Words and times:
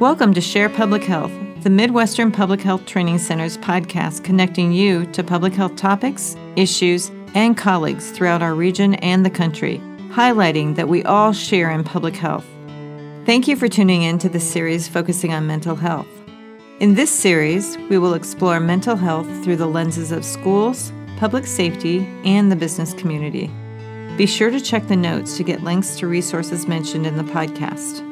Welcome 0.00 0.32
to 0.34 0.40
Share 0.40 0.68
Public 0.68 1.02
Health, 1.02 1.32
the 1.64 1.70
Midwestern 1.70 2.30
Public 2.30 2.60
Health 2.60 2.86
Training 2.86 3.18
Center's 3.18 3.58
podcast 3.58 4.22
connecting 4.22 4.70
you 4.70 5.06
to 5.06 5.24
public 5.24 5.54
health 5.54 5.74
topics, 5.74 6.36
issues, 6.54 7.10
and 7.34 7.56
colleagues 7.56 8.12
throughout 8.12 8.40
our 8.40 8.54
region 8.54 8.94
and 8.94 9.26
the 9.26 9.30
country, 9.30 9.80
highlighting 10.10 10.76
that 10.76 10.86
we 10.88 11.02
all 11.02 11.32
share 11.32 11.72
in 11.72 11.82
public 11.82 12.14
health. 12.14 12.46
Thank 13.26 13.48
you 13.48 13.56
for 13.56 13.66
tuning 13.66 14.02
in 14.02 14.20
to 14.20 14.28
this 14.28 14.48
series 14.48 14.86
focusing 14.86 15.34
on 15.34 15.48
mental 15.48 15.74
health. 15.74 16.06
In 16.78 16.94
this 16.94 17.10
series, 17.10 17.76
we 17.90 17.98
will 17.98 18.14
explore 18.14 18.60
mental 18.60 18.94
health 18.94 19.26
through 19.42 19.56
the 19.56 19.66
lenses 19.66 20.12
of 20.12 20.24
schools, 20.24 20.92
public 21.16 21.44
safety, 21.44 22.06
and 22.22 22.52
the 22.52 22.56
business 22.56 22.94
community. 22.94 23.50
Be 24.16 24.26
sure 24.26 24.52
to 24.52 24.60
check 24.60 24.86
the 24.86 24.94
notes 24.94 25.36
to 25.38 25.42
get 25.42 25.64
links 25.64 25.96
to 25.96 26.06
resources 26.06 26.68
mentioned 26.68 27.04
in 27.04 27.16
the 27.16 27.24
podcast. 27.24 28.07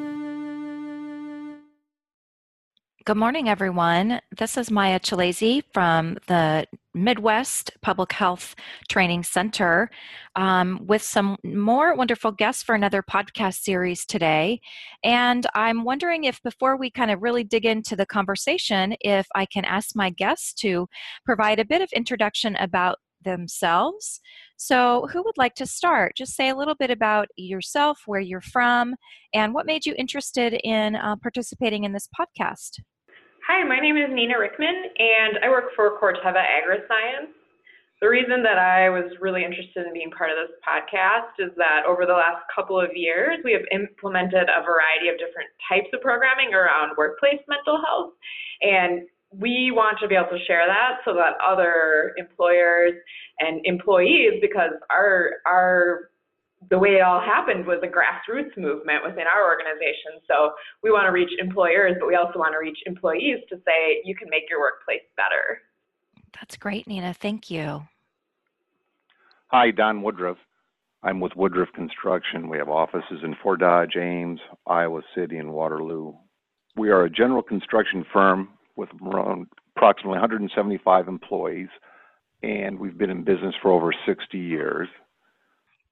Good 3.07 3.17
morning, 3.17 3.49
everyone. 3.49 4.21
This 4.37 4.57
is 4.57 4.69
Maya 4.69 4.99
Chalazi 4.99 5.63
from 5.73 6.19
the 6.27 6.67
Midwest 6.93 7.71
Public 7.81 8.11
Health 8.11 8.57
Training 8.89 9.23
Center 9.23 9.91
um, 10.35 10.81
with 10.85 11.03
some 11.03 11.37
more 11.45 11.95
wonderful 11.95 12.33
guests 12.33 12.65
for 12.65 12.75
another 12.75 13.05
podcast 13.05 13.63
series 13.63 14.05
today. 14.05 14.61
And 15.05 15.47
I'm 15.55 15.85
wondering 15.85 16.25
if, 16.25 16.43
before 16.43 16.77
we 16.77 16.91
kind 16.91 17.13
of 17.13 17.23
really 17.23 17.45
dig 17.45 17.65
into 17.65 17.95
the 17.95 18.07
conversation, 18.07 18.97
if 19.01 19.29
I 19.37 19.47
can 19.47 19.65
ask 19.65 19.95
my 19.95 20.11
guests 20.11 20.53
to 20.55 20.89
provide 21.25 21.61
a 21.61 21.65
bit 21.65 21.83
of 21.83 21.89
introduction 21.93 22.57
about 22.57 22.99
themselves. 23.23 24.21
So, 24.57 25.07
who 25.13 25.23
would 25.23 25.39
like 25.39 25.55
to 25.57 25.67
start? 25.67 26.17
Just 26.17 26.35
say 26.35 26.49
a 26.49 26.57
little 26.57 26.75
bit 26.75 26.91
about 26.91 27.29
yourself, 27.37 28.01
where 28.07 28.21
you're 28.21 28.41
from, 28.41 28.97
and 29.33 29.55
what 29.55 29.65
made 29.65 29.87
you 29.87 29.95
interested 29.97 30.55
in 30.65 30.97
uh, 30.97 31.15
participating 31.23 31.85
in 31.85 31.93
this 31.93 32.09
podcast. 32.19 32.81
Hi, 33.47 33.63
my 33.63 33.79
name 33.79 33.97
is 33.97 34.11
Nina 34.11 34.35
Rickman, 34.41 34.75
and 34.99 35.39
I 35.39 35.49
work 35.49 35.71
for 35.77 35.95
Corteva 36.03 36.43
AgriScience. 36.43 37.31
The 38.03 38.09
reason 38.09 38.43
that 38.43 38.59
I 38.59 38.91
was 38.91 39.07
really 39.21 39.45
interested 39.45 39.87
in 39.87 39.93
being 39.93 40.11
part 40.11 40.35
of 40.35 40.37
this 40.43 40.59
podcast 40.67 41.39
is 41.39 41.55
that 41.55 41.87
over 41.87 42.07
the 42.07 42.19
last 42.19 42.43
couple 42.53 42.75
of 42.75 42.91
years, 42.93 43.39
we 43.45 43.53
have 43.53 43.63
implemented 43.71 44.51
a 44.51 44.67
variety 44.67 45.15
of 45.15 45.23
different 45.23 45.47
types 45.71 45.87
of 45.95 46.01
programming 46.01 46.55
around 46.59 46.99
workplace 46.99 47.39
mental 47.47 47.79
health. 47.87 48.19
And 48.63 49.07
we 49.31 49.71
want 49.71 50.03
to 50.03 50.09
be 50.09 50.17
able 50.17 50.35
to 50.35 50.45
share 50.45 50.67
that 50.67 51.07
so 51.07 51.15
that 51.15 51.39
other 51.39 52.19
employers 52.19 52.99
and 53.39 53.63
employees, 53.63 54.43
because 54.43 54.75
our, 54.91 55.39
our 55.47 56.11
the 56.71 56.79
way 56.79 56.97
it 56.97 57.03
all 57.03 57.21
happened 57.21 57.67
was 57.67 57.79
a 57.83 57.87
grassroots 57.87 58.57
movement 58.57 59.05
within 59.05 59.25
our 59.27 59.45
organization. 59.45 60.21
So 60.27 60.53
we 60.83 60.91
want 60.91 61.07
to 61.07 61.13
reach 61.13 61.31
employers, 61.39 61.97
but 62.01 62.07
we 62.07 62.17
also 62.17 62.39
want 62.39 62.55
to 62.55 62.59
reach 62.59 62.79
employees 62.87 63.41
to 63.51 63.57
say 63.57 64.03
you 64.05 64.17
can 64.17 64.29
make 64.31 64.45
your 64.49 64.61
workplace 64.61 65.03
better. 65.17 65.63
That's 66.41 66.57
great, 66.57 66.87
Nina. 66.87 67.15
Thank 67.15 67.51
you. 67.51 67.83
Hi, 69.49 69.71
Don 69.71 70.03
Woodruff. 70.03 70.39
I'm 71.03 71.21
with 71.21 71.37
Woodruff 71.37 71.73
Construction. 71.73 72.49
We 72.49 72.59
have 72.59 72.69
offices 72.69 73.21
in 73.23 73.37
Fort 73.43 73.61
Dodge, 73.61 73.97
Ames, 73.97 74.41
Iowa 74.67 75.03
City, 75.15 75.37
and 75.37 75.53
Waterloo. 75.53 76.15
We 76.77 76.91
are 76.91 77.05
a 77.05 77.11
general 77.11 77.43
construction 77.43 78.05
firm 78.13 78.49
with 78.75 78.89
around 79.01 79.47
approximately 79.77 80.19
175 80.19 81.09
employees, 81.09 81.69
and 82.43 82.79
we've 82.79 82.99
been 82.99 83.11
in 83.11 83.25
business 83.25 83.55
for 83.63 83.71
over 83.71 83.95
60 84.07 84.37
years. 84.37 84.89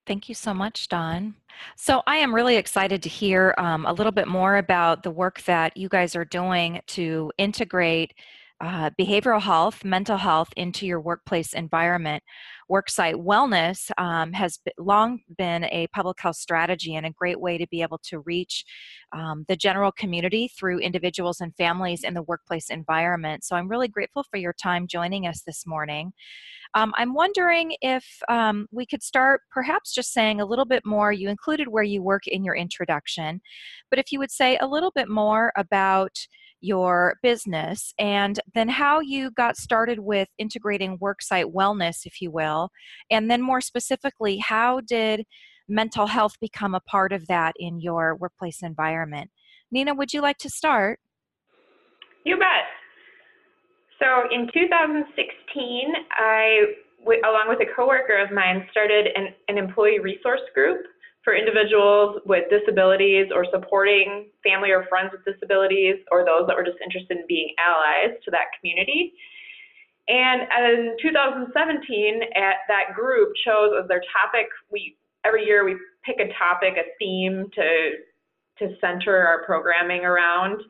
Thank 0.06 0.28
you 0.28 0.34
so 0.34 0.52
much, 0.52 0.88
Don. 0.88 1.34
So, 1.76 2.02
I 2.06 2.16
am 2.16 2.34
really 2.34 2.56
excited 2.56 3.02
to 3.04 3.08
hear 3.08 3.54
um, 3.58 3.86
a 3.86 3.92
little 3.92 4.12
bit 4.12 4.28
more 4.28 4.56
about 4.56 5.02
the 5.02 5.10
work 5.10 5.42
that 5.44 5.76
you 5.76 5.88
guys 5.88 6.14
are 6.14 6.24
doing 6.24 6.80
to 6.88 7.32
integrate 7.38 8.12
uh, 8.60 8.90
behavioral 8.98 9.40
health, 9.40 9.84
mental 9.84 10.16
health 10.16 10.48
into 10.56 10.86
your 10.86 11.00
workplace 11.00 11.52
environment. 11.52 12.22
Worksite 12.70 13.14
wellness 13.14 13.90
um, 13.98 14.32
has 14.32 14.58
long 14.78 15.20
been 15.36 15.64
a 15.64 15.86
public 15.88 16.20
health 16.20 16.36
strategy 16.36 16.94
and 16.94 17.06
a 17.06 17.10
great 17.10 17.40
way 17.40 17.58
to 17.58 17.66
be 17.68 17.82
able 17.82 17.98
to 18.04 18.20
reach 18.20 18.64
um, 19.12 19.44
the 19.48 19.56
general 19.56 19.92
community 19.92 20.48
through 20.48 20.78
individuals 20.78 21.40
and 21.40 21.54
families 21.56 22.04
in 22.04 22.14
the 22.14 22.22
workplace 22.22 22.70
environment. 22.70 23.44
So, 23.44 23.56
I'm 23.56 23.68
really 23.68 23.88
grateful 23.88 24.24
for 24.30 24.36
your 24.36 24.52
time 24.54 24.86
joining 24.86 25.26
us 25.26 25.42
this 25.46 25.66
morning. 25.66 26.12
Um, 26.74 26.92
I'm 26.96 27.14
wondering 27.14 27.76
if 27.82 28.04
um, 28.28 28.66
we 28.72 28.84
could 28.84 29.02
start 29.02 29.42
perhaps 29.52 29.94
just 29.94 30.12
saying 30.12 30.40
a 30.40 30.46
little 30.46 30.64
bit 30.64 30.84
more. 30.84 31.12
You 31.12 31.28
included 31.28 31.68
where 31.68 31.84
you 31.84 32.02
work 32.02 32.26
in 32.26 32.44
your 32.44 32.56
introduction, 32.56 33.40
but 33.90 34.00
if 34.00 34.10
you 34.10 34.18
would 34.18 34.32
say 34.32 34.58
a 34.60 34.66
little 34.66 34.90
bit 34.94 35.08
more 35.08 35.52
about 35.56 36.16
your 36.64 37.16
business 37.22 37.92
and 37.98 38.40
then 38.54 38.68
how 38.68 38.98
you 38.98 39.30
got 39.32 39.56
started 39.56 39.98
with 39.98 40.28
integrating 40.38 40.98
worksite 40.98 41.52
wellness, 41.52 42.06
if 42.06 42.22
you 42.22 42.30
will, 42.30 42.53
and 43.10 43.30
then 43.30 43.42
more 43.42 43.60
specifically, 43.60 44.38
how 44.38 44.80
did 44.80 45.24
mental 45.68 46.06
health 46.06 46.34
become 46.40 46.74
a 46.74 46.80
part 46.80 47.12
of 47.12 47.26
that 47.26 47.54
in 47.58 47.80
your 47.80 48.16
workplace 48.16 48.62
environment? 48.62 49.30
Nina, 49.70 49.94
would 49.94 50.12
you 50.12 50.20
like 50.20 50.38
to 50.38 50.50
start? 50.50 51.00
You 52.24 52.36
bet. 52.36 52.68
So 53.98 54.28
in 54.30 54.48
2016, 54.52 55.92
I, 56.10 56.74
along 57.06 57.46
with 57.48 57.60
a 57.60 57.74
coworker 57.74 58.18
of 58.18 58.32
mine, 58.32 58.66
started 58.70 59.08
an, 59.14 59.28
an 59.48 59.58
employee 59.58 60.00
resource 60.00 60.42
group 60.54 60.86
for 61.22 61.34
individuals 61.34 62.20
with 62.26 62.44
disabilities 62.50 63.32
or 63.34 63.46
supporting 63.50 64.28
family 64.44 64.70
or 64.70 64.84
friends 64.88 65.10
with 65.12 65.24
disabilities 65.24 65.96
or 66.12 66.24
those 66.24 66.46
that 66.46 66.56
were 66.56 66.64
just 66.64 66.76
interested 66.84 67.16
in 67.16 67.24
being 67.26 67.54
allies 67.56 68.16
to 68.24 68.30
that 68.30 68.52
community. 68.60 69.14
And 70.06 70.42
in 70.42 70.96
2017, 71.00 72.20
at 72.36 72.56
that 72.68 72.94
group 72.94 73.32
chose 73.44 73.72
as 73.80 73.88
their 73.88 74.02
topic, 74.22 74.48
we 74.70 74.96
every 75.24 75.44
year 75.46 75.64
we 75.64 75.76
pick 76.04 76.16
a 76.20 76.32
topic, 76.38 76.74
a 76.76 76.84
theme 76.98 77.48
to 77.54 77.90
to 78.58 78.76
center 78.80 79.16
our 79.16 79.44
programming 79.44 80.04
around 80.04 80.60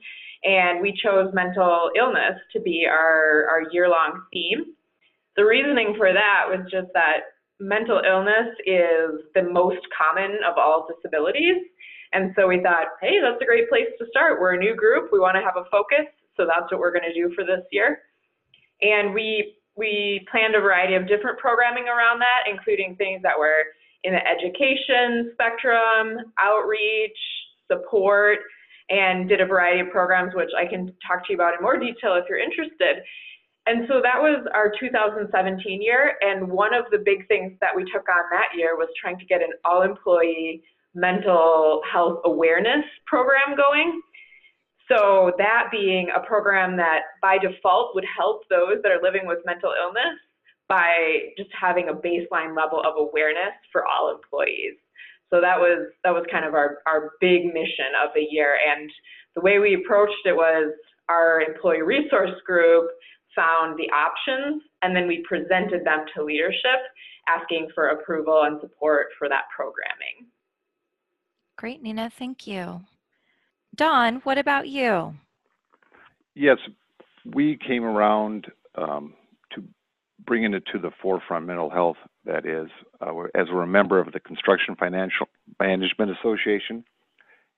and 0.44 0.80
we 0.80 0.92
chose 0.92 1.32
mental 1.32 1.90
illness 1.96 2.36
to 2.52 2.60
be 2.60 2.86
our, 2.88 3.48
our 3.48 3.62
year 3.72 3.88
long 3.88 4.22
theme. 4.32 4.76
The 5.36 5.44
reasoning 5.44 5.94
for 5.96 6.12
that 6.12 6.44
was 6.48 6.60
just 6.70 6.88
that 6.92 7.40
mental 7.58 8.00
illness 8.04 8.52
is 8.66 9.24
the 9.34 9.42
most 9.42 9.80
common 9.96 10.38
of 10.46 10.58
all 10.58 10.86
disabilities. 10.86 11.64
And 12.12 12.32
so 12.36 12.46
we 12.46 12.62
thought, 12.62 13.00
hey, 13.00 13.18
that's 13.20 13.40
a 13.42 13.46
great 13.46 13.68
place 13.68 13.88
to 13.98 14.06
start. 14.10 14.38
We're 14.38 14.54
a 14.54 14.58
new 14.58 14.76
group, 14.76 15.10
we 15.12 15.18
want 15.18 15.36
to 15.36 15.42
have 15.42 15.56
a 15.56 15.68
focus, 15.70 16.06
so 16.36 16.46
that's 16.46 16.70
what 16.70 16.78
we're 16.78 16.92
going 16.92 17.08
to 17.08 17.14
do 17.14 17.34
for 17.34 17.42
this 17.44 17.64
year. 17.72 18.02
And 18.82 19.14
we 19.14 19.54
we 19.76 20.26
planned 20.30 20.54
a 20.54 20.60
variety 20.60 20.94
of 20.94 21.08
different 21.08 21.38
programming 21.38 21.84
around 21.88 22.20
that, 22.20 22.46
including 22.48 22.94
things 22.96 23.22
that 23.22 23.38
were 23.38 23.64
in 24.04 24.12
the 24.12 24.20
education 24.24 25.32
spectrum, 25.32 26.32
outreach, 26.38 27.18
support, 27.70 28.38
and 28.90 29.28
did 29.28 29.40
a 29.40 29.46
variety 29.46 29.80
of 29.80 29.90
programs, 29.90 30.34
which 30.34 30.50
I 30.56 30.66
can 30.66 30.92
talk 31.06 31.26
to 31.26 31.32
you 31.32 31.34
about 31.36 31.54
in 31.54 31.62
more 31.62 31.78
detail 31.78 32.14
if 32.14 32.24
you're 32.28 32.38
interested. 32.38 33.02
And 33.66 33.88
so 33.88 34.00
that 34.02 34.20
was 34.20 34.46
our 34.54 34.72
2017 34.78 35.80
year. 35.80 36.16
And 36.20 36.48
one 36.48 36.74
of 36.74 36.84
the 36.90 36.98
big 36.98 37.26
things 37.28 37.52
that 37.60 37.74
we 37.74 37.82
took 37.84 38.06
on 38.08 38.24
that 38.30 38.56
year 38.56 38.76
was 38.76 38.88
trying 39.00 39.18
to 39.18 39.24
get 39.24 39.40
an 39.40 39.52
all 39.64 39.82
employee 39.82 40.62
mental 40.94 41.80
health 41.90 42.20
awareness 42.24 42.84
program 43.06 43.56
going. 43.56 44.02
So, 44.88 45.32
that 45.38 45.68
being 45.72 46.08
a 46.14 46.20
program 46.26 46.76
that 46.76 47.00
by 47.22 47.38
default 47.38 47.94
would 47.94 48.04
help 48.04 48.42
those 48.50 48.82
that 48.82 48.92
are 48.92 49.02
living 49.02 49.26
with 49.26 49.38
mental 49.46 49.72
illness 49.72 50.18
by 50.68 51.32
just 51.36 51.50
having 51.58 51.88
a 51.88 51.92
baseline 51.92 52.56
level 52.56 52.80
of 52.80 52.94
awareness 52.96 53.54
for 53.72 53.84
all 53.86 54.14
employees. 54.14 54.74
So 55.30 55.40
that 55.40 55.58
was 55.58 55.88
that 56.04 56.10
was 56.10 56.24
kind 56.30 56.44
of 56.44 56.54
our, 56.54 56.78
our 56.86 57.12
big 57.20 57.46
mission 57.46 57.92
of 58.02 58.10
the 58.14 58.26
year. 58.30 58.56
And 58.70 58.90
the 59.34 59.40
way 59.40 59.58
we 59.58 59.74
approached 59.74 60.24
it 60.24 60.34
was 60.34 60.72
our 61.08 61.40
employee 61.40 61.82
resource 61.82 62.38
group 62.46 62.88
found 63.34 63.76
the 63.78 63.90
options 63.90 64.62
and 64.82 64.94
then 64.94 65.08
we 65.08 65.24
presented 65.28 65.84
them 65.84 66.04
to 66.14 66.22
leadership 66.22 66.80
asking 67.26 67.68
for 67.74 67.88
approval 67.88 68.42
and 68.44 68.60
support 68.60 69.08
for 69.18 69.28
that 69.28 69.44
programming. 69.54 70.30
Great, 71.56 71.82
Nina. 71.82 72.10
Thank 72.10 72.46
you. 72.46 72.80
Don, 73.74 74.16
what 74.24 74.38
about 74.38 74.68
you? 74.68 75.14
Yes, 76.34 76.58
we 77.24 77.56
came 77.56 77.84
around 77.84 78.46
um, 78.74 79.14
to 79.54 79.64
bringing 80.26 80.54
it 80.54 80.64
to 80.72 80.78
the 80.78 80.90
forefront 81.02 81.46
mental 81.46 81.70
health 81.70 81.96
that 82.24 82.46
is, 82.46 82.68
uh, 83.00 83.12
as 83.34 83.46
we're 83.52 83.62
a 83.62 83.66
member 83.66 83.98
of 83.98 84.12
the 84.12 84.20
Construction 84.20 84.74
Financial 84.76 85.28
Management 85.60 86.10
Association. 86.18 86.84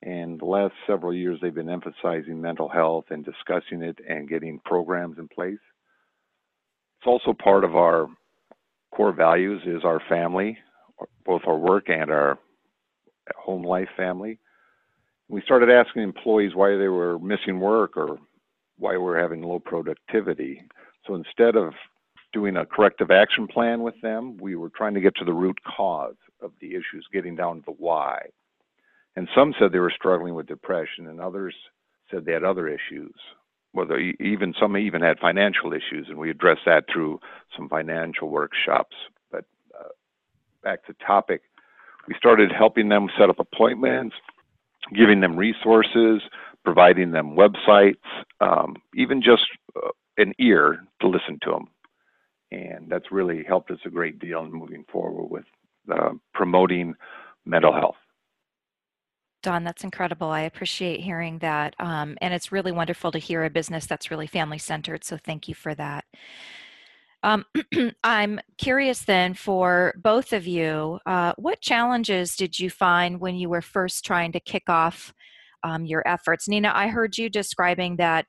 And 0.03 0.39
the 0.41 0.45
last 0.45 0.75
several 0.87 1.15
years, 1.15 1.39
they've 1.41 1.55
been 1.55 1.71
emphasizing 1.71 2.41
mental 2.41 2.69
health 2.69 3.07
and 3.11 3.25
discussing 3.25 3.83
it 3.83 3.99
and 4.09 4.29
getting 4.29 4.61
programs 4.65 5.19
in 5.19 5.29
place. 5.29 5.59
It's 7.01 7.07
also 7.07 7.33
part 7.33 7.65
of 7.65 7.75
our 7.77 8.09
core 8.95 9.13
values 9.13 9.63
is 9.67 9.85
our 9.85 10.01
family, 10.09 10.59
both 11.25 11.43
our 11.47 11.57
work 11.57 11.89
and 11.89 12.11
our 12.11 12.39
home 13.37 13.65
life 13.65 13.89
family. 13.97 14.39
We 15.28 15.43
started 15.43 15.70
asking 15.70 16.02
employees 16.02 16.55
why 16.55 16.76
they 16.76 16.88
were 16.88 17.19
missing 17.19 17.61
work 17.61 17.96
or 17.96 18.19
why 18.78 18.96
we're 18.96 19.20
having 19.20 19.43
low 19.43 19.58
productivity. 19.58 20.62
So 21.06 21.14
instead 21.14 21.56
of 21.56 21.73
doing 22.32 22.56
a 22.56 22.67
corrective 22.67 23.11
action 23.11 23.46
plan 23.46 23.82
with 23.82 23.94
them, 24.02 24.37
we 24.38 24.56
were 24.56 24.70
trying 24.70 24.94
to 24.94 25.00
get 25.00 25.17
to 25.17 25.25
the 25.25 25.32
root 25.32 25.58
cause 25.64 26.17
of 26.43 26.52
the 26.61 26.70
issues, 26.70 27.06
getting 27.12 27.34
down 27.34 27.56
to 27.56 27.62
the 27.67 27.73
why. 27.73 28.20
And 29.17 29.28
some 29.34 29.55
said 29.58 29.73
they 29.73 29.78
were 29.78 29.93
struggling 29.94 30.34
with 30.34 30.46
depression, 30.46 31.06
and 31.06 31.20
others 31.20 31.55
said 32.11 32.25
they 32.25 32.32
had 32.32 32.44
other 32.44 32.69
issues. 32.69 33.14
Well, 33.72 33.88
even 34.20 34.55
some 34.61 34.76
even 34.76 35.02
had 35.02 35.19
financial 35.19 35.72
issues, 35.72 36.06
and 36.08 36.19
we 36.19 36.31
addressed 36.31 36.62
that 36.67 36.84
through 36.93 37.20
some 37.56 37.69
financial 37.69 38.29
workshops. 38.29 38.94
But 39.31 39.44
uh, 39.79 39.88
back 40.62 40.84
to 40.87 40.94
topic, 40.94 41.43
we 42.08 42.14
started 42.17 42.52
helping 42.52 42.88
them 42.88 43.08
set 43.19 43.31
up 43.31 43.38
appointments, 43.38 44.14
giving 44.94 45.21
them 45.21 45.37
resources, 45.37 46.23
providing 46.65 47.12
them 47.12 47.37
websites, 47.37 47.97
um, 48.41 48.77
even 48.94 49.23
just 49.23 49.44
uh, 49.77 49.91
an 50.19 50.33
ear 50.38 50.85
to 51.00 51.09
listen 51.09 51.38
to 51.43 51.50
them. 51.50 51.69
And 52.53 52.88
that's 52.88 53.11
really 53.11 53.44
helped 53.47 53.71
us 53.71 53.79
a 53.85 53.91
great 53.91 54.19
deal 54.19 54.44
in 54.44 54.53
moving 54.53 54.85
forward 54.91 55.29
with 55.31 55.44
uh, 55.93 56.11
promoting 56.33 56.94
mental 57.44 57.73
health. 57.73 57.97
Don, 59.43 59.65
that's 59.65 59.85
incredible. 59.85 60.29
I 60.29 60.41
appreciate 60.41 61.00
hearing 61.00 61.39
that. 61.39 61.75
Um, 61.79 62.17
and 62.21 62.35
it's 62.35 62.50
really 62.50 62.73
wonderful 62.73 63.12
to 63.12 63.19
hear 63.19 63.44
a 63.44 63.50
business 63.50 63.87
that's 63.87 64.11
really 64.11 64.27
family 64.27 64.59
centered. 64.59 65.05
So 65.05 65.17
thank 65.17 65.47
you 65.47 65.55
for 65.55 65.75
that. 65.77 66.05
Um, 67.26 67.44
I'm 68.05 68.40
curious 68.56 69.00
then 69.00 69.34
for 69.34 69.94
both 70.00 70.32
of 70.32 70.46
you, 70.46 71.00
uh, 71.06 71.32
what 71.37 71.61
challenges 71.61 72.37
did 72.37 72.58
you 72.58 72.70
find 72.70 73.20
when 73.20 73.34
you 73.34 73.49
were 73.49 73.61
first 73.61 74.05
trying 74.05 74.31
to 74.31 74.40
kick 74.40 74.69
off 74.69 75.12
um, 75.64 75.84
your 75.84 76.06
efforts? 76.06 76.46
Nina, 76.46 76.70
I 76.73 76.87
heard 76.87 77.19
you 77.19 77.28
describing 77.28 77.96
that. 77.96 78.26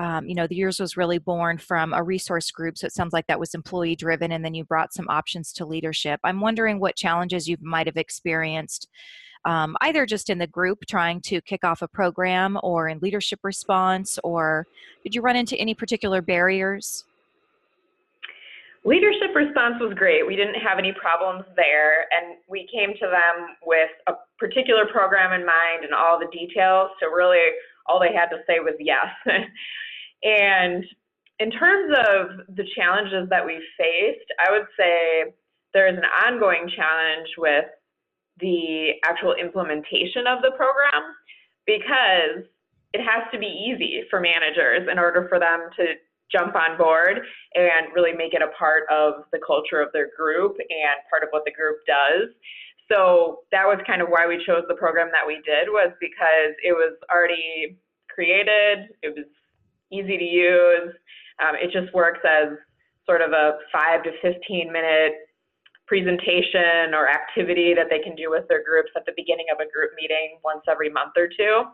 Um, 0.00 0.26
you 0.26 0.34
know, 0.34 0.46
the 0.46 0.56
yours 0.56 0.80
was 0.80 0.96
really 0.96 1.18
born 1.18 1.58
from 1.58 1.92
a 1.92 2.02
resource 2.02 2.50
group, 2.50 2.78
so 2.78 2.86
it 2.86 2.94
sounds 2.94 3.12
like 3.12 3.26
that 3.26 3.38
was 3.38 3.54
employee 3.54 3.94
driven, 3.94 4.32
and 4.32 4.42
then 4.42 4.54
you 4.54 4.64
brought 4.64 4.94
some 4.94 5.06
options 5.10 5.52
to 5.52 5.66
leadership. 5.66 6.18
I'm 6.24 6.40
wondering 6.40 6.80
what 6.80 6.96
challenges 6.96 7.46
you 7.46 7.58
might 7.60 7.86
have 7.86 7.98
experienced 7.98 8.88
um, 9.44 9.76
either 9.80 10.06
just 10.06 10.30
in 10.30 10.38
the 10.38 10.46
group 10.46 10.80
trying 10.88 11.20
to 11.22 11.40
kick 11.42 11.64
off 11.64 11.82
a 11.82 11.88
program 11.88 12.58
or 12.62 12.88
in 12.88 12.98
leadership 13.00 13.40
response, 13.42 14.18
or 14.24 14.66
did 15.02 15.14
you 15.14 15.20
run 15.20 15.36
into 15.36 15.56
any 15.56 15.74
particular 15.74 16.22
barriers? 16.22 17.04
Leadership 18.82 19.34
response 19.34 19.76
was 19.78 19.92
great. 19.94 20.26
We 20.26 20.36
didn't 20.36 20.54
have 20.54 20.78
any 20.78 20.92
problems 20.92 21.44
there, 21.54 22.08
and 22.16 22.40
we 22.48 22.66
came 22.72 22.94
to 22.94 23.06
them 23.06 23.56
with 23.62 23.90
a 24.06 24.14
particular 24.38 24.86
program 24.86 25.38
in 25.38 25.44
mind 25.44 25.84
and 25.84 25.92
all 25.92 26.18
the 26.18 26.32
details. 26.32 26.90
So, 26.98 27.10
really, 27.10 27.44
all 27.86 28.00
they 28.00 28.14
had 28.14 28.32
to 28.32 28.40
say 28.46 28.58
was 28.60 28.74
yes. 28.80 29.12
and 30.22 30.84
in 31.40 31.50
terms 31.50 31.92
of 31.92 32.56
the 32.56 32.64
challenges 32.76 33.28
that 33.28 33.44
we 33.44 33.60
faced, 33.76 34.28
I 34.40 34.50
would 34.50 34.66
say 34.78 35.32
there 35.74 35.88
is 35.88 35.96
an 35.96 36.08
ongoing 36.26 36.70
challenge 36.74 37.28
with 37.36 37.64
the 38.40 38.92
actual 39.04 39.34
implementation 39.34 40.26
of 40.26 40.40
the 40.42 40.52
program 40.56 41.04
because 41.66 42.44
it 42.92 43.00
has 43.00 43.28
to 43.32 43.38
be 43.38 43.46
easy 43.46 44.02
for 44.10 44.20
managers 44.20 44.88
in 44.90 44.98
order 44.98 45.26
for 45.28 45.38
them 45.38 45.68
to 45.76 45.84
jump 46.32 46.54
on 46.54 46.78
board 46.78 47.20
and 47.54 47.92
really 47.94 48.12
make 48.12 48.34
it 48.34 48.42
a 48.42 48.56
part 48.56 48.84
of 48.90 49.24
the 49.32 49.40
culture 49.44 49.80
of 49.80 49.88
their 49.92 50.08
group 50.16 50.56
and 50.58 50.96
part 51.08 51.22
of 51.22 51.28
what 51.30 51.44
the 51.44 51.52
group 51.52 51.78
does. 51.86 52.30
So 52.90 53.40
that 53.52 53.64
was 53.66 53.78
kind 53.86 54.02
of 54.02 54.08
why 54.08 54.26
we 54.26 54.42
chose 54.44 54.64
the 54.68 54.74
program 54.74 55.10
that 55.12 55.26
we 55.26 55.36
did 55.46 55.68
was 55.68 55.92
because 56.00 56.54
it 56.62 56.72
was 56.72 56.96
already 57.10 57.78
created, 58.08 58.90
it 59.02 59.14
was 59.14 59.26
easy 59.92 60.18
to 60.18 60.24
use, 60.24 60.90
um, 61.38 61.54
it 61.54 61.70
just 61.70 61.94
works 61.94 62.20
as 62.26 62.58
sort 63.06 63.22
of 63.22 63.32
a 63.32 63.58
five 63.72 64.02
to 64.02 64.10
15 64.22 64.72
minute 64.72 65.14
presentation 65.86 66.94
or 66.94 67.08
activity 67.08 67.74
that 67.74 67.86
they 67.90 67.98
can 67.98 68.14
do 68.14 68.30
with 68.30 68.46
their 68.48 68.62
groups 68.62 68.90
at 68.96 69.04
the 69.06 69.12
beginning 69.16 69.46
of 69.52 69.58
a 69.58 69.70
group 69.70 69.90
meeting 70.00 70.38
once 70.44 70.62
every 70.70 70.90
month 70.90 71.12
or 71.16 71.26
two. 71.26 71.64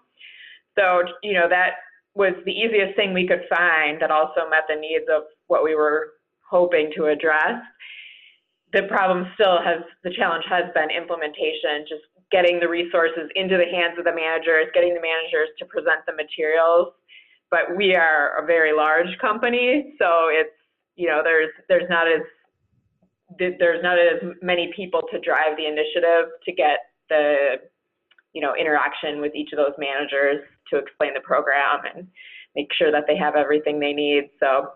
So, 0.79 1.03
you 1.23 1.35
know, 1.35 1.49
that 1.49 1.81
was 2.17 2.33
the 2.47 2.53
easiest 2.53 2.97
thing 2.97 3.13
we 3.13 3.29
could 3.29 3.45
find 3.49 4.01
that 4.01 4.11
also 4.11 4.49
met 4.49 4.65
the 4.69 4.75
needs 4.75 5.05
of 5.15 5.25
what 5.47 5.63
we 5.63 5.75
were 5.75 6.17
hoping 6.49 6.91
to 6.97 7.07
address. 7.07 7.61
The 8.73 8.85
problem 8.89 9.29
still 9.35 9.61
has, 9.63 9.85
the 10.03 10.11
challenge 10.11 10.45
has 10.49 10.65
been 10.75 10.89
implementation, 10.91 11.85
just 11.87 12.03
getting 12.33 12.59
the 12.59 12.69
resources 12.69 13.29
into 13.37 13.57
the 13.57 13.69
hands 13.69 13.99
of 13.99 14.05
the 14.05 14.17
managers, 14.17 14.67
getting 14.73 14.95
the 14.95 15.05
managers 15.05 15.53
to 15.61 15.67
present 15.67 16.01
the 16.07 16.17
materials. 16.17 16.89
But 17.51 17.77
we 17.77 17.95
are 17.95 18.43
a 18.43 18.47
very 18.47 18.73
large 18.73 19.13
company, 19.21 19.95
so 20.01 20.33
it's, 20.33 20.57
you 20.97 21.07
know, 21.09 21.21
there's, 21.23 21.53
there's 21.69 21.89
not 21.89 22.09
as 22.09 22.23
there's 23.39 23.83
not 23.83 23.99
as 23.99 24.23
many 24.41 24.73
people 24.75 25.03
to 25.11 25.19
drive 25.19 25.57
the 25.57 25.67
initiative 25.67 26.31
to 26.45 26.53
get 26.53 26.79
the 27.09 27.57
you 28.37 28.43
know 28.43 28.55
interaction 28.55 29.23
with 29.23 29.35
each 29.35 29.53
of 29.53 29.57
those 29.57 29.73
managers 29.79 30.45
to 30.71 30.77
explain 30.77 31.15
the 31.15 31.21
program 31.21 31.81
and 31.95 32.07
make 32.55 32.69
sure 32.79 32.93
that 32.93 33.05
they 33.09 33.17
have 33.17 33.35
everything 33.35 33.81
they 33.81 33.95
need. 33.95 34.29
So 34.39 34.69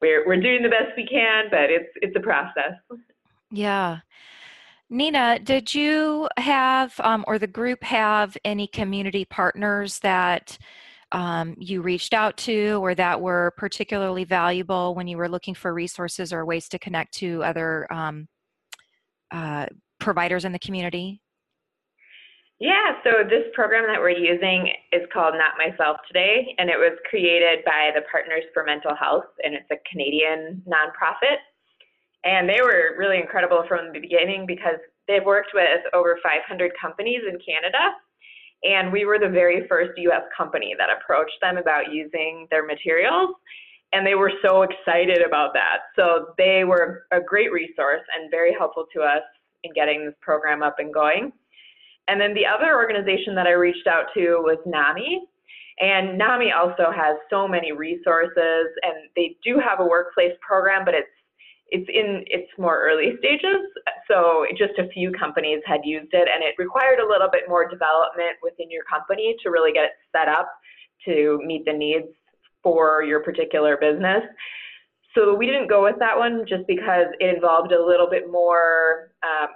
we're 0.00 0.26
we're 0.26 0.40
doing 0.40 0.62
the 0.62 0.68
best 0.68 0.90
we 0.96 1.06
can 1.06 1.44
but 1.50 1.70
it's 1.70 1.92
it's 2.02 2.16
a 2.16 2.20
process. 2.20 2.74
Yeah. 3.52 4.00
Nina, 4.90 5.38
did 5.38 5.74
you 5.74 6.28
have, 6.36 6.94
um, 7.00 7.24
or 7.26 7.38
the 7.38 7.46
group 7.46 7.82
have 7.82 8.36
any 8.44 8.66
community 8.66 9.24
partners 9.24 9.98
that 10.00 10.58
um, 11.10 11.54
you 11.58 11.80
reached 11.80 12.12
out 12.12 12.36
to 12.38 12.78
or 12.82 12.94
that 12.94 13.20
were 13.20 13.54
particularly 13.56 14.24
valuable 14.24 14.94
when 14.94 15.08
you 15.08 15.16
were 15.16 15.28
looking 15.28 15.54
for 15.54 15.72
resources 15.72 16.32
or 16.32 16.44
ways 16.44 16.68
to 16.68 16.78
connect 16.78 17.14
to 17.14 17.42
other 17.42 17.90
um, 17.92 18.28
uh, 19.30 19.66
providers 20.00 20.44
in 20.44 20.52
the 20.52 20.58
community? 20.58 21.22
Yeah, 22.64 22.96
so 23.04 23.28
this 23.28 23.44
program 23.52 23.84
that 23.92 24.00
we're 24.00 24.16
using 24.16 24.72
is 24.88 25.04
called 25.12 25.34
Not 25.36 25.60
Myself 25.60 25.98
Today, 26.08 26.56
and 26.56 26.70
it 26.70 26.80
was 26.80 26.96
created 27.10 27.60
by 27.66 27.92
the 27.94 28.00
Partners 28.10 28.44
for 28.54 28.64
Mental 28.64 28.96
Health, 28.96 29.28
and 29.44 29.52
it's 29.52 29.68
a 29.70 29.76
Canadian 29.84 30.64
nonprofit. 30.64 31.44
And 32.24 32.48
they 32.48 32.62
were 32.64 32.96
really 32.96 33.20
incredible 33.20 33.64
from 33.68 33.92
the 33.92 34.00
beginning 34.00 34.46
because 34.48 34.80
they've 35.06 35.24
worked 35.26 35.50
with 35.52 35.84
over 35.92 36.18
500 36.24 36.72
companies 36.80 37.20
in 37.28 37.36
Canada 37.44 37.92
and 38.64 38.90
we 38.90 39.04
were 39.04 39.18
the 39.18 39.28
very 39.28 39.68
first 39.68 39.92
US 39.98 40.22
company 40.34 40.74
that 40.78 40.88
approached 40.88 41.36
them 41.42 41.58
about 41.58 41.92
using 41.92 42.48
their 42.50 42.64
materials. 42.64 43.36
And 43.92 44.06
they 44.06 44.14
were 44.14 44.32
so 44.42 44.62
excited 44.62 45.20
about 45.24 45.52
that. 45.52 45.92
So 45.96 46.32
they 46.38 46.64
were 46.64 47.06
a 47.12 47.20
great 47.20 47.52
resource 47.52 48.00
and 48.16 48.30
very 48.30 48.54
helpful 48.58 48.86
to 48.94 49.02
us 49.02 49.22
in 49.62 49.72
getting 49.74 50.06
this 50.06 50.14
program 50.20 50.62
up 50.62 50.76
and 50.78 50.92
going. 50.92 51.30
And 52.08 52.20
then 52.20 52.34
the 52.34 52.46
other 52.46 52.74
organization 52.74 53.34
that 53.36 53.46
I 53.46 53.52
reached 53.52 53.86
out 53.86 54.06
to 54.14 54.42
was 54.42 54.58
NAMI. 54.66 55.20
And 55.80 56.18
NAMI 56.18 56.52
also 56.52 56.92
has 56.94 57.16
so 57.30 57.48
many 57.48 57.72
resources, 57.72 58.66
and 58.82 59.10
they 59.16 59.36
do 59.42 59.58
have 59.58 59.80
a 59.80 59.84
workplace 59.84 60.32
program, 60.46 60.84
but 60.84 60.94
it's 60.94 61.08
it's 61.68 61.88
in 61.88 62.22
its 62.26 62.48
more 62.58 62.78
early 62.86 63.14
stages. 63.18 63.66
So 64.06 64.46
just 64.56 64.78
a 64.78 64.88
few 64.90 65.10
companies 65.10 65.60
had 65.66 65.80
used 65.82 66.12
it 66.12 66.28
and 66.32 66.44
it 66.44 66.54
required 66.58 67.00
a 67.00 67.08
little 67.08 67.28
bit 67.32 67.48
more 67.48 67.68
development 67.68 68.36
within 68.42 68.70
your 68.70 68.84
company 68.84 69.34
to 69.42 69.50
really 69.50 69.72
get 69.72 69.84
it 69.84 69.92
set 70.12 70.28
up 70.28 70.52
to 71.06 71.40
meet 71.44 71.64
the 71.64 71.72
needs 71.72 72.06
for 72.62 73.02
your 73.02 73.20
particular 73.20 73.76
business. 73.76 74.22
So 75.14 75.34
we 75.34 75.46
didn't 75.46 75.68
go 75.68 75.82
with 75.82 75.96
that 76.00 76.16
one 76.16 76.44
just 76.48 76.66
because 76.66 77.06
it 77.18 77.34
involved 77.34 77.72
a 77.72 77.84
little 77.84 78.10
bit 78.10 78.30
more, 78.30 79.12
um, 79.22 79.48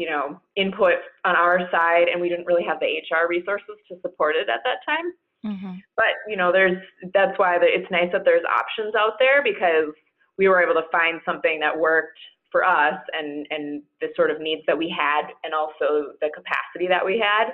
you 0.00 0.08
know, 0.08 0.40
input 0.56 0.96
on 1.26 1.36
our 1.36 1.60
side, 1.70 2.08
and 2.10 2.18
we 2.18 2.30
didn't 2.30 2.46
really 2.46 2.64
have 2.64 2.80
the 2.80 2.86
HR 2.86 3.28
resources 3.28 3.76
to 3.86 4.00
support 4.00 4.34
it 4.34 4.48
at 4.48 4.60
that 4.64 4.80
time. 4.88 5.12
Mm-hmm. 5.44 5.74
But 5.94 6.16
you 6.26 6.38
know, 6.38 6.50
there's 6.50 6.80
that's 7.12 7.38
why 7.38 7.58
the, 7.58 7.66
it's 7.66 7.90
nice 7.90 8.08
that 8.12 8.24
there's 8.24 8.44
options 8.48 8.94
out 8.94 9.18
there 9.18 9.44
because 9.44 9.92
we 10.38 10.48
were 10.48 10.62
able 10.62 10.72
to 10.80 10.88
find 10.90 11.20
something 11.26 11.60
that 11.60 11.78
worked 11.78 12.18
for 12.50 12.64
us 12.64 12.98
and 13.12 13.46
and 13.50 13.82
the 14.00 14.08
sort 14.16 14.30
of 14.30 14.40
needs 14.40 14.62
that 14.66 14.76
we 14.76 14.88
had 14.88 15.28
and 15.44 15.52
also 15.52 16.16
the 16.22 16.30
capacity 16.34 16.88
that 16.88 17.04
we 17.04 17.16
had 17.16 17.52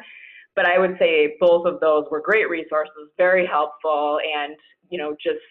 but 0.54 0.64
i 0.64 0.78
would 0.78 0.96
say 0.98 1.36
both 1.38 1.66
of 1.66 1.78
those 1.80 2.06
were 2.10 2.20
great 2.20 2.48
resources 2.48 3.10
very 3.18 3.44
helpful 3.44 4.18
and 4.24 4.56
you 4.88 4.96
know 4.96 5.14
just 5.22 5.44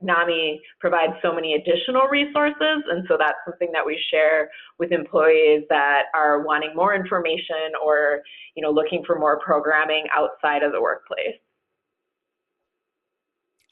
NAMI 0.00 0.60
provides 0.80 1.12
so 1.22 1.32
many 1.32 1.54
additional 1.54 2.08
resources, 2.08 2.82
and 2.90 3.04
so 3.08 3.16
that's 3.18 3.38
something 3.44 3.70
that 3.72 3.84
we 3.84 3.98
share 4.10 4.50
with 4.78 4.92
employees 4.92 5.64
that 5.70 6.04
are 6.14 6.42
wanting 6.42 6.74
more 6.74 6.94
information 6.94 7.72
or, 7.84 8.22
you 8.54 8.62
know, 8.62 8.70
looking 8.70 9.04
for 9.06 9.18
more 9.18 9.38
programming 9.40 10.04
outside 10.14 10.62
of 10.62 10.72
the 10.72 10.80
workplace. 10.80 11.36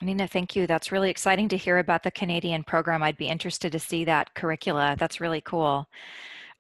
Nina, 0.03 0.27
thank 0.27 0.55
you. 0.55 0.67
That's 0.67 0.93
really 0.93 1.11
exciting 1.11 1.49
to 1.49 1.57
hear 1.57 1.79
about 1.79 2.03
the 2.03 2.11
Canadian 2.11 2.63
program. 2.65 3.03
I'd 3.03 3.17
be 3.17 3.29
interested 3.29 3.73
to 3.73 3.79
see 3.79 4.05
that 4.05 4.35
curricula. 4.35 4.95
That's 4.99 5.21
really 5.21 5.41
cool. 5.41 5.89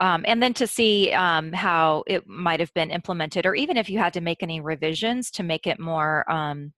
Um, 0.00 0.24
and 0.26 0.42
then 0.42 0.54
to 0.54 0.66
see 0.66 1.12
um, 1.12 1.52
how 1.52 2.04
it 2.06 2.26
might 2.26 2.60
have 2.60 2.72
been 2.74 2.90
implemented, 2.90 3.46
or 3.46 3.54
even 3.54 3.76
if 3.76 3.88
you 3.88 3.98
had 3.98 4.12
to 4.14 4.20
make 4.20 4.42
any 4.42 4.60
revisions 4.60 5.30
to 5.32 5.42
make 5.42 5.66
it 5.66 5.78
more 5.78 6.30
um, 6.30 6.72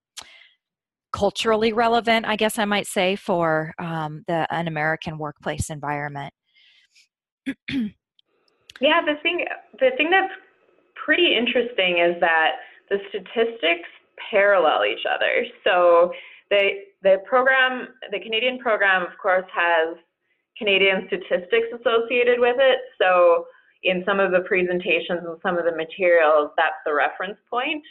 culturally 1.19 1.73
relevant, 1.73 2.27
I 2.27 2.37
guess 2.37 2.59
I 2.59 2.65
might 2.65 2.87
say, 2.87 3.17
for 3.17 3.75
um, 3.79 4.23
the 4.29 4.47
an 4.55 4.69
American 4.69 5.19
workplace 5.19 5.69
environment. 5.69 6.33
yeah, 7.47 9.01
the 9.05 9.17
thing 9.23 9.45
the 9.81 9.91
thing 9.97 10.11
that's 10.11 10.33
pretty 11.05 11.37
interesting 11.37 11.99
is 11.99 12.21
that 12.21 12.53
the 12.89 12.99
statistics 13.09 13.89
parallel 14.31 14.85
each 14.85 15.05
other. 15.13 15.45
So 15.65 16.13
the 16.51 16.71
the 17.03 17.17
program, 17.29 17.89
the 18.13 18.21
Canadian 18.21 18.59
program, 18.59 19.03
of 19.03 19.19
course, 19.21 19.47
has 19.53 19.97
Canadian 20.57 21.09
statistics 21.09 21.69
associated 21.81 22.39
with 22.39 22.57
it. 22.59 22.79
So 23.01 23.47
in 23.83 24.05
some 24.07 24.21
of 24.21 24.31
the 24.31 24.41
presentations 24.47 25.23
and 25.27 25.39
some 25.43 25.59
of 25.59 25.65
the 25.65 25.75
materials, 25.75 26.51
that's 26.57 26.79
the 26.87 26.95
reference 26.95 27.39
point. 27.51 27.83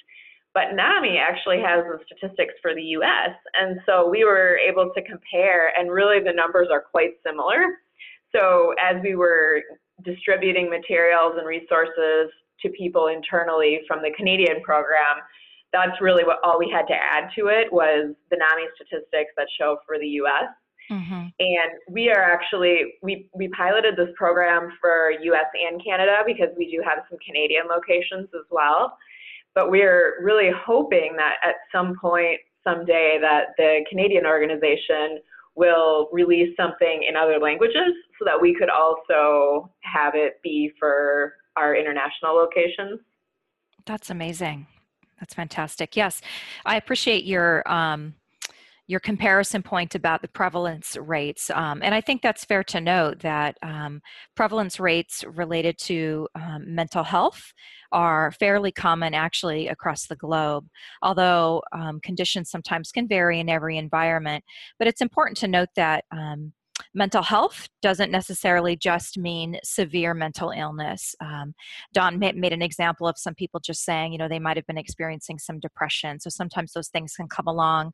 But 0.53 0.73
NAMI 0.73 1.17
actually 1.17 1.61
has 1.61 1.83
the 1.85 1.99
statistics 2.05 2.53
for 2.61 2.73
the 2.73 2.81
US. 2.97 3.35
And 3.59 3.79
so 3.85 4.09
we 4.09 4.23
were 4.23 4.57
able 4.57 4.91
to 4.95 5.01
compare, 5.03 5.71
and 5.77 5.91
really 5.91 6.23
the 6.23 6.33
numbers 6.33 6.69
are 6.71 6.81
quite 6.81 7.11
similar. 7.25 7.77
So 8.35 8.73
as 8.81 9.01
we 9.03 9.15
were 9.15 9.61
distributing 10.03 10.69
materials 10.69 11.35
and 11.37 11.47
resources 11.47 12.31
to 12.61 12.69
people 12.69 13.07
internally 13.07 13.81
from 13.87 14.01
the 14.01 14.11
Canadian 14.17 14.61
program, 14.61 15.21
that's 15.73 16.01
really 16.01 16.23
what 16.23 16.37
all 16.43 16.57
we 16.57 16.69
had 16.71 16.87
to 16.87 16.93
add 16.93 17.29
to 17.35 17.47
it 17.47 17.71
was 17.71 18.15
the 18.31 18.37
NAMI 18.37 18.67
statistics 18.75 19.31
that 19.37 19.47
show 19.59 19.77
for 19.85 19.99
the 19.99 20.07
US. 20.23 20.49
Mm-hmm. 20.89 21.27
And 21.39 21.71
we 21.89 22.09
are 22.09 22.23
actually, 22.23 22.95
we, 23.03 23.29
we 23.33 23.49
piloted 23.49 23.97
this 23.97 24.09
program 24.15 24.71
for 24.79 25.11
US 25.11 25.45
and 25.53 25.83
Canada 25.83 26.23
because 26.25 26.49
we 26.57 26.71
do 26.71 26.81
have 26.85 27.03
some 27.09 27.19
Canadian 27.25 27.67
locations 27.67 28.29
as 28.33 28.47
well. 28.49 28.97
But 29.57 29.71
we're 29.71 30.23
really 30.23 30.51
hoping 30.55 31.15
that 31.17 31.37
at 31.43 31.55
some 31.71 31.95
point, 31.99 32.39
someday, 32.63 33.17
that 33.19 33.55
the 33.57 33.83
Canadian 33.89 34.27
organization 34.27 35.17
will 35.55 36.09
release 36.11 36.55
something 36.55 37.01
in 37.09 37.15
other 37.15 37.39
languages 37.39 37.91
so 38.19 38.25
that 38.25 38.39
we 38.39 38.53
could 38.53 38.69
also 38.69 39.71
have 39.79 40.13
it 40.13 40.39
be 40.43 40.71
for 40.79 41.33
our 41.55 41.75
international 41.75 42.35
locations. 42.35 42.99
That's 43.87 44.11
amazing. 44.11 44.67
That's 45.19 45.33
fantastic. 45.33 45.95
Yes, 45.95 46.21
I 46.63 46.75
appreciate 46.75 47.23
your 47.23 47.67
um, 47.67 48.13
your 48.87 48.99
comparison 48.99 49.61
point 49.61 49.95
about 49.95 50.21
the 50.21 50.27
prevalence 50.29 50.97
rates, 50.97 51.49
um, 51.51 51.81
and 51.83 51.93
I 51.93 52.01
think 52.01 52.21
that's 52.21 52.45
fair 52.45 52.63
to 52.65 52.81
note 52.81 53.19
that 53.19 53.57
um, 53.61 54.01
prevalence 54.35 54.79
rates 54.79 55.23
related 55.27 55.77
to 55.79 56.27
um, 56.35 56.63
mental 56.73 57.03
health 57.03 57.53
are 57.91 58.31
fairly 58.31 58.71
common 58.71 59.13
actually 59.13 59.67
across 59.67 60.07
the 60.07 60.15
globe, 60.15 60.67
although 61.01 61.61
um, 61.73 61.99
conditions 62.01 62.49
sometimes 62.49 62.91
can 62.91 63.07
vary 63.07 63.39
in 63.39 63.49
every 63.49 63.77
environment. 63.77 64.43
But 64.79 64.87
it's 64.87 65.01
important 65.01 65.37
to 65.37 65.47
note 65.47 65.69
that 65.75 66.05
um, 66.11 66.53
mental 66.93 67.21
health 67.21 67.67
doesn't 67.81 68.11
necessarily 68.11 68.75
just 68.75 69.17
mean 69.17 69.59
severe 69.63 70.13
mental 70.13 70.51
illness. 70.51 71.15
Um, 71.21 71.53
Don 71.93 72.19
made 72.19 72.53
an 72.53 72.61
example 72.61 73.07
of 73.07 73.17
some 73.17 73.35
people 73.35 73.59
just 73.59 73.83
saying, 73.83 74.11
you 74.11 74.17
know, 74.17 74.27
they 74.27 74.39
might 74.39 74.57
have 74.57 74.67
been 74.67 74.77
experiencing 74.77 75.39
some 75.39 75.59
depression. 75.59 76.19
So 76.19 76.29
sometimes 76.29 76.73
those 76.73 76.89
things 76.89 77.13
can 77.15 77.27
come 77.27 77.47
along 77.47 77.93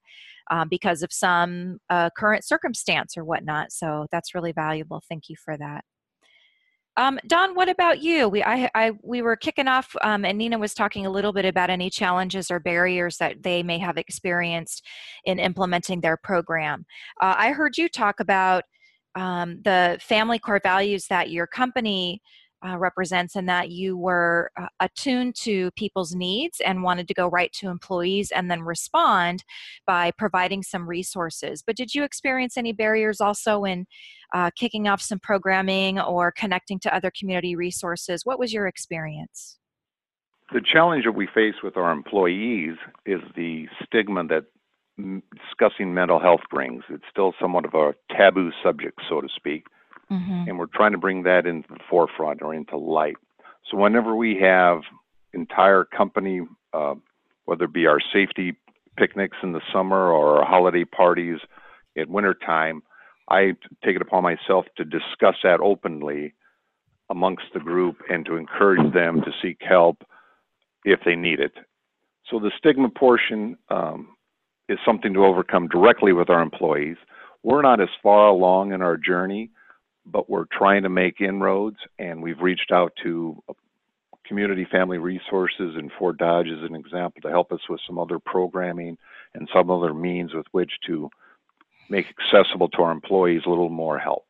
um, 0.52 0.70
because 0.70 1.04
of 1.04 1.12
some 1.12 1.80
uh, 1.90 2.10
current 2.18 2.44
circumstance 2.44 3.18
or 3.18 3.24
whatnot. 3.24 3.72
So 3.72 4.08
that's 4.12 4.36
really 4.36 4.52
valuable. 4.52 5.02
Thank 5.08 5.30
you 5.30 5.36
for 5.36 5.58
that. 5.58 5.84
Um, 6.96 7.20
Don, 7.26 7.56
what 7.56 7.70
about 7.70 8.04
you? 8.04 8.30
We 8.30 8.44
I, 8.44 8.70
I 8.76 8.92
we 9.02 9.24
were 9.24 9.36
kicking 9.36 9.68
off, 9.68 9.96
um, 10.04 10.26
and 10.26 10.38
Nina 10.38 10.60
was 10.60 10.76
talking 10.76 11.08
a 11.08 11.10
little 11.10 11.34
bit 11.34 11.46
about 11.46 11.72
any 11.72 11.90
challenges 11.90 12.52
or 12.52 12.60
barriers 12.60 13.18
that 13.18 13.42
they 13.42 13.64
may 13.64 13.80
have 13.80 13.98
experienced 13.98 14.86
in 15.26 15.40
implementing 15.40 16.02
their 16.02 16.18
program. 16.18 16.86
Uh, 17.20 17.34
I 17.36 17.52
heard 17.52 17.80
you 17.80 17.90
talk 17.90 18.20
about 18.20 18.66
um, 19.16 19.62
the 19.64 19.98
family 20.02 20.40
core 20.40 20.62
values 20.64 21.08
that 21.08 21.30
your 21.30 21.48
company 21.48 22.22
uh, 22.66 22.78
represents 22.78 23.36
and 23.36 23.48
that 23.50 23.70
you 23.70 23.98
were 23.98 24.50
uh, 24.60 24.68
attuned 24.80 25.36
to 25.36 25.70
people's 25.72 26.16
needs 26.16 26.62
and 26.62 26.82
wanted 26.82 27.08
to 27.08 27.14
go 27.14 27.28
right 27.28 27.52
to 27.52 27.68
employees 27.68 28.32
and 28.32 28.50
then 28.50 28.62
respond 28.62 29.44
by 29.86 30.12
providing 30.18 30.64
some 30.64 30.88
resources. 30.88 31.62
But 31.66 31.76
did 31.76 31.94
you 31.94 32.04
experience 32.04 32.58
any 32.58 32.72
barriers 32.72 33.20
also 33.20 33.66
in 33.66 33.86
uh, 34.34 34.52
kicking 34.58 34.88
off 34.88 35.02
some 35.02 35.20
programming 35.20 36.00
or 36.00 36.32
connecting 36.32 36.80
to 36.80 36.96
other 36.96 37.12
community 37.18 37.56
resources? 37.56 38.26
What 38.26 38.40
was 38.40 38.54
your 38.54 38.68
experience? 38.68 39.60
The 40.54 40.62
challenge 40.62 41.06
that 41.06 41.14
we 41.14 41.28
face 41.34 41.56
with 41.64 41.78
our 41.78 41.92
employees 41.92 42.76
is 43.06 43.20
the 43.36 43.68
stigma 43.86 44.26
that 44.28 44.46
discussing 44.98 45.94
mental 45.94 46.20
health 46.20 46.42
brings. 46.50 46.84
It's 46.90 47.04
still 47.10 47.34
somewhat 47.40 47.66
of 47.66 47.74
a 47.74 47.96
taboo 48.16 48.52
subject, 48.64 49.00
so 49.10 49.22
to 49.22 49.28
speak, 49.36 49.66
mm-hmm. 50.12 50.46
and 50.48 50.60
we're 50.60 50.68
trying 50.68 50.92
to 50.92 50.98
bring 50.98 51.24
that 51.24 51.46
into 51.46 51.68
the 51.70 51.80
forefront 51.90 52.42
or 52.42 52.54
into 52.54 52.78
light. 52.78 53.16
So 53.70 53.78
whenever 53.78 54.16
we 54.16 54.38
have 54.42 54.82
entire 55.34 55.84
company, 55.84 56.42
uh, 56.74 56.96
whether 57.46 57.66
it 57.66 57.74
be 57.74 57.88
our 57.88 58.00
safety 58.14 58.56
picnics 58.98 59.38
in 59.42 59.54
the 59.54 59.62
summer 59.74 60.12
or 60.12 60.40
our 60.40 60.46
holiday 60.46 60.86
parties 60.86 61.40
at 61.98 62.10
wintertime, 62.10 62.84
I 63.30 63.54
take 63.84 63.96
it 63.96 64.02
upon 64.02 64.24
myself 64.24 64.66
to 64.78 64.84
discuss 64.84 65.36
that 65.44 65.60
openly 65.62 66.34
amongst 67.10 67.46
the 67.54 67.60
group 67.60 67.98
and 68.10 68.26
to 68.26 68.36
encourage 68.36 68.94
them 68.94 69.22
to 69.22 69.32
seek 69.42 69.58
help 69.62 70.04
if 70.86 71.00
they 71.06 71.16
need 71.16 71.40
it. 71.40 71.54
So 72.30 72.40
the 72.40 72.52
stigma 72.58 72.90
portion 72.90 73.58
um, 73.70 74.10
is 74.70 74.80
something 74.86 75.14
to 75.14 75.26
overcome 75.26 75.68
directly 75.68 76.14
with 76.14 76.30
our 76.30 76.42
employees. 76.42 76.98
We're 77.44 77.62
not 77.62 77.82
as 77.82 77.90
far 78.02 78.28
along 78.28 78.74
in 78.74 78.82
our 78.82 78.98
journey, 78.98 79.50
but 80.06 80.30
we're 80.30 80.46
trying 80.52 80.84
to 80.84 80.90
make 80.90 81.22
inroads, 81.22 81.78
and 82.00 82.22
we've 82.22 82.40
reached 82.42 82.72
out 82.72 82.94
to 83.04 83.42
community 84.26 84.66
family 84.72 84.98
resources 84.98 85.76
and 85.76 85.92
Fort 86.00 86.18
Dodge 86.18 86.48
as 86.48 86.64
an 86.68 86.76
example 86.76 87.22
to 87.22 87.30
help 87.30 87.52
us 87.52 87.60
with 87.70 87.82
some 87.86 88.00
other 88.00 88.20
programming 88.20 88.98
and 89.34 89.50
some 89.54 89.70
other 89.70 89.94
means 89.94 90.34
with 90.34 90.46
which 90.52 90.72
to 90.88 91.10
make 91.90 92.06
accessible 92.08 92.70
to 92.70 92.84
our 92.84 92.92
employees 92.92 93.42
a 93.46 93.50
little 93.50 93.70
more 93.70 94.00
help. 94.00 94.26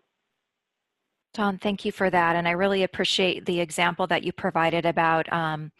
Don, 1.33 1.57
thank 1.57 1.83
you 1.83 1.91
for 1.91 2.11
that. 2.11 2.35
And 2.35 2.47
I 2.47 2.51
really 2.51 2.83
appreciate 2.83 3.45
the 3.45 3.59
example 3.59 4.05
that 4.07 4.23
you 4.23 4.31
provided 4.31 4.85
about 4.85 5.31
um, 5.33 5.71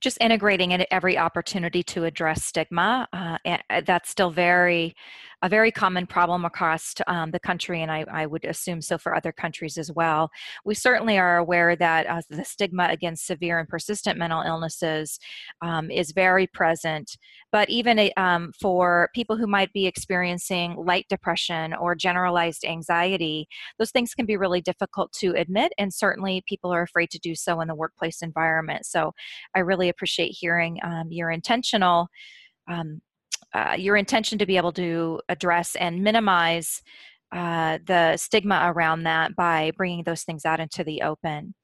just 0.00 0.18
integrating 0.20 0.72
in 0.72 0.84
every 0.90 1.16
opportunity 1.16 1.82
to 1.84 2.04
address 2.04 2.44
stigma. 2.44 3.08
Uh, 3.12 3.38
uh 3.70 3.80
that's 3.86 4.10
still 4.10 4.30
very 4.30 4.94
a 5.42 5.48
very 5.48 5.70
common 5.70 6.06
problem 6.06 6.44
across 6.44 6.94
um, 7.06 7.30
the 7.30 7.38
country, 7.38 7.82
and 7.82 7.92
I, 7.92 8.04
I, 8.10 8.26
would 8.26 8.44
assume 8.44 8.82
so 8.82 8.98
for 8.98 9.14
other 9.14 9.30
countries 9.30 9.78
as 9.78 9.92
well. 9.92 10.30
We 10.64 10.74
certainly 10.74 11.16
are 11.16 11.36
aware 11.36 11.76
that 11.76 12.06
uh, 12.06 12.22
the 12.28 12.44
stigma 12.44 12.88
against 12.90 13.26
severe 13.26 13.60
and 13.60 13.68
persistent 13.68 14.18
mental 14.18 14.42
illnesses 14.42 15.20
um, 15.62 15.90
is 15.90 16.10
very 16.10 16.48
present, 16.48 17.16
but 17.52 17.70
even 17.70 18.10
um, 18.16 18.52
for 18.60 19.10
people 19.14 19.36
who 19.36 19.46
might 19.46 19.72
be 19.72 19.86
experiencing 19.86 20.74
light 20.76 21.06
depression 21.08 21.72
or 21.74 21.94
generalized 21.94 22.64
anxiety, 22.64 23.46
those 23.78 23.92
things 23.92 24.14
can 24.14 24.26
be 24.26 24.36
really 24.36 24.60
difficult 24.60 25.12
to 25.12 25.34
admit, 25.36 25.72
and 25.78 25.94
certainly 25.94 26.42
people 26.46 26.72
are 26.72 26.82
afraid 26.82 27.10
to 27.10 27.18
do 27.20 27.36
so 27.36 27.60
in 27.60 27.68
the 27.68 27.74
workplace 27.76 28.22
environment. 28.22 28.86
So 28.86 29.12
I 29.54 29.60
really 29.60 29.88
appreciate 29.88 30.30
hearing 30.30 30.80
um, 30.82 31.12
your 31.12 31.30
intentional 31.30 32.08
um, 32.68 33.00
uh, 33.54 33.76
your 33.78 33.96
intention 33.96 34.38
to 34.38 34.46
be 34.46 34.56
able 34.56 34.72
to 34.72 35.20
address 35.28 35.76
and 35.76 36.02
minimize 36.02 36.82
uh, 37.32 37.78
the 37.86 38.16
stigma 38.16 38.62
around 38.64 39.02
that 39.02 39.34
by 39.36 39.72
bringing 39.76 40.04
those 40.04 40.22
things 40.22 40.44
out 40.44 40.60
into 40.60 40.84
the 40.84 41.02
open. 41.02 41.54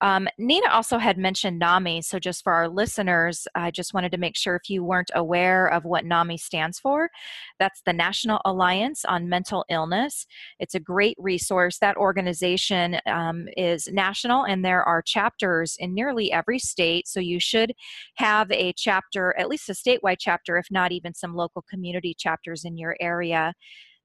Um, 0.00 0.28
Nina 0.38 0.68
also 0.70 0.98
had 0.98 1.18
mentioned 1.18 1.58
NAMI, 1.58 2.02
so 2.02 2.18
just 2.18 2.42
for 2.42 2.52
our 2.52 2.68
listeners, 2.68 3.46
I 3.54 3.70
just 3.70 3.92
wanted 3.92 4.12
to 4.12 4.18
make 4.18 4.36
sure 4.36 4.56
if 4.56 4.70
you 4.70 4.82
weren't 4.82 5.10
aware 5.14 5.66
of 5.66 5.84
what 5.84 6.04
NAMI 6.04 6.38
stands 6.38 6.78
for, 6.78 7.10
that's 7.58 7.82
the 7.84 7.92
National 7.92 8.40
Alliance 8.44 9.04
on 9.04 9.28
Mental 9.28 9.64
Illness. 9.68 10.26
It's 10.58 10.74
a 10.74 10.80
great 10.80 11.16
resource. 11.18 11.78
That 11.78 11.96
organization 11.96 12.98
um, 13.06 13.46
is 13.56 13.88
national 13.92 14.44
and 14.44 14.64
there 14.64 14.82
are 14.82 15.02
chapters 15.02 15.76
in 15.78 15.94
nearly 15.94 16.32
every 16.32 16.58
state, 16.58 17.06
so 17.06 17.20
you 17.20 17.40
should 17.40 17.72
have 18.14 18.50
a 18.52 18.72
chapter, 18.76 19.36
at 19.38 19.48
least 19.48 19.68
a 19.68 19.72
statewide 19.72 20.18
chapter, 20.18 20.56
if 20.56 20.66
not 20.70 20.92
even 20.92 21.14
some 21.14 21.34
local 21.34 21.62
community 21.68 22.14
chapters 22.16 22.64
in 22.64 22.78
your 22.78 22.96
area 23.00 23.52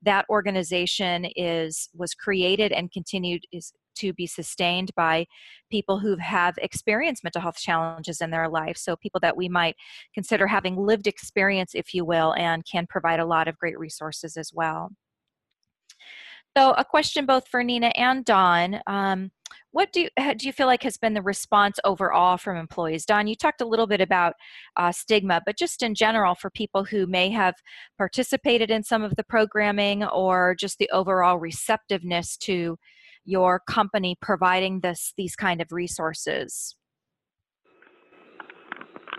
that 0.02 0.26
organization 0.30 1.26
is 1.36 1.90
was 1.96 2.14
created 2.14 2.72
and 2.72 2.92
continued 2.92 3.44
is 3.52 3.74
to 3.96 4.14
be 4.14 4.28
sustained 4.28 4.92
by 4.96 5.26
people 5.70 6.00
who 6.00 6.18
have 6.18 6.56
experienced 6.58 7.24
mental 7.24 7.42
health 7.42 7.58
challenges 7.58 8.22
in 8.22 8.32
their 8.32 8.50
life. 8.50 8.78
So, 8.78 8.96
people 8.96 9.20
that 9.22 9.38
we 9.38 9.50
might 9.50 9.76
consider 10.14 10.48
having 10.48 10.78
lived 10.78 11.08
experience, 11.08 11.72
if 11.74 11.94
you 11.94 12.06
will, 12.06 12.34
and 12.34 12.66
can 12.66 12.88
provide 12.88 13.20
a 13.20 13.26
lot 13.26 13.48
of 13.48 13.58
great 13.58 13.78
resources 13.80 14.38
as 14.38 14.52
well. 14.54 14.92
So, 16.58 16.72
a 16.72 16.86
question 16.86 17.26
both 17.26 17.48
for 17.50 17.64
Nina 17.64 17.92
and 17.96 18.24
Don. 18.24 18.80
Um, 18.88 19.32
what 19.72 19.92
do 19.92 20.04
you, 20.04 20.10
do 20.38 20.48
you 20.48 20.54
feel 20.54 20.68
like 20.68 20.84
has 20.84 20.96
been 20.96 21.14
the 21.14 21.22
response 21.22 21.80
overall 21.84 22.38
from 22.38 22.56
employees? 22.56 23.06
Don, 23.06 23.28
you 23.28 23.36
talked 23.36 23.60
a 23.60 23.68
little 23.68 23.88
bit 23.88 24.00
about 24.00 24.36
uh, 24.78 24.94
stigma, 24.94 25.42
but 25.46 25.58
just 25.58 25.84
in 25.84 25.96
general 25.96 26.34
for 26.34 26.50
people 26.50 26.86
who 26.86 27.08
may 27.08 27.30
have 27.32 27.56
participated 27.98 28.72
in 28.72 28.84
some 28.84 29.04
of 29.04 29.18
the 29.18 29.24
programming 29.26 30.06
or 30.06 30.56
just 30.58 30.80
the 30.80 30.90
overall 30.94 31.38
receptiveness 31.38 32.38
to 32.38 32.78
your 33.26 33.60
company 33.60 34.16
providing 34.22 34.80
this 34.80 35.14
these 35.18 35.36
kind 35.36 35.62
of 35.62 35.72
resources? 35.72 36.76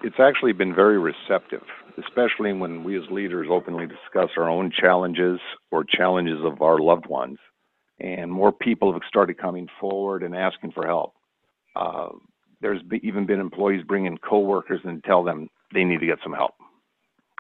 It's 0.03 0.21
actually 0.21 0.53
been 0.53 0.75
very 0.75 0.99
receptive, 0.99 1.63
especially 1.99 2.53
when 2.53 2.85
we 2.85 2.97
as 2.97 3.05
leaders 3.11 3.49
openly 3.51 3.87
discuss 3.87 4.31
our 4.37 4.49
own 4.49 4.71
challenges 4.71 5.41
or 5.71 5.85
challenges 5.85 6.39
of 6.45 6.63
our 6.63 6.79
loved 6.79 7.07
ones. 7.07 7.39
And 7.99 8.31
more 8.31 8.53
people 8.53 8.93
have 8.93 9.03
started 9.09 9.39
coming 9.39 9.69
forward 9.81 10.23
and 10.23 10.37
asking 10.37 10.73
for 10.73 10.87
help. 10.87 11.15
Uh, 11.75 12.09
there's 12.61 12.81
even 13.03 13.27
been 13.27 13.41
employees 13.41 13.85
bring 13.87 14.07
in 14.07 14.19
coworkers 14.19 14.81
and 14.85 15.03
tell 15.05 15.25
them 15.25 15.49
they 15.75 15.85
need 15.85 16.01
to 16.01 16.07
get 16.07 16.19
some 16.23 16.33
help, 16.33 16.55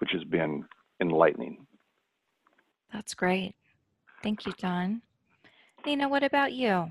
which 0.00 0.10
has 0.12 0.24
been 0.24 0.64
enlightening. 1.00 1.66
That's 2.92 3.14
great. 3.14 3.54
Thank 4.22 4.46
you, 4.46 4.52
Don. 4.58 5.02
Nina, 5.86 6.08
what 6.08 6.24
about 6.24 6.52
you? 6.52 6.88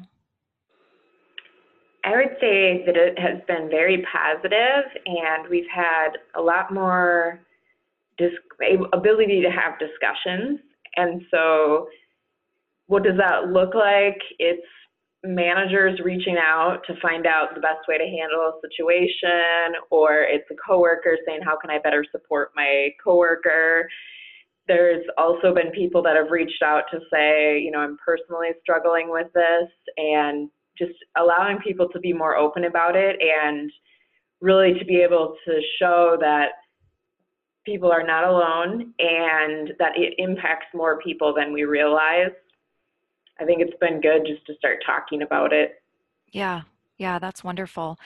I 2.05 2.15
would 2.15 2.37
say 2.39 2.83
that 2.85 2.95
it 2.95 3.19
has 3.19 3.41
been 3.45 3.67
very 3.69 4.05
positive, 4.11 4.85
and 5.05 5.49
we've 5.49 5.69
had 5.73 6.11
a 6.35 6.41
lot 6.41 6.73
more 6.73 7.41
dis- 8.17 8.31
ability 8.93 9.41
to 9.41 9.49
have 9.49 9.77
discussions. 9.79 10.59
And 10.95 11.23
so, 11.29 11.89
what 12.87 13.03
does 13.03 13.17
that 13.17 13.49
look 13.51 13.75
like? 13.75 14.21
It's 14.39 14.65
managers 15.25 15.99
reaching 16.01 16.37
out 16.37 16.81
to 16.87 16.93
find 17.01 17.25
out 17.25 17.53
the 17.53 17.59
best 17.59 17.87
way 17.89 17.97
to 17.97 18.05
handle 18.05 18.39
a 18.39 18.61
situation, 18.61 19.75
or 19.89 20.21
it's 20.21 20.49
a 20.51 20.55
coworker 20.65 21.17
saying, 21.27 21.41
How 21.43 21.57
can 21.57 21.69
I 21.69 21.79
better 21.79 22.05
support 22.11 22.51
my 22.55 22.91
coworker? 23.03 23.89
There's 24.67 25.05
also 25.17 25.53
been 25.53 25.71
people 25.71 26.01
that 26.03 26.15
have 26.15 26.31
reached 26.31 26.63
out 26.63 26.83
to 26.91 26.99
say, 27.11 27.59
you 27.59 27.71
know, 27.71 27.79
I'm 27.79 27.97
personally 28.03 28.49
struggling 28.61 29.11
with 29.11 29.27
this, 29.33 29.69
and 29.97 30.49
just 30.77 30.93
allowing 31.17 31.59
people 31.59 31.87
to 31.89 31.99
be 31.99 32.13
more 32.13 32.35
open 32.35 32.65
about 32.65 32.95
it 32.95 33.17
and 33.21 33.71
really 34.41 34.77
to 34.77 34.85
be 34.85 35.01
able 35.01 35.35
to 35.45 35.61
show 35.79 36.17
that 36.19 36.49
people 37.65 37.91
are 37.91 38.05
not 38.05 38.25
alone 38.25 38.93
and 38.99 39.73
that 39.79 39.93
it 39.95 40.13
impacts 40.17 40.67
more 40.73 40.99
people 40.99 41.33
than 41.33 41.53
we 41.53 41.63
realize. 41.63 42.31
I 43.39 43.45
think 43.45 43.61
it's 43.61 43.77
been 43.79 44.01
good 44.01 44.25
just 44.25 44.45
to 44.47 44.55
start 44.55 44.79
talking 44.85 45.21
about 45.21 45.51
it. 45.51 45.81
Yeah, 46.31 46.61
yeah, 46.97 47.19
that's 47.19 47.43
wonderful. 47.43 47.97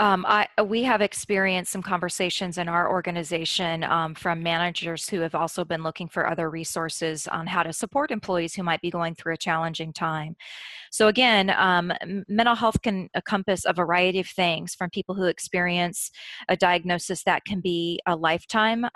Um, 0.00 0.26
I, 0.26 0.48
we 0.64 0.82
have 0.82 1.00
experienced 1.00 1.70
some 1.70 1.82
conversations 1.82 2.58
in 2.58 2.68
our 2.68 2.90
organization 2.90 3.84
um, 3.84 4.14
from 4.16 4.42
managers 4.42 5.08
who 5.08 5.20
have 5.20 5.36
also 5.36 5.64
been 5.64 5.84
looking 5.84 6.08
for 6.08 6.28
other 6.28 6.50
resources 6.50 7.28
on 7.28 7.46
how 7.46 7.62
to 7.62 7.72
support 7.72 8.10
employees 8.10 8.54
who 8.54 8.64
might 8.64 8.80
be 8.80 8.90
going 8.90 9.14
through 9.14 9.34
a 9.34 9.38
challenging 9.38 9.92
time. 9.92 10.34
So, 10.90 11.06
again, 11.06 11.54
um, 11.56 11.92
mental 12.28 12.56
health 12.56 12.82
can 12.82 13.08
encompass 13.14 13.64
a 13.64 13.72
variety 13.72 14.18
of 14.18 14.26
things 14.26 14.74
from 14.74 14.90
people 14.90 15.14
who 15.14 15.24
experience 15.24 16.10
a 16.48 16.56
diagnosis 16.56 17.22
that 17.24 17.44
can 17.44 17.60
be 17.60 18.00
a 18.04 18.16
lifetime 18.16 18.86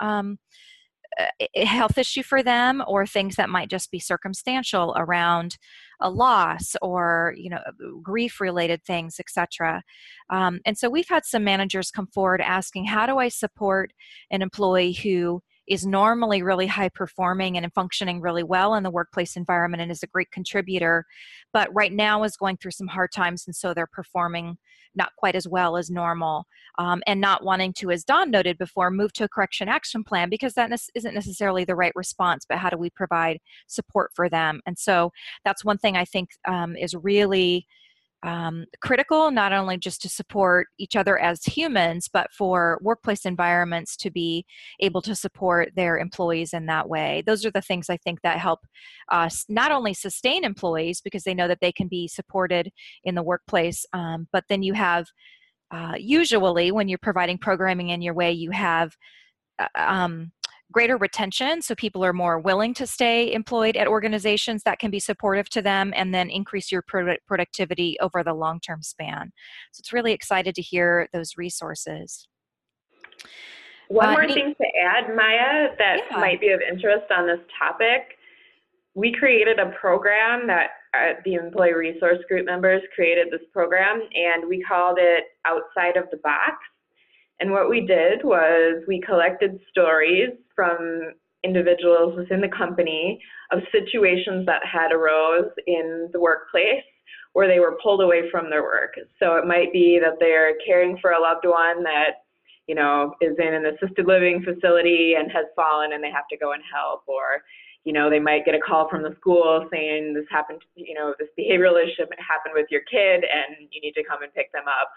um, 1.17 1.65
health 1.65 1.97
issue 1.97 2.23
for 2.23 2.43
them 2.43 2.83
or 2.87 3.05
things 3.05 3.35
that 3.35 3.49
might 3.49 3.69
just 3.69 3.91
be 3.91 3.99
circumstantial 3.99 4.93
around 4.97 5.57
a 6.01 6.09
loss 6.09 6.75
or 6.81 7.33
you 7.37 7.49
know 7.49 7.59
grief 8.01 8.39
related 8.39 8.83
things 8.83 9.19
etc 9.19 9.83
um, 10.29 10.59
and 10.65 10.77
so 10.77 10.89
we've 10.89 11.09
had 11.09 11.25
some 11.25 11.43
managers 11.43 11.91
come 11.91 12.07
forward 12.07 12.41
asking 12.41 12.85
how 12.85 13.05
do 13.05 13.17
i 13.17 13.27
support 13.27 13.91
an 14.31 14.41
employee 14.41 14.93
who 14.93 15.41
is 15.69 15.85
normally 15.85 16.41
really 16.41 16.67
high 16.67 16.89
performing 16.89 17.57
and 17.57 17.73
functioning 17.73 18.19
really 18.19 18.43
well 18.43 18.73
in 18.75 18.83
the 18.83 18.89
workplace 18.89 19.35
environment 19.35 19.81
and 19.81 19.91
is 19.91 20.03
a 20.03 20.07
great 20.07 20.31
contributor, 20.31 21.05
but 21.53 21.73
right 21.73 21.93
now 21.93 22.23
is 22.23 22.35
going 22.35 22.57
through 22.57 22.71
some 22.71 22.87
hard 22.87 23.11
times 23.11 23.45
and 23.45 23.55
so 23.55 23.73
they're 23.73 23.87
performing 23.87 24.57
not 24.95 25.15
quite 25.17 25.35
as 25.35 25.47
well 25.47 25.77
as 25.77 25.89
normal 25.89 26.45
um, 26.77 27.03
and 27.05 27.21
not 27.21 27.43
wanting 27.43 27.73
to, 27.73 27.91
as 27.91 28.03
Don 28.03 28.31
noted 28.31 28.57
before, 28.57 28.89
move 28.89 29.13
to 29.13 29.25
a 29.25 29.29
correction 29.29 29.67
action 29.67 30.03
plan 30.03 30.29
because 30.29 30.53
that 30.55 30.71
isn't 30.95 31.13
necessarily 31.13 31.63
the 31.63 31.75
right 31.75 31.93
response, 31.95 32.45
but 32.47 32.57
how 32.57 32.69
do 32.69 32.77
we 32.77 32.89
provide 32.89 33.39
support 33.67 34.11
for 34.15 34.29
them? 34.29 34.61
And 34.65 34.77
so 34.77 35.11
that's 35.45 35.63
one 35.63 35.77
thing 35.77 35.95
I 35.95 36.05
think 36.05 36.29
um, 36.47 36.75
is 36.75 36.95
really 36.95 37.67
um, 38.23 38.65
critical, 38.81 39.31
not 39.31 39.53
only 39.53 39.77
just 39.77 40.01
to 40.01 40.09
support 40.09 40.67
each 40.77 40.95
other 40.95 41.17
as 41.17 41.43
humans, 41.43 42.09
but 42.11 42.31
for 42.31 42.79
workplace 42.81 43.25
environments 43.25 43.95
to 43.97 44.11
be 44.11 44.45
able 44.81 45.01
to 45.03 45.15
support 45.15 45.69
their 45.75 45.97
employees 45.97 46.53
in 46.53 46.65
that 46.65 46.89
way. 46.89 47.23
Those 47.25 47.45
are 47.45 47.51
the 47.51 47.61
things 47.61 47.89
I 47.89 47.97
think 47.97 48.21
that 48.21 48.37
help 48.37 48.59
us 49.09 49.45
not 49.47 49.71
only 49.71 49.93
sustain 49.93 50.43
employees 50.43 51.01
because 51.01 51.23
they 51.23 51.33
know 51.33 51.47
that 51.47 51.59
they 51.61 51.71
can 51.71 51.87
be 51.87 52.07
supported 52.07 52.71
in 53.03 53.15
the 53.15 53.23
workplace, 53.23 53.85
um, 53.93 54.27
but 54.33 54.43
then 54.49 54.63
you 54.63 54.73
have 54.73 55.07
uh, 55.71 55.93
usually 55.97 56.71
when 56.71 56.87
you're 56.87 56.97
providing 56.97 57.37
programming 57.37 57.89
in 57.89 58.01
your 58.01 58.13
way, 58.13 58.31
you 58.31 58.51
have 58.51 58.95
uh, 59.59 59.67
um, 59.75 60.31
greater 60.71 60.97
retention 60.97 61.61
so 61.61 61.73
people 61.75 62.03
are 62.03 62.13
more 62.13 62.39
willing 62.39 62.73
to 62.75 62.85
stay 62.85 63.31
employed 63.33 63.75
at 63.75 63.87
organizations 63.87 64.63
that 64.63 64.79
can 64.79 64.91
be 64.91 64.99
supportive 64.99 65.49
to 65.49 65.61
them 65.61 65.91
and 65.95 66.13
then 66.13 66.29
increase 66.29 66.71
your 66.71 66.81
product 66.81 67.25
productivity 67.25 67.97
over 68.01 68.23
the 68.23 68.33
long 68.33 68.59
term 68.59 68.81
span. 68.81 69.31
So 69.71 69.81
it's 69.81 69.93
really 69.93 70.11
excited 70.11 70.55
to 70.55 70.61
hear 70.61 71.07
those 71.13 71.37
resources. 71.37 72.27
One 73.87 74.09
uh, 74.09 74.11
more 74.11 74.27
thing 74.27 74.53
to 74.55 74.67
add 74.79 75.15
maya 75.15 75.69
that 75.77 76.01
yeah. 76.11 76.17
might 76.17 76.39
be 76.39 76.49
of 76.49 76.61
interest 76.61 77.11
on 77.15 77.25
this 77.25 77.39
topic. 77.57 78.17
We 78.93 79.11
created 79.11 79.59
a 79.59 79.71
program 79.79 80.45
that 80.47 80.69
uh, 80.93 81.13
the 81.25 81.35
employee 81.35 81.73
resource 81.73 82.19
group 82.27 82.45
members 82.45 82.81
created 82.93 83.27
this 83.31 83.41
program 83.53 84.01
and 84.13 84.47
we 84.47 84.63
called 84.63 84.97
it 84.99 85.25
outside 85.45 85.97
of 85.97 86.05
the 86.11 86.17
box 86.17 86.57
and 87.39 87.51
what 87.51 87.69
we 87.69 87.81
did 87.81 88.23
was 88.23 88.83
we 88.87 89.01
collected 89.01 89.59
stories 89.69 90.31
from 90.55 91.13
individuals 91.43 92.15
within 92.17 92.41
the 92.41 92.49
company 92.49 93.19
of 93.51 93.59
situations 93.71 94.45
that 94.45 94.61
had 94.65 94.91
arose 94.91 95.49
in 95.67 96.09
the 96.11 96.19
workplace 96.19 96.83
where 97.33 97.47
they 97.47 97.59
were 97.59 97.77
pulled 97.81 98.01
away 98.01 98.29
from 98.29 98.49
their 98.49 98.63
work. 98.63 98.95
So 99.19 99.35
it 99.35 99.45
might 99.45 99.71
be 99.71 99.99
that 100.01 100.17
they're 100.19 100.55
caring 100.65 100.97
for 101.01 101.11
a 101.11 101.21
loved 101.21 101.45
one 101.45 101.83
that 101.83 102.25
you 102.67 102.75
know 102.75 103.15
is 103.19 103.35
in 103.39 103.53
an 103.53 103.65
assisted 103.65 104.05
living 104.05 104.43
facility 104.43 105.15
and 105.17 105.31
has 105.31 105.45
fallen 105.55 105.93
and 105.93 106.03
they 106.03 106.11
have 106.11 106.27
to 106.29 106.37
go 106.37 106.53
and 106.53 106.61
help 106.71 107.01
or 107.07 107.41
you 107.83 107.91
know 107.91 108.09
they 108.09 108.19
might 108.19 108.45
get 108.45 108.53
a 108.53 108.59
call 108.59 108.87
from 108.87 109.01
the 109.01 109.15
school 109.17 109.67
saying 109.73 110.13
this 110.13 110.29
happened 110.29 110.61
you 110.75 110.93
know 110.93 111.15
this 111.17 111.29
behavioral 111.33 111.81
issue 111.81 112.05
happened 112.21 112.53
with 112.53 112.67
your 112.69 112.81
kid 112.85 113.25
and 113.25 113.67
you 113.71 113.81
need 113.81 113.93
to 113.93 114.03
come 114.03 114.21
and 114.21 114.31
pick 114.35 114.51
them 114.53 114.67
up 114.67 114.91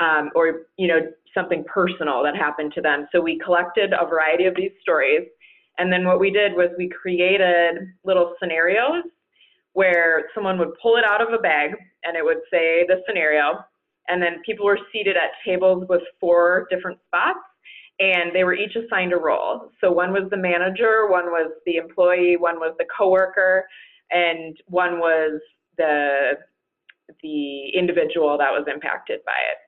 um, 0.00 0.30
or 0.34 0.66
you 0.76 0.88
know 0.88 1.00
something 1.34 1.64
personal 1.64 2.22
that 2.22 2.36
happened 2.36 2.72
to 2.74 2.80
them. 2.80 3.06
So 3.12 3.20
we 3.20 3.38
collected 3.38 3.92
a 3.92 4.06
variety 4.06 4.46
of 4.46 4.54
these 4.54 4.72
stories, 4.80 5.26
and 5.78 5.92
then 5.92 6.04
what 6.04 6.20
we 6.20 6.30
did 6.30 6.52
was 6.52 6.70
we 6.78 6.88
created 6.88 7.92
little 8.04 8.34
scenarios 8.40 9.04
where 9.72 10.24
someone 10.34 10.58
would 10.58 10.72
pull 10.80 10.96
it 10.96 11.04
out 11.04 11.20
of 11.20 11.34
a 11.34 11.38
bag 11.38 11.72
and 12.02 12.16
it 12.16 12.24
would 12.24 12.40
say 12.50 12.86
the 12.88 13.02
scenario, 13.06 13.58
and 14.08 14.22
then 14.22 14.40
people 14.46 14.64
were 14.64 14.78
seated 14.90 15.16
at 15.16 15.32
tables 15.44 15.84
with 15.88 16.00
four 16.18 16.66
different 16.70 16.98
spots. 17.06 17.40
And 17.98 18.34
they 18.34 18.44
were 18.44 18.54
each 18.54 18.76
assigned 18.76 19.14
a 19.14 19.16
role. 19.16 19.70
So 19.80 19.90
one 19.90 20.12
was 20.12 20.28
the 20.30 20.36
manager, 20.36 21.08
one 21.08 21.26
was 21.26 21.50
the 21.64 21.76
employee, 21.76 22.36
one 22.36 22.56
was 22.56 22.74
the 22.78 22.84
coworker, 22.96 23.64
and 24.10 24.56
one 24.66 24.98
was 24.98 25.40
the 25.78 26.32
the 27.22 27.68
individual 27.68 28.36
that 28.36 28.50
was 28.50 28.66
impacted 28.72 29.20
by 29.24 29.32
it. 29.32 29.58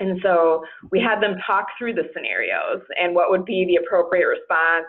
And 0.00 0.18
so 0.22 0.64
we 0.90 1.00
had 1.00 1.20
them 1.20 1.36
talk 1.46 1.66
through 1.78 1.94
the 1.94 2.08
scenarios 2.14 2.82
and 3.00 3.14
what 3.14 3.30
would 3.30 3.44
be 3.44 3.64
the 3.66 3.76
appropriate 3.76 4.26
response, 4.26 4.86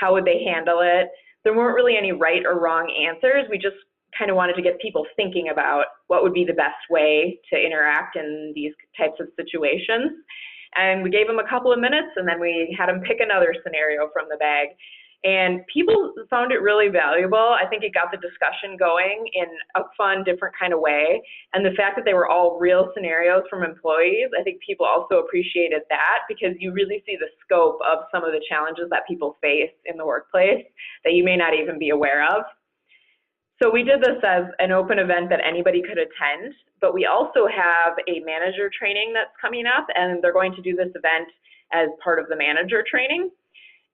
how 0.00 0.12
would 0.14 0.24
they 0.24 0.42
handle 0.44 0.80
it. 0.82 1.08
There 1.44 1.54
weren't 1.54 1.76
really 1.76 1.96
any 1.96 2.12
right 2.12 2.44
or 2.44 2.58
wrong 2.58 2.90
answers. 2.90 3.46
We 3.50 3.58
just 3.58 3.76
kind 4.18 4.30
of 4.30 4.36
wanted 4.36 4.54
to 4.54 4.62
get 4.62 4.80
people 4.80 5.06
thinking 5.16 5.50
about 5.50 5.84
what 6.06 6.22
would 6.22 6.32
be 6.32 6.44
the 6.44 6.54
best 6.54 6.80
way 6.90 7.38
to 7.52 7.60
interact 7.60 8.16
in 8.16 8.52
these 8.54 8.72
types 8.96 9.20
of 9.20 9.28
situations. 9.36 10.12
And 10.76 11.02
we 11.02 11.10
gave 11.10 11.26
them 11.26 11.38
a 11.38 11.48
couple 11.48 11.72
of 11.72 11.78
minutes 11.78 12.08
and 12.16 12.26
then 12.26 12.40
we 12.40 12.74
had 12.78 12.88
them 12.88 13.00
pick 13.00 13.18
another 13.20 13.54
scenario 13.62 14.08
from 14.12 14.26
the 14.30 14.36
bag. 14.36 14.68
And 15.24 15.66
people 15.66 16.14
found 16.30 16.52
it 16.52 16.62
really 16.62 16.88
valuable. 16.88 17.56
I 17.58 17.66
think 17.68 17.82
it 17.82 17.92
got 17.92 18.12
the 18.12 18.18
discussion 18.18 18.76
going 18.78 19.26
in 19.34 19.46
a 19.74 19.82
fun, 19.96 20.22
different 20.22 20.54
kind 20.58 20.72
of 20.72 20.78
way. 20.78 21.20
And 21.54 21.66
the 21.66 21.74
fact 21.76 21.96
that 21.96 22.04
they 22.04 22.14
were 22.14 22.28
all 22.28 22.56
real 22.58 22.92
scenarios 22.94 23.42
from 23.50 23.64
employees, 23.64 24.30
I 24.38 24.44
think 24.44 24.62
people 24.62 24.86
also 24.86 25.18
appreciated 25.18 25.82
that 25.90 26.20
because 26.28 26.54
you 26.60 26.72
really 26.72 27.02
see 27.04 27.16
the 27.18 27.26
scope 27.44 27.80
of 27.82 28.04
some 28.12 28.22
of 28.22 28.30
the 28.30 28.40
challenges 28.48 28.86
that 28.90 29.08
people 29.08 29.36
face 29.42 29.74
in 29.86 29.96
the 29.96 30.06
workplace 30.06 30.64
that 31.04 31.14
you 31.14 31.24
may 31.24 31.36
not 31.36 31.52
even 31.52 31.80
be 31.80 31.90
aware 31.90 32.24
of. 32.24 32.44
So 33.60 33.70
we 33.72 33.82
did 33.82 34.00
this 34.00 34.22
as 34.22 34.44
an 34.60 34.70
open 34.70 35.00
event 35.00 35.30
that 35.30 35.40
anybody 35.44 35.82
could 35.82 35.98
attend. 35.98 36.54
but 36.80 36.94
we 36.94 37.06
also 37.06 37.46
have 37.46 37.94
a 38.06 38.20
manager 38.20 38.70
training 38.70 39.12
that's 39.14 39.34
coming 39.40 39.66
up, 39.66 39.86
and 39.94 40.22
they're 40.22 40.32
going 40.32 40.54
to 40.54 40.62
do 40.62 40.76
this 40.76 40.90
event 40.94 41.28
as 41.72 41.88
part 42.02 42.18
of 42.18 42.28
the 42.28 42.36
manager 42.36 42.84
training. 42.88 43.30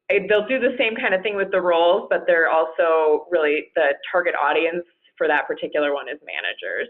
They'll 0.08 0.46
do 0.46 0.58
the 0.60 0.76
same 0.78 0.94
kind 0.96 1.14
of 1.14 1.22
thing 1.22 1.36
with 1.36 1.50
the 1.50 1.60
roles, 1.60 2.08
but 2.10 2.24
they're 2.26 2.50
also 2.50 3.26
really 3.30 3.68
the 3.74 3.94
target 4.10 4.34
audience 4.34 4.84
for 5.16 5.26
that 5.28 5.46
particular 5.46 5.94
one 5.94 6.08
is 6.08 6.18
managers. 6.24 6.88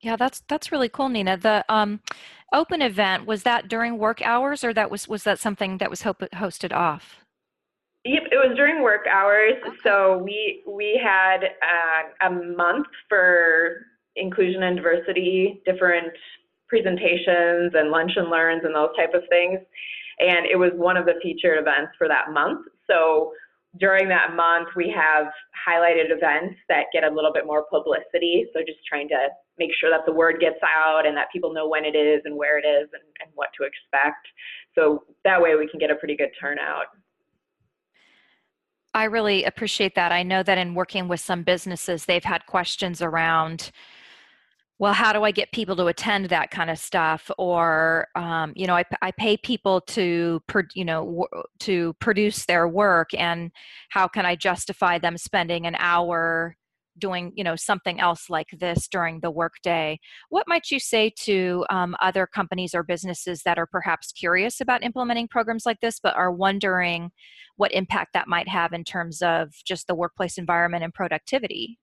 Yeah, 0.00 0.16
that's 0.16 0.42
that's 0.48 0.70
really 0.70 0.88
cool, 0.88 1.08
Nina. 1.08 1.36
The 1.36 1.64
um, 1.68 2.00
open 2.52 2.82
event 2.82 3.26
was 3.26 3.42
that 3.42 3.68
during 3.68 3.98
work 3.98 4.22
hours, 4.22 4.62
or 4.62 4.72
that 4.74 4.90
was 4.90 5.08
was 5.08 5.24
that 5.24 5.38
something 5.38 5.78
that 5.78 5.90
was 5.90 6.02
hosted 6.02 6.72
off? 6.72 7.16
Yep, 8.04 8.22
it 8.30 8.36
was 8.36 8.56
during 8.56 8.82
work 8.82 9.06
hours. 9.12 9.54
Okay. 9.66 9.76
So 9.82 10.18
we 10.18 10.62
we 10.66 11.00
had 11.02 11.44
uh, 11.44 12.28
a 12.28 12.30
month 12.30 12.86
for 13.08 13.86
inclusion 14.16 14.62
and 14.62 14.76
diversity, 14.76 15.62
different 15.66 16.12
presentations 16.68 17.72
and 17.74 17.90
lunch 17.90 18.12
and 18.16 18.30
learns 18.30 18.62
and 18.64 18.74
those 18.74 18.94
type 18.96 19.14
of 19.14 19.22
things. 19.28 19.58
And 20.20 20.46
it 20.46 20.56
was 20.56 20.70
one 20.74 20.96
of 20.96 21.06
the 21.06 21.14
featured 21.22 21.58
events 21.58 21.92
for 21.96 22.08
that 22.08 22.32
month. 22.32 22.66
So 22.90 23.32
during 23.78 24.08
that 24.08 24.34
month, 24.34 24.68
we 24.74 24.92
have 24.96 25.26
highlighted 25.68 26.10
events 26.10 26.56
that 26.68 26.86
get 26.92 27.04
a 27.04 27.10
little 27.10 27.32
bit 27.32 27.46
more 27.46 27.64
publicity. 27.70 28.46
So 28.52 28.60
just 28.60 28.78
trying 28.88 29.08
to 29.08 29.28
make 29.58 29.70
sure 29.78 29.90
that 29.90 30.06
the 30.06 30.12
word 30.12 30.40
gets 30.40 30.58
out 30.64 31.06
and 31.06 31.16
that 31.16 31.26
people 31.32 31.52
know 31.52 31.68
when 31.68 31.84
it 31.84 31.94
is 31.94 32.22
and 32.24 32.36
where 32.36 32.58
it 32.58 32.66
is 32.66 32.88
and, 32.92 33.02
and 33.20 33.30
what 33.34 33.48
to 33.58 33.66
expect. 33.66 34.26
So 34.74 35.04
that 35.24 35.40
way 35.40 35.54
we 35.56 35.68
can 35.68 35.78
get 35.78 35.90
a 35.90 35.96
pretty 35.96 36.16
good 36.16 36.30
turnout. 36.40 36.86
I 38.94 39.04
really 39.04 39.44
appreciate 39.44 39.94
that. 39.96 40.12
I 40.12 40.22
know 40.22 40.42
that 40.42 40.58
in 40.58 40.74
working 40.74 41.08
with 41.08 41.20
some 41.20 41.42
businesses, 41.42 42.06
they've 42.06 42.24
had 42.24 42.46
questions 42.46 43.02
around 43.02 43.70
well 44.78 44.92
how 44.92 45.12
do 45.12 45.22
i 45.24 45.30
get 45.30 45.52
people 45.52 45.76
to 45.76 45.86
attend 45.86 46.26
that 46.26 46.50
kind 46.50 46.70
of 46.70 46.78
stuff? 46.78 47.30
Or 47.38 48.08
um, 48.14 48.52
you 48.56 48.66
know 48.66 48.76
I, 48.76 48.84
I 49.02 49.10
pay 49.12 49.36
people 49.36 49.80
to 49.82 50.40
you 50.74 50.84
know 50.84 51.26
to 51.60 51.94
produce 52.00 52.46
their 52.46 52.68
work 52.68 53.10
and 53.14 53.50
how 53.90 54.08
can 54.08 54.26
i 54.26 54.36
justify 54.36 54.98
them 54.98 55.16
spending 55.18 55.66
an 55.66 55.76
hour 55.78 56.56
doing 56.98 57.32
you 57.36 57.44
know 57.44 57.56
something 57.56 58.00
else 58.00 58.28
like 58.28 58.48
this 58.58 58.88
during 58.88 59.20
the 59.20 59.30
workday 59.30 59.98
what 60.30 60.48
might 60.48 60.70
you 60.70 60.80
say 60.80 61.12
to 61.16 61.64
um, 61.70 61.94
other 62.02 62.26
companies 62.26 62.74
or 62.74 62.82
businesses 62.82 63.42
that 63.44 63.58
are 63.58 63.66
perhaps 63.66 64.12
curious 64.12 64.60
about 64.60 64.82
implementing 64.82 65.28
programs 65.28 65.64
like 65.64 65.80
this 65.80 66.00
but 66.02 66.16
are 66.16 66.32
wondering 66.32 67.10
what 67.56 67.72
impact 67.72 68.12
that 68.14 68.28
might 68.28 68.48
have 68.48 68.72
in 68.72 68.84
terms 68.84 69.22
of 69.22 69.52
just 69.64 69.86
the 69.86 69.94
workplace 69.94 70.38
environment 70.38 70.84
and 70.84 70.94
productivity 70.94 71.78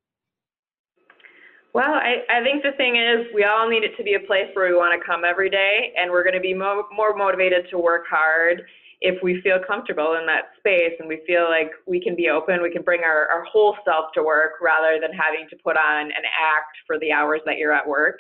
well, 1.75 1.91
I, 1.91 2.23
I 2.29 2.41
think 2.41 2.63
the 2.63 2.71
thing 2.77 2.95
is, 2.95 3.27
we 3.35 3.43
all 3.43 3.67
need 3.67 3.83
it 3.83 3.97
to 3.97 4.03
be 4.03 4.13
a 4.13 4.19
place 4.21 4.47
where 4.53 4.71
we 4.71 4.77
want 4.77 4.97
to 4.97 5.05
come 5.05 5.25
every 5.25 5.49
day, 5.49 5.91
and 5.99 6.09
we're 6.09 6.23
going 6.23 6.33
to 6.33 6.39
be 6.39 6.53
mo- 6.53 6.87
more 6.95 7.13
motivated 7.13 7.67
to 7.69 7.77
work 7.77 8.05
hard 8.09 8.61
if 9.01 9.21
we 9.21 9.41
feel 9.41 9.59
comfortable 9.67 10.15
in 10.15 10.25
that 10.25 10.55
space 10.57 10.93
and 10.99 11.09
we 11.09 11.21
feel 11.27 11.49
like 11.49 11.71
we 11.85 11.99
can 11.99 12.15
be 12.15 12.29
open, 12.29 12.61
we 12.63 12.71
can 12.71 12.81
bring 12.81 13.01
our, 13.03 13.27
our 13.27 13.43
whole 13.43 13.75
self 13.83 14.05
to 14.13 14.23
work 14.23 14.53
rather 14.61 15.01
than 15.01 15.11
having 15.11 15.47
to 15.49 15.57
put 15.65 15.75
on 15.75 16.05
an 16.05 16.23
act 16.23 16.77
for 16.87 16.97
the 16.99 17.11
hours 17.11 17.41
that 17.45 17.57
you're 17.57 17.73
at 17.73 17.85
work. 17.85 18.19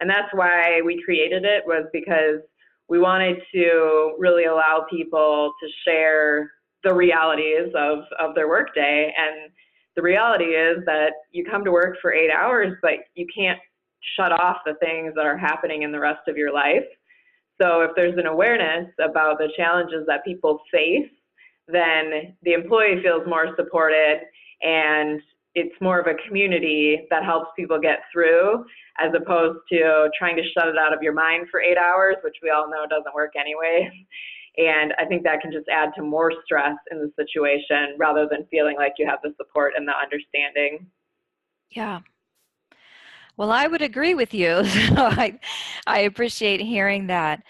And 0.00 0.08
that's 0.08 0.32
why 0.32 0.80
we 0.82 1.02
created 1.04 1.44
it 1.44 1.64
was 1.66 1.84
because 1.92 2.40
we 2.88 2.98
wanted 2.98 3.36
to 3.52 4.14
really 4.18 4.44
allow 4.46 4.86
people 4.88 5.52
to 5.62 5.68
share 5.86 6.50
the 6.82 6.94
realities 6.94 7.68
of, 7.76 8.04
of 8.18 8.34
their 8.34 8.48
workday 8.48 9.12
and 9.18 9.52
the 9.96 10.02
reality 10.02 10.44
is 10.44 10.84
that 10.84 11.12
you 11.32 11.44
come 11.44 11.64
to 11.64 11.72
work 11.72 11.96
for 12.00 12.12
eight 12.12 12.30
hours, 12.30 12.76
but 12.82 12.92
you 13.14 13.26
can't 13.34 13.58
shut 14.14 14.30
off 14.30 14.58
the 14.64 14.74
things 14.74 15.14
that 15.16 15.26
are 15.26 15.36
happening 15.36 15.82
in 15.82 15.90
the 15.90 15.98
rest 15.98 16.28
of 16.28 16.36
your 16.36 16.52
life. 16.52 16.84
So 17.60 17.80
if 17.80 17.90
there's 17.96 18.18
an 18.18 18.26
awareness 18.26 18.88
about 19.00 19.38
the 19.38 19.48
challenges 19.56 20.04
that 20.06 20.24
people 20.24 20.60
face, 20.70 21.08
then 21.68 22.36
the 22.42 22.52
employee 22.52 23.00
feels 23.02 23.26
more 23.26 23.54
supported 23.56 24.20
and 24.62 25.20
it's 25.54 25.74
more 25.80 25.98
of 25.98 26.06
a 26.06 26.14
community 26.28 27.06
that 27.10 27.24
helps 27.24 27.48
people 27.56 27.80
get 27.80 28.00
through 28.12 28.64
as 29.00 29.10
opposed 29.16 29.58
to 29.72 30.08
trying 30.18 30.36
to 30.36 30.42
shut 30.52 30.68
it 30.68 30.76
out 30.78 30.92
of 30.92 31.02
your 31.02 31.14
mind 31.14 31.46
for 31.50 31.60
eight 31.60 31.78
hours, 31.78 32.16
which 32.22 32.36
we 32.42 32.50
all 32.50 32.68
know 32.68 32.84
doesn't 32.88 33.14
work 33.14 33.32
anyway. 33.38 33.90
And 34.58 34.94
I 34.98 35.04
think 35.04 35.22
that 35.24 35.40
can 35.42 35.52
just 35.52 35.68
add 35.68 35.90
to 35.96 36.02
more 36.02 36.32
stress 36.44 36.76
in 36.90 36.98
the 36.98 37.12
situation 37.14 37.96
rather 37.98 38.26
than 38.30 38.46
feeling 38.50 38.76
like 38.76 38.94
you 38.98 39.06
have 39.06 39.18
the 39.22 39.34
support 39.36 39.74
and 39.76 39.86
the 39.86 39.92
understanding. 39.92 40.86
Yeah. 41.70 42.00
Well, 43.36 43.52
I 43.52 43.66
would 43.66 43.82
agree 43.82 44.14
with 44.14 44.32
you. 44.32 44.62
I, 44.64 45.38
I 45.86 46.00
appreciate 46.00 46.60
hearing 46.60 47.08
that. 47.08 47.42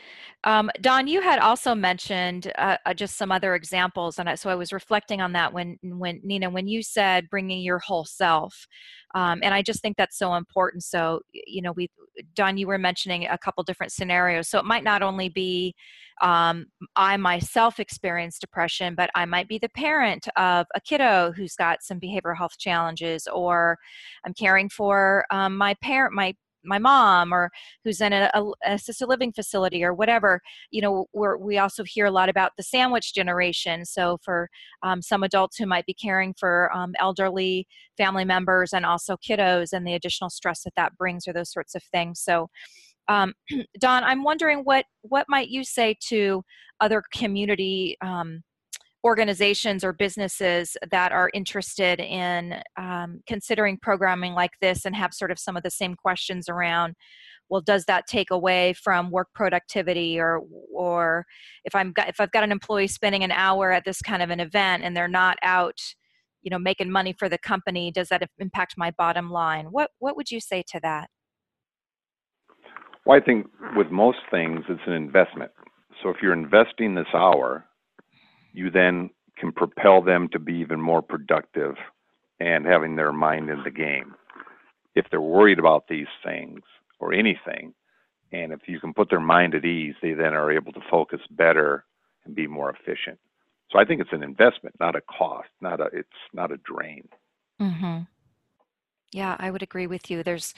Um, 0.44 0.70
Don, 0.80 1.08
you 1.08 1.22
had 1.22 1.40
also 1.40 1.74
mentioned 1.74 2.52
uh, 2.56 2.76
uh, 2.86 2.94
just 2.94 3.16
some 3.16 3.32
other 3.32 3.54
examples, 3.54 4.18
and 4.18 4.38
so 4.38 4.48
I 4.48 4.54
was 4.54 4.72
reflecting 4.72 5.20
on 5.20 5.32
that 5.32 5.52
when, 5.52 5.76
when 5.82 6.20
Nina, 6.22 6.50
when 6.50 6.68
you 6.68 6.82
said 6.82 7.28
bringing 7.30 7.62
your 7.62 7.80
whole 7.80 8.04
self, 8.04 8.68
um, 9.14 9.40
and 9.42 9.52
I 9.52 9.62
just 9.62 9.82
think 9.82 9.96
that's 9.96 10.18
so 10.18 10.34
important. 10.34 10.84
So, 10.84 11.20
you 11.32 11.62
know, 11.62 11.72
we, 11.72 11.88
Don, 12.34 12.58
you 12.58 12.66
were 12.66 12.78
mentioning 12.78 13.26
a 13.26 13.38
couple 13.38 13.64
different 13.64 13.92
scenarios. 13.92 14.48
So 14.48 14.58
it 14.58 14.64
might 14.64 14.84
not 14.84 15.02
only 15.02 15.28
be 15.28 15.74
um, 16.22 16.66
I 16.96 17.16
myself 17.16 17.78
experience 17.78 18.38
depression, 18.38 18.94
but 18.94 19.10
I 19.14 19.24
might 19.26 19.48
be 19.48 19.58
the 19.58 19.68
parent 19.68 20.28
of 20.36 20.66
a 20.74 20.80
kiddo 20.80 21.32
who's 21.32 21.54
got 21.54 21.82
some 21.82 22.00
behavioral 22.00 22.36
health 22.36 22.58
challenges, 22.58 23.26
or 23.26 23.78
I'm 24.24 24.32
caring 24.34 24.68
for 24.68 25.26
um, 25.30 25.56
my 25.56 25.74
parent, 25.82 26.14
my 26.14 26.34
my 26.66 26.78
mom 26.78 27.32
or 27.32 27.50
who's 27.84 28.00
in 28.00 28.12
a 28.12 28.30
assisted 28.66 29.08
living 29.08 29.32
facility 29.32 29.84
or 29.84 29.94
whatever 29.94 30.40
you 30.70 30.82
know 30.82 31.06
we're, 31.12 31.36
we 31.36 31.58
also 31.58 31.84
hear 31.84 32.06
a 32.06 32.10
lot 32.10 32.28
about 32.28 32.52
the 32.56 32.62
sandwich 32.62 33.14
generation. 33.14 33.84
So 33.84 34.18
for 34.22 34.48
um, 34.82 35.02
some 35.02 35.22
adults 35.22 35.56
who 35.56 35.66
might 35.66 35.86
be 35.86 35.94
caring 35.94 36.34
for 36.38 36.70
um, 36.74 36.92
elderly 36.98 37.66
family 37.96 38.24
members 38.24 38.72
and 38.72 38.84
also 38.84 39.16
kiddos 39.16 39.72
and 39.72 39.86
the 39.86 39.94
additional 39.94 40.30
stress 40.30 40.62
that 40.64 40.74
that 40.76 40.96
brings 40.96 41.26
or 41.26 41.32
those 41.32 41.52
sorts 41.52 41.74
of 41.74 41.82
things. 41.84 42.20
So 42.20 42.48
um, 43.08 43.34
Don, 43.78 44.04
I'm 44.04 44.22
wondering 44.22 44.60
what 44.60 44.84
what 45.02 45.26
might 45.28 45.48
you 45.48 45.64
say 45.64 45.96
to 46.08 46.42
other 46.80 47.02
community 47.12 47.96
um, 48.02 48.42
organizations 49.06 49.84
or 49.84 49.92
businesses 49.92 50.76
that 50.90 51.12
are 51.12 51.30
interested 51.32 52.00
in 52.00 52.60
um, 52.76 53.20
considering 53.26 53.78
programming 53.80 54.34
like 54.34 54.50
this 54.60 54.84
and 54.84 54.96
have 54.96 55.14
sort 55.14 55.30
of 55.30 55.38
some 55.38 55.56
of 55.56 55.62
the 55.62 55.70
same 55.70 55.94
questions 55.94 56.48
around 56.48 56.94
well 57.48 57.60
does 57.60 57.84
that 57.84 58.08
take 58.08 58.32
away 58.32 58.72
from 58.72 59.12
work 59.12 59.28
productivity 59.32 60.18
or 60.18 60.40
or 60.74 61.24
if 61.64 61.72
i'm 61.76 61.92
got, 61.92 62.08
if 62.08 62.18
i've 62.18 62.32
got 62.32 62.42
an 62.42 62.50
employee 62.50 62.88
spending 62.88 63.22
an 63.22 63.30
hour 63.30 63.70
at 63.70 63.84
this 63.84 64.02
kind 64.02 64.22
of 64.24 64.30
an 64.30 64.40
event 64.40 64.82
and 64.82 64.96
they're 64.96 65.06
not 65.06 65.36
out 65.44 65.78
you 66.42 66.50
know 66.50 66.58
making 66.58 66.90
money 66.90 67.14
for 67.16 67.28
the 67.28 67.38
company 67.38 67.92
does 67.92 68.08
that 68.08 68.28
impact 68.40 68.74
my 68.76 68.90
bottom 68.98 69.30
line 69.30 69.66
what 69.70 69.90
what 70.00 70.16
would 70.16 70.32
you 70.32 70.40
say 70.40 70.64
to 70.66 70.80
that 70.82 71.08
well, 73.06 73.16
I 73.16 73.24
think 73.24 73.46
with 73.76 73.86
most 73.92 74.18
things, 74.32 74.64
it's 74.68 74.80
an 74.88 74.92
investment. 74.92 75.52
So 76.02 76.10
if 76.10 76.16
you're 76.20 76.32
investing 76.32 76.96
this 76.96 77.06
hour, 77.14 77.64
you 78.56 78.70
then 78.70 79.10
can 79.36 79.52
propel 79.52 80.00
them 80.00 80.28
to 80.32 80.38
be 80.38 80.54
even 80.54 80.80
more 80.80 81.02
productive 81.02 81.74
and 82.40 82.64
having 82.64 82.96
their 82.96 83.12
mind 83.12 83.50
in 83.50 83.62
the 83.62 83.70
game. 83.70 84.14
If 84.94 85.06
they're 85.10 85.20
worried 85.20 85.58
about 85.58 85.88
these 85.88 86.06
things 86.24 86.62
or 86.98 87.12
anything, 87.12 87.74
and 88.32 88.52
if 88.52 88.60
you 88.66 88.80
can 88.80 88.94
put 88.94 89.10
their 89.10 89.20
mind 89.20 89.54
at 89.54 89.66
ease, 89.66 89.94
they 90.00 90.14
then 90.14 90.32
are 90.32 90.50
able 90.50 90.72
to 90.72 90.80
focus 90.90 91.20
better 91.30 91.84
and 92.24 92.34
be 92.34 92.46
more 92.46 92.70
efficient. 92.70 93.18
So 93.70 93.78
I 93.78 93.84
think 93.84 94.00
it's 94.00 94.12
an 94.12 94.22
investment, 94.22 94.74
not 94.80 94.96
a 94.96 95.02
cost, 95.02 95.48
not 95.60 95.80
a 95.80 95.86
it's 95.92 96.08
not 96.32 96.50
a 96.50 96.56
drain. 96.58 97.08
Mm-hmm. 97.60 98.02
Yeah, 99.12 99.36
I 99.38 99.50
would 99.50 99.62
agree 99.62 99.86
with 99.86 100.10
you. 100.10 100.22
There's 100.22 100.52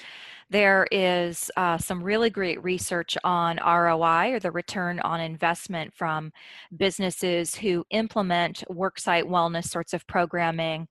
there 0.51 0.87
is 0.91 1.51
uh, 1.57 1.77
some 1.79 2.03
really 2.03 2.31
great 2.31 2.63
research 2.65 3.17
on 3.23 3.59
ROI 3.59 4.33
or 4.33 4.41
the 4.41 4.51
return 4.51 5.01
on 5.01 5.21
investment 5.21 5.93
from 5.95 6.33
businesses 6.77 7.55
who 7.55 7.85
implement 7.91 8.65
worksite 8.71 9.25
wellness 9.25 9.67
sorts 9.67 9.93
of 9.93 10.07
programming 10.07 10.89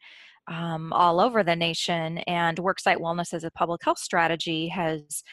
um, 0.48 0.94
all 0.94 1.20
over 1.20 1.44
the 1.44 1.56
nation. 1.56 2.20
And 2.20 2.58
worksite 2.60 2.98
wellness 2.98 3.34
as 3.34 3.44
a 3.44 3.52
public 3.52 3.84
health 3.84 4.00
strategy 4.00 4.68
has 4.70 5.24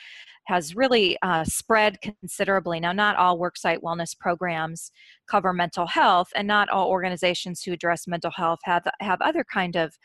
has 0.47 0.77
really 0.77 1.17
uh, 1.23 1.45
spread 1.45 1.99
considerably. 2.03 2.81
Now, 2.81 2.93
not 2.93 3.17
all 3.17 3.39
worksite 3.39 3.81
wellness 3.83 4.19
programs 4.19 4.91
cover 5.31 5.53
mental 5.53 5.87
health, 5.87 6.29
and 6.37 6.47
not 6.47 6.69
all 6.69 6.89
organizations 6.89 7.63
who 7.63 7.73
address 7.73 8.07
mental 8.07 8.31
health 8.31 8.61
have 8.65 8.85
have 9.01 9.21
other 9.23 9.45
kind 9.45 9.77
of 9.77 9.97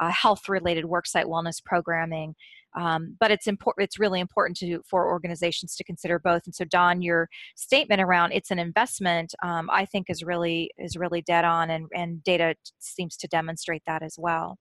uh, 0.00 0.10
health-related 0.10 0.84
worksite 0.84 1.24
wellness 1.26 1.62
programming. 1.64 2.34
Um, 2.78 3.16
but 3.18 3.30
it's 3.30 3.46
important. 3.46 3.84
It's 3.84 3.98
really 3.98 4.20
important 4.20 4.56
to 4.58 4.82
for 4.88 5.08
organizations 5.08 5.74
to 5.76 5.84
consider 5.84 6.18
both. 6.18 6.42
And 6.44 6.54
so, 6.54 6.64
Don, 6.64 7.02
your 7.02 7.28
statement 7.56 8.00
around 8.00 8.32
it's 8.32 8.50
an 8.50 8.58
investment, 8.58 9.34
um, 9.42 9.68
I 9.72 9.84
think, 9.86 10.06
is 10.08 10.22
really 10.22 10.70
is 10.78 10.96
really 10.96 11.22
dead 11.22 11.44
on, 11.44 11.70
and 11.70 11.86
and 11.94 12.22
data 12.22 12.54
seems 12.78 13.16
to 13.16 13.28
demonstrate 13.28 13.82
that 13.86 14.02
as 14.02 14.16
well. 14.18 14.58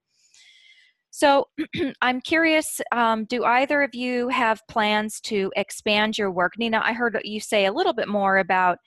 So 1.12 1.48
I'm 2.02 2.22
curious 2.22 2.82
um, 2.92 3.26
do 3.26 3.44
either 3.44 3.82
of 3.82 3.96
you 3.96 4.30
have 4.30 4.62
plans 4.70 5.20
to 5.22 5.52
expand 5.56 6.18
your 6.18 6.32
work? 6.32 6.54
Nina, 6.58 6.82
I 6.84 6.94
heard 6.94 7.20
you 7.24 7.40
say 7.40 7.66
a 7.66 7.74
little 7.74 7.94
bit 7.94 8.08
more 8.08 8.38
about 8.38 8.80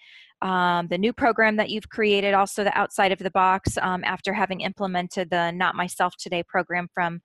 um, 0.43 0.89
the 0.89 0.99
new 0.99 1.13
program 1.13 1.57
that 1.57 1.71
you've 1.71 1.89
created, 1.89 2.33
also 2.33 2.65
the 2.65 2.77
outside 2.77 3.13
of 3.13 3.19
the 3.19 3.31
box 3.31 3.77
um, 3.79 4.03
after 4.05 4.33
having 4.33 4.61
implemented 4.61 5.29
the 5.31 5.51
Not 5.51 5.75
Myself 5.75 6.15
Today 6.19 6.43
program 6.43 6.89
from 6.95 7.21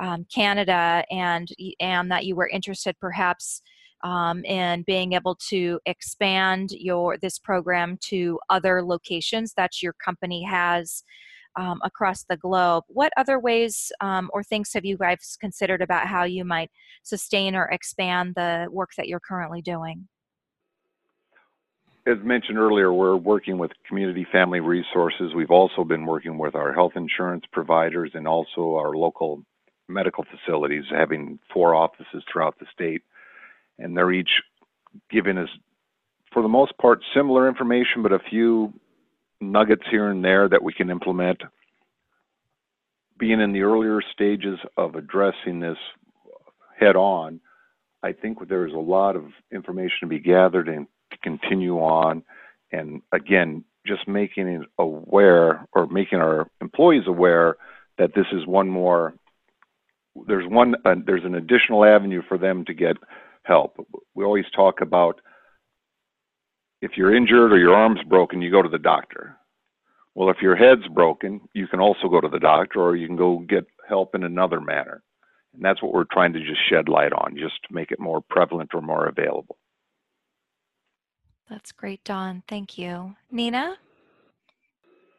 um, 0.00 0.26
Canada, 0.32 1.04
and 1.10 1.48
and 1.80 2.10
that 2.10 2.24
you 2.24 2.36
were 2.36 2.48
interested 2.48 2.96
perhaps 3.00 3.62
um, 4.04 4.44
in 4.44 4.82
being 4.82 5.12
able 5.12 5.36
to 5.48 5.80
expand 5.86 6.70
your 6.72 7.18
this 7.18 7.38
program 7.38 7.98
to 8.02 8.38
other 8.48 8.82
locations 8.82 9.54
that 9.54 9.82
your 9.82 9.94
company 10.04 10.42
has 10.42 11.02
um, 11.56 11.80
across 11.84 12.24
the 12.24 12.36
globe. 12.36 12.84
What 12.88 13.12
other 13.16 13.38
ways 13.38 13.92
um, 14.00 14.30
or 14.32 14.42
things 14.42 14.72
have 14.74 14.84
you 14.84 14.96
guys 14.96 15.36
considered 15.40 15.82
about 15.82 16.06
how 16.06 16.24
you 16.24 16.44
might 16.44 16.70
sustain 17.02 17.54
or 17.54 17.66
expand 17.66 18.34
the 18.34 18.68
work 18.70 18.90
that 18.96 19.08
you're 19.08 19.20
currently 19.20 19.62
doing? 19.62 20.08
As 22.04 22.18
mentioned 22.24 22.58
earlier, 22.58 22.92
we're 22.92 23.16
working 23.16 23.58
with 23.58 23.70
community 23.86 24.26
family 24.32 24.58
resources. 24.58 25.34
We've 25.34 25.52
also 25.52 25.84
been 25.84 26.04
working 26.04 26.36
with 26.36 26.56
our 26.56 26.72
health 26.72 26.92
insurance 26.96 27.44
providers 27.52 28.10
and 28.14 28.26
also 28.26 28.74
our 28.74 28.96
local 28.96 29.44
medical 29.88 30.24
facilities, 30.24 30.84
having 30.90 31.38
four 31.52 31.74
offices 31.76 32.24
throughout 32.30 32.58
the 32.58 32.66
state. 32.72 33.02
And 33.78 33.96
they're 33.96 34.10
each 34.10 34.30
giving 35.10 35.38
us, 35.38 35.48
for 36.32 36.42
the 36.42 36.48
most 36.48 36.76
part, 36.78 37.02
similar 37.14 37.48
information, 37.48 38.02
but 38.02 38.12
a 38.12 38.18
few 38.18 38.72
nuggets 39.42 39.82
here 39.90 40.08
and 40.08 40.24
there 40.24 40.48
that 40.48 40.62
we 40.62 40.72
can 40.72 40.90
implement. 40.90 41.42
Being 43.18 43.40
in 43.40 43.52
the 43.52 43.62
earlier 43.62 44.00
stages 44.12 44.58
of 44.76 44.94
addressing 44.94 45.60
this 45.60 45.78
head 46.78 46.96
on, 46.96 47.40
I 48.02 48.12
think 48.12 48.48
there's 48.48 48.72
a 48.72 48.78
lot 48.78 49.16
of 49.16 49.26
information 49.52 49.98
to 50.02 50.06
be 50.06 50.18
gathered 50.18 50.68
and 50.68 50.86
to 51.10 51.18
continue 51.18 51.78
on. 51.78 52.24
And 52.72 53.02
again, 53.12 53.64
just 53.86 54.08
making 54.08 54.48
it 54.48 54.68
aware 54.78 55.66
or 55.72 55.86
making 55.86 56.18
our 56.18 56.48
employees 56.60 57.04
aware 57.06 57.56
that 57.98 58.14
this 58.14 58.26
is 58.32 58.46
one 58.46 58.68
more 58.68 59.14
there's 60.26 60.46
one 60.46 60.74
uh, 60.84 60.94
there's 61.06 61.24
an 61.24 61.34
additional 61.34 61.84
avenue 61.84 62.22
for 62.28 62.38
them 62.38 62.64
to 62.66 62.74
get 62.74 62.96
help. 63.42 63.86
We 64.14 64.24
always 64.24 64.44
talk 64.54 64.80
about 64.80 65.20
if 66.82 66.92
you're 66.96 67.14
injured 67.14 67.52
or 67.52 67.58
your 67.58 67.74
arm's 67.74 68.02
broken, 68.08 68.42
you 68.42 68.50
go 68.50 68.60
to 68.60 68.68
the 68.68 68.78
doctor. 68.78 69.36
Well, 70.14 70.28
if 70.28 70.42
your 70.42 70.56
head's 70.56 70.86
broken, 70.88 71.40
you 71.54 71.66
can 71.68 71.80
also 71.80 72.08
go 72.08 72.20
to 72.20 72.28
the 72.28 72.40
doctor 72.40 72.82
or 72.82 72.96
you 72.96 73.06
can 73.06 73.16
go 73.16 73.38
get 73.38 73.64
help 73.88 74.14
in 74.14 74.24
another 74.24 74.60
manner. 74.60 75.02
And 75.54 75.64
that's 75.64 75.80
what 75.82 75.92
we're 75.92 76.04
trying 76.12 76.32
to 76.34 76.40
just 76.40 76.60
shed 76.68 76.88
light 76.88 77.12
on, 77.12 77.36
just 77.38 77.54
to 77.68 77.74
make 77.74 77.92
it 77.92 78.00
more 78.00 78.20
prevalent 78.20 78.70
or 78.74 78.82
more 78.82 79.06
available. 79.06 79.56
That's 81.48 81.72
great, 81.72 82.02
Don. 82.04 82.42
Thank 82.48 82.76
you. 82.76 83.14
Nina? 83.30 83.76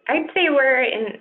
I'd 0.10 0.28
say 0.34 0.50
we're 0.50 0.84
in 0.84 1.20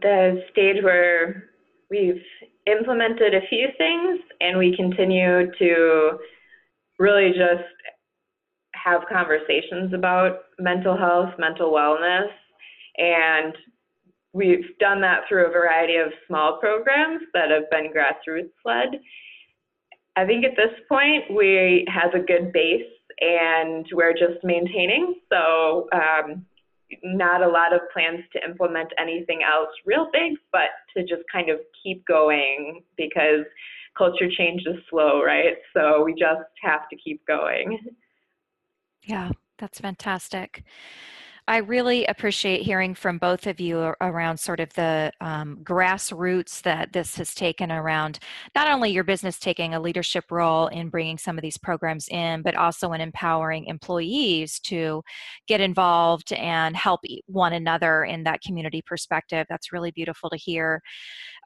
the 0.00 0.42
stage 0.50 0.82
where 0.82 1.44
we've 1.90 2.22
implemented 2.66 3.34
a 3.34 3.46
few 3.48 3.68
things 3.78 4.20
and 4.40 4.58
we 4.58 4.74
continue 4.74 5.52
to 5.58 6.18
really 6.98 7.30
just 7.30 7.64
have 8.86 9.02
conversations 9.12 9.92
about 9.92 10.44
mental 10.60 10.96
health, 10.96 11.30
mental 11.38 11.72
wellness, 11.72 12.28
and 12.96 13.52
we've 14.32 14.78
done 14.78 15.00
that 15.00 15.22
through 15.28 15.46
a 15.46 15.50
variety 15.50 15.96
of 15.96 16.12
small 16.28 16.58
programs 16.60 17.22
that 17.34 17.50
have 17.50 17.68
been 17.70 17.92
grassroots 17.92 18.52
led. 18.64 19.00
I 20.14 20.24
think 20.24 20.44
at 20.44 20.56
this 20.56 20.72
point 20.88 21.24
we 21.34 21.84
have 21.88 22.14
a 22.14 22.24
good 22.24 22.52
base 22.52 22.86
and 23.20 23.86
we're 23.92 24.12
just 24.12 24.44
maintaining. 24.44 25.16
So 25.30 25.88
um, 25.92 26.46
not 27.02 27.42
a 27.42 27.48
lot 27.48 27.72
of 27.72 27.80
plans 27.92 28.20
to 28.34 28.44
implement 28.48 28.92
anything 28.98 29.40
else 29.42 29.70
real 29.84 30.08
big, 30.12 30.38
but 30.52 30.70
to 30.96 31.02
just 31.02 31.22
kind 31.32 31.50
of 31.50 31.58
keep 31.82 32.06
going 32.06 32.82
because 32.96 33.44
culture 33.98 34.28
change 34.30 34.62
is 34.66 34.76
slow, 34.90 35.22
right? 35.22 35.56
So 35.74 36.04
we 36.04 36.12
just 36.12 36.48
have 36.62 36.88
to 36.90 36.96
keep 36.96 37.26
going. 37.26 37.78
Yeah, 39.06 39.30
that's 39.58 39.80
fantastic. 39.80 40.64
I 41.48 41.58
really 41.58 42.04
appreciate 42.06 42.62
hearing 42.62 42.92
from 42.96 43.18
both 43.18 43.46
of 43.46 43.60
you 43.60 43.94
around 44.00 44.38
sort 44.38 44.58
of 44.58 44.72
the 44.74 45.12
um, 45.20 45.58
grassroots 45.62 46.60
that 46.62 46.92
this 46.92 47.16
has 47.18 47.36
taken 47.36 47.70
around 47.70 48.18
not 48.56 48.66
only 48.68 48.90
your 48.90 49.04
business 49.04 49.38
taking 49.38 49.72
a 49.72 49.80
leadership 49.80 50.24
role 50.32 50.66
in 50.66 50.88
bringing 50.88 51.18
some 51.18 51.38
of 51.38 51.42
these 51.42 51.56
programs 51.56 52.08
in, 52.08 52.42
but 52.42 52.56
also 52.56 52.92
in 52.94 53.00
empowering 53.00 53.66
employees 53.66 54.58
to 54.60 55.04
get 55.46 55.60
involved 55.60 56.32
and 56.32 56.76
help 56.76 57.00
one 57.26 57.52
another 57.52 58.02
in 58.02 58.24
that 58.24 58.40
community 58.40 58.82
perspective. 58.84 59.46
That's 59.48 59.72
really 59.72 59.92
beautiful 59.92 60.28
to 60.30 60.36
hear. 60.36 60.82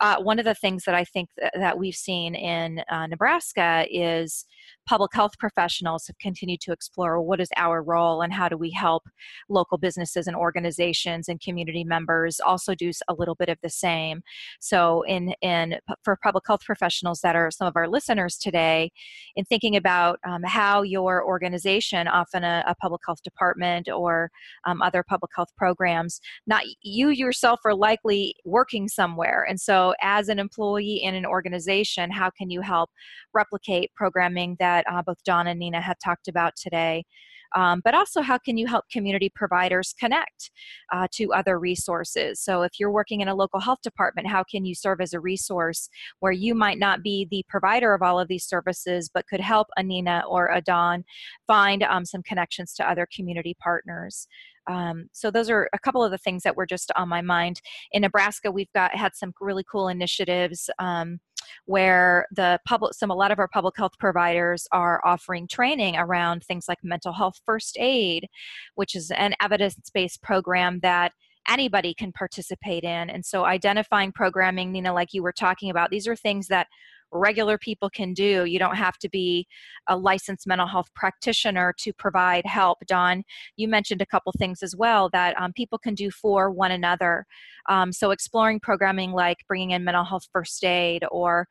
Uh, 0.01 0.17
one 0.23 0.39
of 0.39 0.47
the 0.47 0.55
things 0.55 0.85
that 0.85 0.95
I 0.95 1.05
think 1.05 1.29
that, 1.37 1.53
that 1.57 1.79
we've 1.79 1.95
seen 1.95 2.35
in 2.35 2.83
uh, 2.91 3.07
Nebraska 3.07 3.85
is 3.91 4.47
public 4.87 5.13
health 5.13 5.39
professionals 5.39 6.07
have 6.07 6.19
continued 6.19 6.61
to 6.63 6.73
explore 6.73 7.21
what 7.21 7.39
is 7.39 7.51
our 7.57 7.83
role 7.83 8.23
and 8.23 8.33
how 8.33 8.49
do 8.49 8.57
we 8.57 8.71
help 8.71 9.03
local 9.51 9.77
businesses 9.91 10.29
and 10.29 10.37
organizations 10.37 11.29
and 11.29 11.41
community 11.41 11.83
members 11.83 12.39
also 12.39 12.77
do 12.77 12.93
a 13.09 13.15
little 13.15 13.35
bit 13.35 13.49
of 13.49 13.59
the 13.61 13.69
same. 13.69 14.23
So, 14.61 15.03
in 15.03 15.35
in 15.41 15.79
for 16.05 16.17
public 16.23 16.45
health 16.47 16.65
professionals 16.65 17.21
that 17.23 17.35
are 17.35 17.51
some 17.51 17.67
of 17.67 17.77
our 17.77 17.89
listeners 17.89 18.37
today, 18.37 18.93
in 19.35 19.45
thinking 19.45 19.75
about 19.75 20.21
um, 20.25 20.43
how 20.45 20.83
your 20.83 21.25
organization, 21.25 22.07
often 22.07 22.45
a, 22.45 22.63
a 22.69 22.75
public 22.77 23.01
health 23.05 23.23
department 23.25 23.89
or 23.89 24.31
um, 24.65 24.81
other 24.81 25.03
public 25.03 25.33
health 25.35 25.51
programs, 25.57 26.21
not 26.47 26.63
you 26.83 27.09
yourself 27.09 27.59
are 27.65 27.75
likely 27.75 28.35
working 28.45 28.87
somewhere, 28.87 29.45
and 29.49 29.61
so 29.61 29.95
as 30.01 30.29
an 30.29 30.39
employee 30.39 31.01
in 31.03 31.17
an 31.17 31.27
organization, 31.27 32.11
how 32.11 32.31
can 32.31 32.49
you 32.51 32.61
help 32.61 32.91
replicate 33.35 33.91
programming 33.97 34.57
that 34.61 34.85
uh, 34.89 35.03
both 35.03 35.19
Don 35.25 35.49
and 35.49 35.59
Nina 35.59 35.81
have 35.81 35.99
talked 35.99 36.29
about 36.29 36.55
today? 36.55 37.05
Um, 37.55 37.81
but 37.85 37.95
also 37.95 38.23
how 38.23 38.39
can 38.39 38.57
you 38.57 38.67
help 38.67 38.85
community 38.91 39.31
providers 39.35 39.95
connect 39.99 40.51
uh, 40.93 41.07
to 41.13 41.33
other 41.33 41.59
resources? 41.59 42.41
So 42.41 42.63
if 42.63 42.73
you're 42.79 42.91
working 42.91 43.21
in 43.21 43.29
a 43.29 43.35
local 43.35 43.61
health 43.61 43.81
department 43.83 44.29
how 44.29 44.45
can 44.45 44.65
you 44.65 44.75
serve 44.75 45.01
as 45.01 45.13
a 45.13 45.21
resource 45.21 45.89
where 46.21 46.33
you 46.33 46.55
might 46.55 46.79
not 46.79 47.03
be 47.03 47.27
the 47.31 47.45
provider 47.49 47.95
of 47.95 48.03
all 48.03 48.19
of 48.19 48.29
these 48.29 48.45
services 48.45 49.11
but 49.13 49.27
could 49.27 49.41
help 49.41 49.69
Anina 49.79 50.23
or 50.29 50.49
a 50.49 50.61
don 50.61 51.05
find 51.47 51.83
um, 51.83 52.05
some 52.05 52.23
connections 52.23 52.73
to 52.75 52.89
other 52.89 53.07
community 53.15 53.57
partners 53.61 54.27
um, 54.71 55.09
so 55.13 55.31
those 55.31 55.51
are 55.51 55.69
a 55.73 55.79
couple 55.79 56.05
of 56.05 56.11
the 56.11 56.19
things 56.19 56.45
that 56.45 56.57
were 56.57 56.67
just 56.67 56.93
on 56.97 57.09
my 57.09 57.21
mind. 57.21 57.61
In 57.93 58.03
Nebraska, 58.03 58.51
we've 58.51 58.73
got 58.73 58.95
had 58.95 59.17
some 59.17 59.33
really 59.41 59.65
cool 59.71 59.89
initiatives. 59.89 60.71
Um, 60.79 61.19
where 61.65 62.27
the 62.31 62.61
public 62.69 62.93
some 62.95 63.11
a 63.11 63.15
lot 63.15 63.33
of 63.33 63.39
our 63.39 63.49
public 63.49 63.75
health 63.77 63.99
providers 63.99 64.69
are 64.73 65.01
offering 65.05 65.49
training 65.49 65.97
around 65.97 66.45
things 66.45 66.67
like 66.69 66.79
mental 66.85 67.13
health 67.15 67.41
first 67.47 67.77
aid 67.81 68.29
which 68.75 68.95
is 68.95 69.11
an 69.13 69.35
evidence-based 69.41 70.23
program 70.23 70.79
that 70.81 71.13
anybody 71.49 71.95
can 71.95 72.13
participate 72.13 72.85
in 72.85 73.09
and 73.11 73.25
so 73.25 73.47
identifying 73.47 74.13
programming 74.13 74.71
nina 74.71 74.93
like 74.93 75.09
you 75.13 75.23
were 75.23 75.33
talking 75.33 75.71
about 75.71 75.91
these 75.91 76.07
are 76.07 76.15
things 76.15 76.47
that 76.47 76.69
regular 77.13 77.59
people 77.59 77.91
can 77.91 78.13
do. 78.13 78.45
You 78.45 78.59
don't 78.59 78.77
have 78.77 78.99
to 78.99 79.09
be 79.09 79.47
a 79.89 79.97
licensed 79.97 80.47
mental 80.47 80.67
health 80.67 80.89
practitioner 80.95 81.75
to 81.79 81.93
provide 81.93 82.47
help. 82.47 82.79
Don, 82.87 83.23
you 83.57 83.69
mentioned 83.69 84.03
a 84.03 84.07
couple 84.07 84.33
things 84.39 84.63
as 84.63 84.77
well 84.77 85.09
that 85.13 85.41
um, 85.41 85.53
people 85.53 85.79
can 85.79 85.95
do 85.95 86.11
for 86.11 86.51
one 86.51 86.71
another. 86.71 87.27
Um, 87.69 87.93
so, 87.93 88.11
exploring 88.11 88.61
programming 88.61 89.13
like 89.13 89.39
bringing 89.49 89.73
in 89.73 89.85
mental 89.85 90.05
health 90.05 90.27
first 90.33 90.65
aid 90.65 91.05
or 91.11 91.47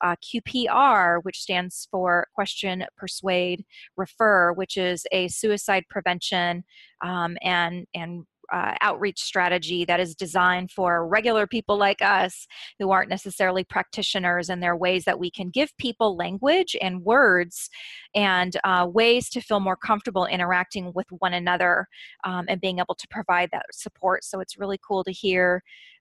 uh, 0.00 0.16
QPR, 0.22 1.20
which 1.22 1.40
stands 1.40 1.88
for 1.90 2.26
Question, 2.34 2.84
Persuade, 2.96 3.64
Refer, 3.96 4.52
which 4.52 4.76
is 4.76 5.06
a 5.12 5.28
suicide 5.28 5.84
prevention 5.88 6.64
um, 7.02 7.36
and 7.42 7.86
and 7.94 8.24
uh, 8.54 8.72
outreach 8.82 9.20
strategy 9.20 9.84
that 9.84 9.98
is 9.98 10.14
designed 10.14 10.70
for 10.70 11.08
regular 11.08 11.44
people 11.44 11.76
like 11.76 12.00
us 12.00 12.46
who 12.78 12.92
aren't 12.92 13.10
necessarily 13.10 13.64
practitioners 13.64 14.48
and 14.48 14.62
there 14.62 14.72
are 14.72 14.76
ways 14.76 15.04
that 15.04 15.18
we 15.18 15.28
can 15.28 15.50
give 15.50 15.76
people 15.76 16.16
language 16.16 16.76
and 16.80 17.02
words 17.02 17.68
and 18.14 18.56
uh, 18.62 18.86
ways 18.88 19.28
to 19.28 19.40
feel 19.40 19.58
more 19.58 19.76
comfortable 19.76 20.24
interacting 20.26 20.92
with 20.94 21.06
one 21.18 21.34
another 21.34 21.88
um, 22.22 22.44
and 22.48 22.60
being 22.60 22.78
able 22.78 22.94
to 22.94 23.08
provide 23.08 23.48
that 23.50 23.66
support. 23.72 24.22
So 24.22 24.38
it's 24.38 24.56
really 24.56 24.78
cool 24.86 25.02
to 25.02 25.10
hear 25.10 25.60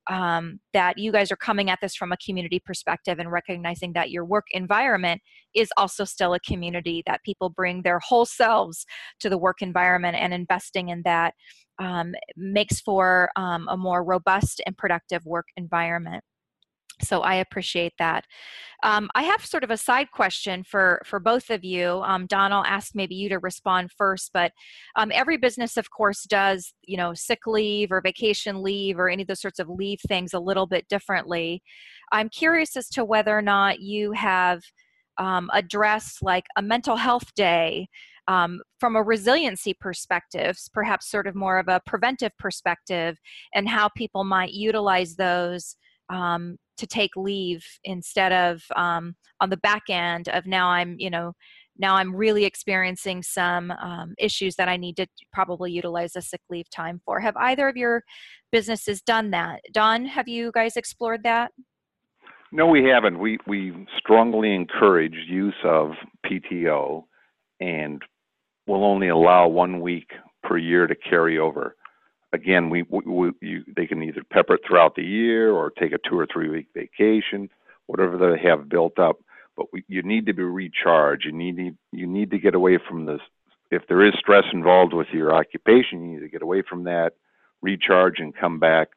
um, 0.10 0.60
that 0.74 0.98
you 0.98 1.12
guys 1.12 1.32
are 1.32 1.38
coming 1.38 1.70
at 1.70 1.80
this 1.82 1.96
from 1.96 2.12
a 2.12 2.18
community 2.18 2.62
perspective 2.66 3.20
and 3.20 3.32
recognizing 3.32 3.94
that 3.94 4.12
your 4.12 4.26
work 4.26 4.46
environment 4.52 5.22
is 5.56 5.70
also 5.78 6.04
still 6.04 6.34
a 6.34 6.40
community 6.42 7.04
that 7.06 7.24
people 7.24 7.50
bring 7.50 7.82
their 7.82 8.00
whole 8.00 8.26
selves 8.26 8.86
to 9.20 9.30
the 9.30 9.38
work 9.38 9.62
environment 9.62 10.18
and 10.20 10.34
investing 10.34 10.90
in 10.90 11.02
that 11.04 11.34
um, 11.80 12.14
makes 12.36 12.82
for 12.82 13.30
um, 13.36 13.68
a 13.70 13.78
more 13.78 14.04
robust 14.04 14.62
and 14.66 14.78
productive 14.78 15.26
work 15.26 15.46
environment 15.58 16.24
So 17.04 17.22
I 17.22 17.36
appreciate 17.36 17.94
that. 18.00 18.26
Um, 18.84 19.10
I 19.16 19.24
have 19.24 19.46
sort 19.46 19.64
of 19.64 19.72
a 19.72 19.78
side 19.78 20.12
question 20.12 20.64
for 20.64 21.02
for 21.06 21.20
both 21.20 21.50
of 21.50 21.64
you. 21.64 22.02
Um, 22.04 22.26
Don, 22.26 22.52
I'll 22.52 22.66
ask 22.66 22.94
maybe 22.96 23.16
you 23.16 23.30
to 23.30 23.40
respond 23.40 23.92
first, 23.92 24.32
but 24.34 24.52
um, 24.98 25.12
every 25.14 25.38
business, 25.38 25.78
of 25.78 25.90
course, 25.90 26.24
does 26.24 26.74
you 26.84 26.98
know 26.98 27.14
sick 27.14 27.48
leave 27.48 27.92
or 27.92 28.02
vacation 28.02 28.62
leave 28.62 29.00
or 29.00 29.10
any 29.10 29.22
of 29.24 29.28
those 29.28 29.42
sorts 29.42 29.60
of 29.60 29.70
leave 29.70 30.00
things 30.08 30.34
a 30.34 30.40
little 30.40 30.68
bit 30.68 30.88
differently. 30.90 31.64
I'm 32.12 32.30
curious 32.30 32.76
as 32.76 32.90
to 32.90 33.06
whether 33.06 33.38
or 33.38 33.42
not 33.42 33.80
you 33.80 34.12
have 34.12 34.62
um, 35.18 35.50
addressed 35.54 36.22
like 36.22 36.46
a 36.58 36.62
mental 36.62 36.98
health 36.98 37.34
day 37.36 37.88
um, 38.28 38.62
from 38.80 38.96
a 38.96 39.04
resiliency 39.04 39.74
perspective, 39.74 40.58
perhaps 40.74 41.10
sort 41.10 41.28
of 41.28 41.36
more 41.36 41.60
of 41.60 41.68
a 41.68 41.82
preventive 41.86 42.32
perspective, 42.38 43.18
and 43.54 43.68
how 43.68 43.90
people 43.96 44.24
might 44.24 44.52
utilize 44.52 45.16
those 45.16 45.76
um, 46.10 46.58
to 46.78 46.88
take 46.88 47.16
leave 47.16 47.66
instead 47.84 48.32
of 48.32 48.64
um, 48.76 49.16
on 49.40 49.50
the 49.50 49.58
back 49.58 49.84
end 49.90 50.30
of 50.30 50.46
now 50.46 50.70
I'm, 50.70 50.96
you 51.00 51.10
know, 51.10 51.34
now 51.78 51.96
I'm 51.96 52.16
really 52.16 52.46
experiencing 52.46 53.24
some 53.24 53.72
um, 53.72 54.14
issues 54.18 54.56
that 54.56 54.70
I 54.70 54.78
need 54.78 54.98
to 54.98 55.08
probably 55.32 55.72
utilize 55.72 56.16
a 56.16 56.22
sick 56.22 56.42
leave 56.50 56.70
time 56.70 57.02
for. 57.04 57.20
Have 57.20 57.36
either 57.38 57.68
of 57.68 57.76
your 57.76 58.04
businesses 58.52 59.02
done 59.02 59.32
that? 59.32 59.62
Don, 59.74 60.06
have 60.06 60.28
you 60.28 60.52
guys 60.54 60.78
explored 60.78 61.24
that? 61.24 61.52
No, 62.52 62.68
we 62.68 62.84
haven't. 62.84 63.18
We 63.18 63.40
we 63.48 63.88
strongly 63.98 64.54
encourage 64.54 65.16
use 65.28 65.56
of 65.64 65.94
PTO, 66.24 67.04
and 67.60 68.00
will 68.68 68.86
only 68.86 69.08
allow 69.08 69.48
one 69.48 69.82
week 69.82 70.12
per 70.44 70.58
year 70.60 70.86
to 70.86 70.94
carry 70.94 71.40
over 71.40 71.76
again, 72.34 72.70
we, 72.70 72.84
we, 72.90 73.32
you, 73.42 73.64
they 73.76 73.86
can 73.86 74.04
either 74.04 74.24
pepper 74.30 74.56
it 74.56 74.62
throughout 74.68 74.96
the 74.96 75.04
year 75.04 75.52
or 75.52 75.70
take 75.70 75.94
a 75.94 76.10
two 76.10 76.18
or 76.18 76.28
three 76.32 76.50
week 76.50 76.68
vacation, 76.74 77.50
whatever 77.86 78.18
they 78.18 78.42
have 78.48 78.68
built 78.68 79.00
up. 79.00 79.20
But 79.56 79.68
we, 79.72 79.84
you 79.88 80.02
need 80.02 80.26
to 80.26 80.34
be 80.34 80.44
recharged. 80.44 81.26
You 81.26 81.32
need 81.32 81.78
you 81.92 82.08
need 82.08 82.32
to 82.32 82.40
get 82.40 82.56
away 82.56 82.80
from 82.90 83.06
this. 83.06 83.22
If 83.70 83.84
there 83.88 84.06
is 84.06 84.14
stress 84.20 84.46
involved 84.52 84.94
with 84.94 85.08
your 85.14 85.34
occupation, 85.34 86.04
you 86.04 86.14
need 86.14 86.26
to 86.26 86.30
get 86.30 86.42
away 86.42 86.64
from 86.68 86.84
that, 86.86 87.14
recharge, 87.62 88.20
and 88.20 88.36
come 88.36 88.60
back 88.60 88.90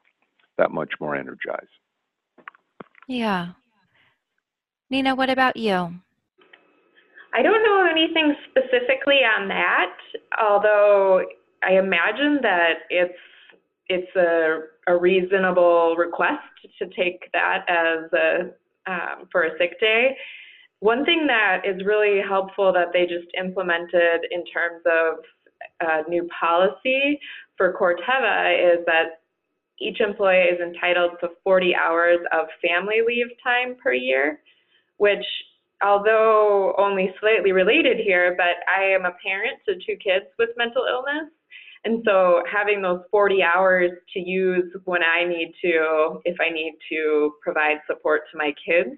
that 0.56 0.70
much 0.70 0.94
more 0.98 1.14
energized. 1.14 1.68
Yeah. 3.06 3.48
Nina, 4.88 5.14
what 5.14 5.30
about 5.30 5.56
you? 5.56 5.94
I 7.34 7.42
don't 7.42 7.62
know 7.62 7.86
anything 7.90 8.34
specifically 8.48 9.20
on 9.36 9.48
that, 9.48 9.92
although 10.40 11.22
I 11.62 11.78
imagine 11.78 12.38
that 12.42 12.84
it's 12.90 13.18
it's 13.88 14.16
a, 14.16 14.92
a 14.92 14.96
reasonable 14.98 15.94
request 15.96 16.42
to 16.78 16.86
take 16.88 17.30
that 17.32 17.64
as 17.68 18.12
a 18.12 18.90
um, 18.90 19.28
for 19.30 19.44
a 19.44 19.50
sick 19.58 19.78
day. 19.80 20.16
One 20.80 21.04
thing 21.04 21.26
that 21.26 21.62
is 21.64 21.84
really 21.84 22.20
helpful 22.20 22.72
that 22.72 22.88
they 22.92 23.02
just 23.02 23.28
implemented 23.38 24.26
in 24.30 24.44
terms 24.44 24.82
of 24.86 25.18
uh, 25.80 26.02
new 26.08 26.28
policy 26.38 27.18
for 27.56 27.72
Corteva 27.72 28.74
is 28.74 28.84
that 28.86 29.22
each 29.80 30.00
employee 30.00 30.48
is 30.52 30.60
entitled 30.60 31.12
to 31.20 31.30
40 31.44 31.74
hours 31.74 32.18
of 32.32 32.46
family 32.66 33.00
leave 33.06 33.26
time 33.42 33.76
per 33.82 33.92
year, 33.92 34.40
which 34.98 35.24
although 35.82 36.74
only 36.78 37.14
slightly 37.20 37.52
related 37.52 37.98
here, 37.98 38.34
but 38.36 38.64
I 38.74 38.84
am 38.84 39.04
a 39.04 39.12
parent 39.22 39.58
to 39.66 39.74
two 39.74 39.96
kids 39.96 40.26
with 40.38 40.50
mental 40.56 40.86
illness. 40.88 41.30
And 41.86 42.02
so 42.04 42.42
having 42.52 42.82
those 42.82 43.02
40 43.12 43.44
hours 43.44 43.92
to 44.12 44.18
use 44.18 44.64
when 44.86 45.02
I 45.04 45.22
need 45.22 45.54
to, 45.62 46.20
if 46.24 46.36
I 46.40 46.52
need 46.52 46.76
to 46.90 47.34
provide 47.40 47.76
support 47.86 48.22
to 48.32 48.38
my 48.38 48.52
kids 48.66 48.96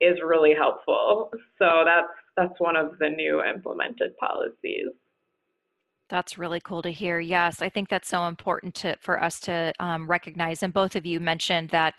is 0.00 0.16
really 0.24 0.54
helpful. 0.58 1.30
So 1.58 1.84
that's 1.84 2.08
that's 2.34 2.58
one 2.58 2.74
of 2.74 2.98
the 2.98 3.10
new 3.10 3.42
implemented 3.44 4.16
policies. 4.16 4.88
That's 6.08 6.38
really 6.38 6.60
cool 6.60 6.80
to 6.80 6.90
hear. 6.90 7.20
Yes, 7.20 7.60
I 7.60 7.68
think 7.68 7.90
that's 7.90 8.08
so 8.08 8.24
important 8.24 8.74
to, 8.76 8.96
for 9.00 9.22
us 9.22 9.38
to 9.40 9.74
um, 9.78 10.08
recognize. 10.08 10.62
And 10.62 10.72
both 10.72 10.96
of 10.96 11.04
you 11.04 11.20
mentioned 11.20 11.68
that 11.70 11.94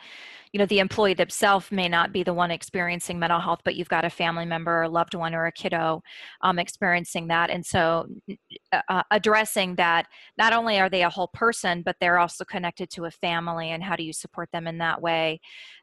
you 0.53 0.59
know 0.59 0.67
the 0.67 0.79
employee 0.79 1.15
themselves 1.15 1.71
may 1.71 1.89
not 1.89 2.13
be 2.13 2.21
the 2.21 2.33
one 2.33 2.51
experiencing 2.51 3.17
mental 3.17 3.39
health 3.39 3.59
but 3.65 3.75
you've 3.75 3.89
got 3.89 4.05
a 4.05 4.09
family 4.09 4.45
member 4.45 4.83
a 4.83 4.89
loved 4.89 5.15
one 5.15 5.33
or 5.33 5.47
a 5.47 5.51
kiddo 5.51 6.01
um, 6.41 6.59
experiencing 6.59 7.27
that. 7.27 7.49
And 7.49 7.65
so 7.65 8.05
uh, 8.71 8.81
uh, 8.87 9.03
addressing 9.09 9.75
that 9.75 10.05
not 10.37 10.53
only 10.53 10.79
are 10.79 10.89
they 10.89 11.03
a 11.03 11.09
whole 11.09 11.29
person 11.33 11.81
but 11.81 11.95
they're 11.99 12.19
also 12.19 12.45
connected 12.45 12.89
to 12.91 13.05
a 13.05 13.11
family 13.11 13.71
and 13.71 13.83
how 13.83 13.95
do 13.95 14.03
you 14.03 14.13
support 14.13 14.49
them 14.53 14.67
in 14.67 14.77
that 14.77 15.01
way? 15.01 15.41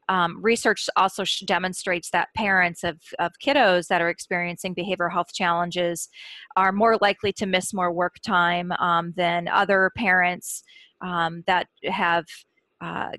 Um, 0.09 0.41
research 0.43 0.89
also 0.97 1.25
demonstrates 1.45 2.11
that 2.11 2.29
parents 2.37 2.83
of, 2.85 2.99
of 3.19 3.33
kiddos 3.45 3.89
that 3.89 4.01
are 4.01 4.09
experiencing 4.09 4.75
behavioral 4.75 5.13
health 5.13 5.33
challenges 5.33 6.09
are 6.57 6.73
more 6.73 6.97
likely 7.01 7.33
to 7.35 7.47
miss 7.47 7.75
more 7.75 7.93
work 7.93 8.17
time 8.25 8.73
um, 8.73 9.13
than 9.17 9.47
other 9.47 9.91
parents 9.97 10.63
um, 11.01 11.43
that 11.47 11.69
have 11.85 12.25
uh, 12.81 13.11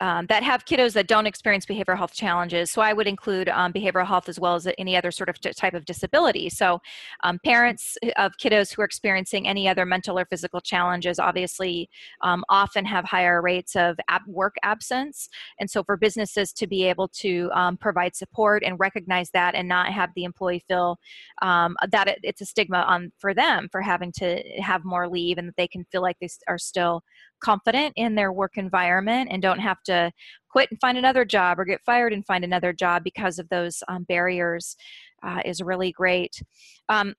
um, 0.00 0.26
that 0.26 0.42
have 0.42 0.64
kiddos 0.64 0.92
that 0.94 1.08
don't 1.08 1.26
experience 1.26 1.66
behavioral 1.66 1.96
health 1.96 2.14
challenges. 2.14 2.70
So 2.70 2.82
I 2.82 2.92
would 2.92 3.06
include 3.06 3.48
um, 3.48 3.72
behavioral 3.72 4.06
health 4.06 4.28
as 4.28 4.38
well 4.38 4.54
as 4.54 4.68
any 4.78 4.96
other 4.96 5.10
sort 5.10 5.28
of 5.28 5.40
type 5.40 5.74
of 5.74 5.84
disability. 5.84 6.48
So 6.50 6.80
um, 7.24 7.38
parents 7.44 7.98
of 8.16 8.36
kiddos 8.36 8.72
who 8.74 8.82
are 8.82 8.84
experiencing 8.84 9.48
any 9.48 9.68
other 9.68 9.84
mental 9.84 10.18
or 10.18 10.24
physical 10.24 10.60
challenges 10.60 11.18
obviously 11.18 11.88
um, 12.22 12.44
often 12.48 12.84
have 12.84 13.04
higher 13.04 13.42
rates 13.42 13.74
of 13.76 13.98
ab- 14.08 14.22
work 14.26 14.56
absence. 14.62 15.28
And 15.58 15.68
so 15.70 15.82
for 15.82 15.96
businesses 15.96 16.52
to 16.54 16.66
be 16.66 16.84
able 16.84 17.08
to 17.08 17.50
um, 17.52 17.76
provide 17.76 18.14
support 18.14 18.62
and 18.64 18.78
recognize 18.78 19.30
that 19.30 19.54
and 19.54 19.68
not 19.68 19.92
have 19.92 20.10
the 20.14 20.24
employee 20.24 20.64
feel 20.68 20.98
um, 21.42 21.76
that 21.90 22.08
it, 22.08 22.18
it's 22.22 22.40
a 22.40 22.46
stigma 22.46 22.78
on 22.78 23.12
for 23.18 23.34
them 23.34 23.68
for 23.70 23.80
having 23.80 24.12
to 24.12 24.42
have 24.60 24.84
more 24.84 25.08
leave 25.08 25.38
and 25.38 25.48
that 25.48 25.56
they 25.56 25.68
can 25.68 25.84
feel 25.90 26.02
like 26.02 26.16
they 26.20 26.28
are 26.46 26.58
still 26.58 27.02
confident 27.40 27.92
in 27.96 28.14
their 28.14 28.32
work 28.32 28.56
environment 28.56 29.28
and 29.30 29.42
don't 29.42 29.60
have 29.60 29.82
to 29.84 30.10
quit 30.50 30.70
and 30.70 30.80
find 30.80 30.98
another 30.98 31.24
job 31.24 31.58
or 31.58 31.64
get 31.64 31.80
fired 31.84 32.12
and 32.12 32.26
find 32.26 32.44
another 32.44 32.72
job 32.72 33.04
because 33.04 33.38
of 33.38 33.48
those 33.48 33.82
um, 33.88 34.04
barriers 34.04 34.76
uh, 35.22 35.40
is 35.44 35.60
really 35.60 35.92
great. 35.92 36.42
Um, 36.88 37.14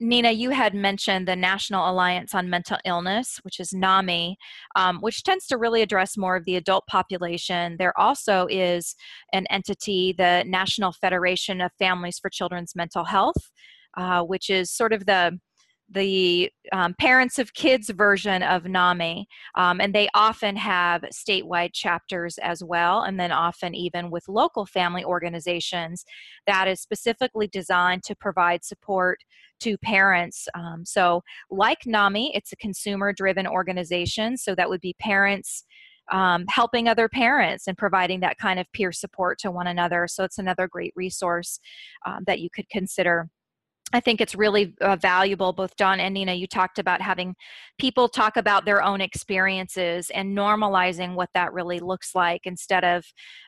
Nina, 0.00 0.32
you 0.32 0.50
had 0.50 0.74
mentioned 0.74 1.28
the 1.28 1.36
National 1.36 1.88
Alliance 1.88 2.34
on 2.34 2.50
Mental 2.50 2.78
Illness, 2.84 3.38
which 3.42 3.60
is 3.60 3.72
NAMI, 3.72 4.36
um, 4.74 4.98
which 4.98 5.22
tends 5.22 5.46
to 5.46 5.56
really 5.56 5.82
address 5.82 6.16
more 6.16 6.34
of 6.36 6.44
the 6.44 6.56
adult 6.56 6.86
population. 6.88 7.76
There 7.78 7.98
also 7.98 8.46
is 8.50 8.96
an 9.32 9.46
entity, 9.50 10.12
the 10.16 10.42
National 10.46 10.92
Federation 10.92 11.60
of 11.60 11.70
Families 11.78 12.18
for 12.18 12.28
Children's 12.28 12.74
Mental 12.74 13.04
Health, 13.04 13.50
uh, 13.96 14.22
which 14.22 14.50
is 14.50 14.70
sort 14.70 14.92
of 14.92 15.06
the 15.06 15.38
the 15.90 16.50
um, 16.72 16.94
parents 16.98 17.38
of 17.38 17.54
kids 17.54 17.90
version 17.90 18.42
of 18.42 18.64
NAMI, 18.64 19.26
um, 19.54 19.80
and 19.80 19.94
they 19.94 20.08
often 20.14 20.56
have 20.56 21.02
statewide 21.12 21.72
chapters 21.72 22.38
as 22.38 22.64
well, 22.64 23.02
and 23.02 23.20
then 23.20 23.30
often 23.30 23.74
even 23.74 24.10
with 24.10 24.28
local 24.28 24.66
family 24.66 25.04
organizations 25.04 26.04
that 26.46 26.68
is 26.68 26.80
specifically 26.80 27.46
designed 27.46 28.02
to 28.04 28.16
provide 28.16 28.64
support 28.64 29.20
to 29.60 29.76
parents. 29.78 30.48
Um, 30.54 30.84
so, 30.84 31.22
like 31.50 31.86
NAMI, 31.86 32.32
it's 32.34 32.52
a 32.52 32.56
consumer 32.56 33.12
driven 33.12 33.46
organization, 33.46 34.36
so 34.36 34.54
that 34.54 34.68
would 34.68 34.80
be 34.80 34.94
parents. 34.98 35.64
Um, 36.12 36.44
helping 36.50 36.86
other 36.86 37.08
parents 37.08 37.66
and 37.66 37.78
providing 37.78 38.20
that 38.20 38.36
kind 38.36 38.60
of 38.60 38.70
peer 38.74 38.92
support 38.92 39.38
to 39.38 39.50
one 39.50 39.66
another. 39.66 40.06
So, 40.06 40.22
it's 40.22 40.36
another 40.36 40.68
great 40.68 40.92
resource 40.94 41.58
um, 42.04 42.24
that 42.26 42.40
you 42.40 42.50
could 42.54 42.68
consider. 42.68 43.30
I 43.94 44.00
think 44.00 44.20
it's 44.20 44.34
really 44.34 44.74
uh, 44.80 44.96
valuable. 44.96 45.52
Both 45.52 45.76
Don 45.76 46.00
and 46.00 46.14
Nina, 46.14 46.34
you 46.34 46.48
talked 46.48 46.80
about 46.80 47.00
having 47.00 47.36
people 47.78 48.08
talk 48.08 48.36
about 48.36 48.64
their 48.64 48.82
own 48.82 49.00
experiences 49.00 50.10
and 50.10 50.36
normalizing 50.36 51.14
what 51.14 51.30
that 51.34 51.52
really 51.52 51.78
looks 51.78 52.12
like 52.12 52.40
instead 52.44 52.82
of 52.82 53.04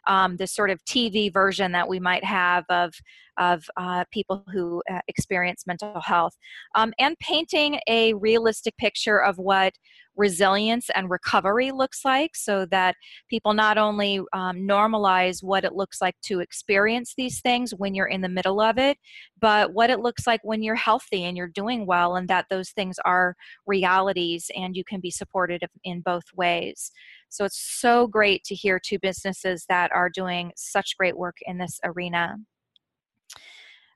um, 0.07 0.37
this 0.37 0.55
sort 0.55 0.71
of 0.71 0.85
TV 0.85 1.33
version 1.33 1.73
that 1.73 1.89
we 1.89 1.99
might 1.99 2.23
have 2.23 2.65
of 2.71 2.95
of 3.39 3.65
uh, 3.77 4.05
people 4.13 4.45
who 4.53 4.83
uh, 4.91 5.01
experience 5.09 5.65
mental 5.67 6.01
health, 6.01 6.35
um, 6.77 6.95
and 6.99 7.19
painting 7.19 7.81
a 7.89 8.15
realistic 8.15 8.75
picture 8.79 9.21
of 9.21 9.37
what 9.37 9.75
resilience 10.17 10.89
and 10.95 11.11
recovery 11.11 11.71
looks 11.71 12.05
like 12.05 12.35
so 12.35 12.67
that 12.67 12.97
people 13.29 13.55
not 13.55 13.79
only 13.79 14.19
um, 14.33 14.57
normalize 14.59 15.43
what 15.43 15.65
it 15.65 15.75
looks 15.75 16.01
like 16.01 16.17
to 16.23 16.41
experience 16.41 17.15
these 17.17 17.41
things 17.41 17.73
when 17.73 17.95
you're 17.95 18.07
in 18.07 18.23
the 18.23 18.29
middle 18.29 18.61
of 18.61 18.79
it, 18.79 18.99
but 19.41 19.73
what 19.73 19.91
it 19.91 20.01
looks 20.01 20.27
like 20.27 20.41
when 20.43 20.63
you're 20.63 20.75
healthy 20.75 21.25
and 21.25 21.37
you're 21.37 21.47
doing 21.47 21.87
well, 21.87 22.17
and 22.17 22.29
that 22.29 22.47
those 22.51 22.71
things 22.71 22.99
are 23.05 23.37
realities 23.67 24.51
and 24.57 24.77
you 24.77 24.85
can 24.85 25.01
be 25.01 25.11
supported 25.11 25.63
in 25.85 26.01
both 26.01 26.25
ways. 26.35 26.91
So 27.29 27.45
it's 27.45 27.61
so 27.61 28.07
great 28.07 28.45
to 28.45 28.55
hear 28.55 28.79
two 28.79 28.99
businesses 28.99 29.67
that 29.69 29.93
are 29.93 30.09
doing 30.09 30.53
such 30.57 30.97
great 30.97 31.17
work 31.17 31.37
in 31.43 31.59
this 31.59 31.79
arena. 31.85 32.37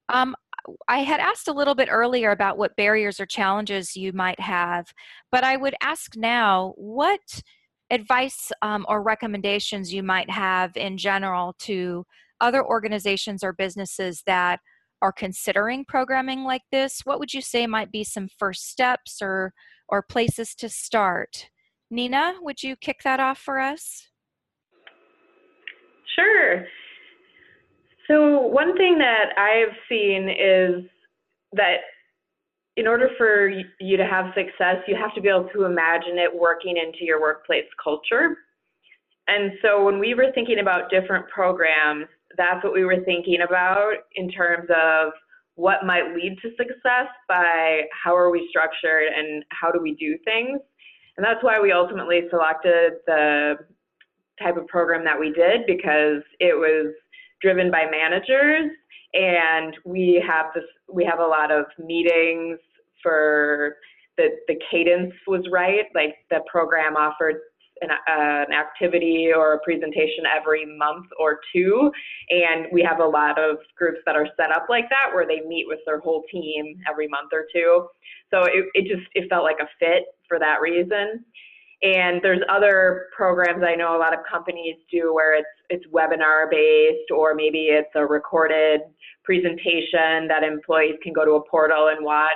Um, 0.09 0.35
I 0.89 0.99
had 0.99 1.21
asked 1.21 1.49
a 1.49 1.53
little 1.53 1.75
bit 1.75 1.89
earlier 1.91 2.31
about 2.31 2.59
what 2.59 2.77
barriers 2.77 3.21
or 3.21 3.27
challenges 3.27 3.97
you 3.97 4.13
might 4.13 4.41
have, 4.41 4.93
but 5.31 5.45
I 5.45 5.57
would 5.57 5.75
ask 5.83 6.17
now 6.17 6.75
what 6.77 7.43
advice 7.91 8.53
um, 8.63 8.87
or 8.89 9.03
recommendations 9.03 9.93
you 9.93 10.03
might 10.03 10.31
have 10.31 10.77
in 10.77 10.97
general 10.97 11.55
to 11.61 12.05
other 12.41 12.65
organizations 12.65 13.43
or 13.43 13.53
businesses 13.53 14.23
that 14.27 14.61
are 15.03 15.13
considering 15.13 15.85
programming 15.85 16.45
like 16.45 16.63
this, 16.71 17.01
what 17.05 17.19
would 17.19 17.33
you 17.33 17.41
say 17.41 17.67
might 17.67 17.91
be 17.91 18.05
some 18.05 18.29
first 18.39 18.69
steps 18.69 19.21
or 19.23 19.53
or 19.89 20.03
places 20.03 20.55
to 20.55 20.69
start? 20.69 21.51
Nina, 21.91 22.35
would 22.41 22.63
you 22.63 22.77
kick 22.77 23.01
that 23.03 23.19
off 23.19 23.39
for 23.39 23.59
us? 23.59 24.09
Sure. 26.15 26.65
So 28.11 28.41
one 28.41 28.77
thing 28.77 28.99
that 28.99 29.39
I've 29.39 29.77
seen 29.89 30.29
is 30.29 30.85
that 31.53 31.77
in 32.77 32.89
order 32.89 33.09
for 33.17 33.49
you 33.79 33.97
to 33.97 34.05
have 34.05 34.35
success, 34.35 34.83
you 34.89 34.97
have 34.97 35.15
to 35.15 35.21
be 35.21 35.29
able 35.29 35.49
to 35.55 35.65
imagine 35.65 36.19
it 36.19 36.31
working 36.35 36.77
into 36.77 37.05
your 37.05 37.21
workplace 37.21 37.67
culture. 37.83 38.37
And 39.29 39.53
so 39.63 39.85
when 39.85 40.01
we 40.01 40.15
were 40.15 40.33
thinking 40.35 40.59
about 40.59 40.91
different 40.91 41.29
programs, 41.29 42.07
that's 42.37 42.65
what 42.65 42.73
we 42.73 42.85
were 42.85 43.05
thinking 43.05 43.43
about 43.47 43.93
in 44.17 44.29
terms 44.29 44.69
of 44.75 45.13
what 45.55 45.87
might 45.87 46.13
lead 46.13 46.37
to 46.43 46.51
success 46.57 47.07
by 47.29 47.83
how 47.93 48.17
are 48.17 48.31
we 48.31 48.49
structured 48.51 49.05
and 49.17 49.45
how 49.51 49.71
do 49.71 49.81
we 49.81 49.95
do 49.95 50.19
things. 50.25 50.59
And 51.17 51.25
that's 51.25 51.45
why 51.45 51.61
we 51.61 51.71
ultimately 51.71 52.23
selected 52.29 52.95
the 53.07 53.55
type 54.43 54.57
of 54.57 54.67
program 54.67 55.05
that 55.05 55.21
we 55.21 55.33
did 55.33 55.61
because 55.67 56.23
it 56.41 56.57
was 56.57 56.93
driven 57.41 57.71
by 57.71 57.85
managers 57.91 58.71
and 59.15 59.77
we 59.85 60.23
have 60.27 60.47
this 60.55 60.65
we 60.93 61.05
have 61.05 61.19
a 61.19 61.27
lot 61.27 61.51
of 61.51 61.67
meetings 61.79 62.59
for 63.03 63.77
the 64.17 64.29
the 64.49 64.57
cadence 64.71 65.13
was 65.27 65.43
right 65.51 65.87
like 65.95 66.15
the 66.31 66.41
program 66.51 66.97
offered 66.97 67.37
an, 67.83 67.91
uh, 67.91 68.45
an 68.49 68.53
activity 68.53 69.31
or 69.35 69.55
a 69.55 69.59
presentation 69.61 70.25
every 70.27 70.65
month 70.77 71.07
or 71.19 71.41
two. 71.53 71.91
And 72.31 72.67
we 72.73 72.83
have 72.83 73.01
a 73.01 73.07
lot 73.07 73.39
of 73.39 73.57
groups 73.77 73.99
that 74.07 74.17
are 74.17 74.29
set 74.37 74.51
up 74.51 74.67
like 74.69 74.89
that 74.91 75.15
where 75.15 75.27
they 75.27 75.41
meet 75.47 75.67
with 75.67 75.81
their 75.87 76.01
whole 76.01 76.25
team 76.31 76.77
every 76.89 77.09
month 77.09 77.31
or 77.33 77.47
two. 77.53 77.87
So 78.31 78.45
it, 78.45 78.67
it 78.75 78.83
just, 78.83 79.09
it 79.15 79.29
felt 79.29 79.45
like 79.45 79.59
a 79.61 79.69
fit 79.79 80.05
for 80.29 80.39
that 80.39 80.61
reason. 80.61 81.25
And 81.83 82.21
there's 82.23 82.43
other 82.51 83.07
programs 83.17 83.63
I 83.67 83.75
know 83.75 83.97
a 83.97 83.99
lot 83.99 84.13
of 84.13 84.21
companies 84.31 84.77
do 84.91 85.15
where 85.15 85.39
it's 85.39 85.49
it's 85.71 85.87
webinar 85.87 86.51
based 86.51 87.11
or 87.11 87.35
maybe 87.35 87.69
it's 87.71 87.91
a 87.95 88.05
recorded 88.05 88.81
presentation 89.25 90.29
that 90.29 90.43
employees 90.43 90.97
can 91.03 91.13
go 91.13 91.25
to 91.25 91.33
a 91.33 91.49
portal 91.49 91.89
and 91.89 92.05
watch. 92.05 92.33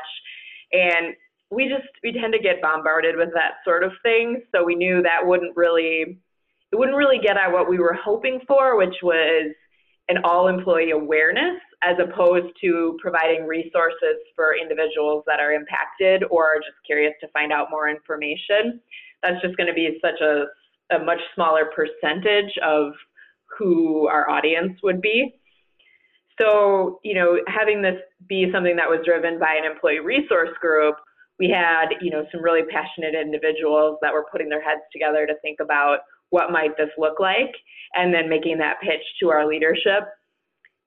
And 0.72 1.14
we 1.50 1.68
just 1.68 1.88
we 2.02 2.12
tend 2.12 2.32
to 2.32 2.38
get 2.38 2.62
bombarded 2.62 3.16
with 3.16 3.30
that 3.34 3.56
sort 3.64 3.84
of 3.84 3.92
thing. 4.02 4.42
So 4.52 4.64
we 4.64 4.74
knew 4.74 5.02
that 5.02 5.26
wouldn't 5.26 5.56
really 5.56 6.18
it 6.72 6.76
wouldn't 6.76 6.96
really 6.96 7.18
get 7.18 7.36
at 7.36 7.52
what 7.52 7.68
we 7.68 7.78
were 7.78 7.96
hoping 8.02 8.40
for, 8.48 8.76
which 8.78 8.96
was 9.02 9.54
an 10.08 10.18
all 10.24 10.48
employee 10.48 10.90
awareness 10.90 11.60
as 11.82 11.96
opposed 11.98 12.52
to 12.60 12.96
providing 13.00 13.46
resources 13.46 14.16
for 14.34 14.54
individuals 14.56 15.22
that 15.26 15.40
are 15.40 15.52
impacted 15.52 16.24
or 16.30 16.44
are 16.44 16.58
just 16.58 16.76
curious 16.84 17.12
to 17.20 17.28
find 17.28 17.52
out 17.52 17.68
more 17.70 17.88
information. 17.88 18.80
That's 19.24 19.42
just 19.42 19.56
going 19.56 19.66
to 19.68 19.74
be 19.74 19.98
such 20.00 20.20
a, 20.20 20.44
a 20.94 21.04
much 21.04 21.20
smaller 21.34 21.70
percentage 21.74 22.52
of 22.64 22.92
who 23.58 24.06
our 24.06 24.28
audience 24.28 24.78
would 24.82 25.00
be. 25.00 25.34
So, 26.40 27.00
you 27.02 27.14
know, 27.14 27.38
having 27.48 27.80
this 27.80 28.00
be 28.28 28.50
something 28.52 28.76
that 28.76 28.88
was 28.88 29.00
driven 29.04 29.38
by 29.38 29.56
an 29.58 29.70
employee 29.70 30.00
resource 30.00 30.50
group 30.60 30.96
we 31.38 31.50
had, 31.50 31.86
you 32.00 32.10
know, 32.10 32.24
some 32.30 32.42
really 32.42 32.62
passionate 32.70 33.14
individuals 33.14 33.98
that 34.02 34.12
were 34.12 34.26
putting 34.30 34.48
their 34.48 34.62
heads 34.62 34.82
together 34.92 35.26
to 35.26 35.34
think 35.42 35.58
about 35.60 35.98
what 36.30 36.50
might 36.50 36.76
this 36.76 36.90
look 36.98 37.18
like 37.20 37.54
and 37.94 38.14
then 38.14 38.28
making 38.28 38.58
that 38.58 38.80
pitch 38.82 39.02
to 39.20 39.30
our 39.30 39.46
leadership. 39.46 40.04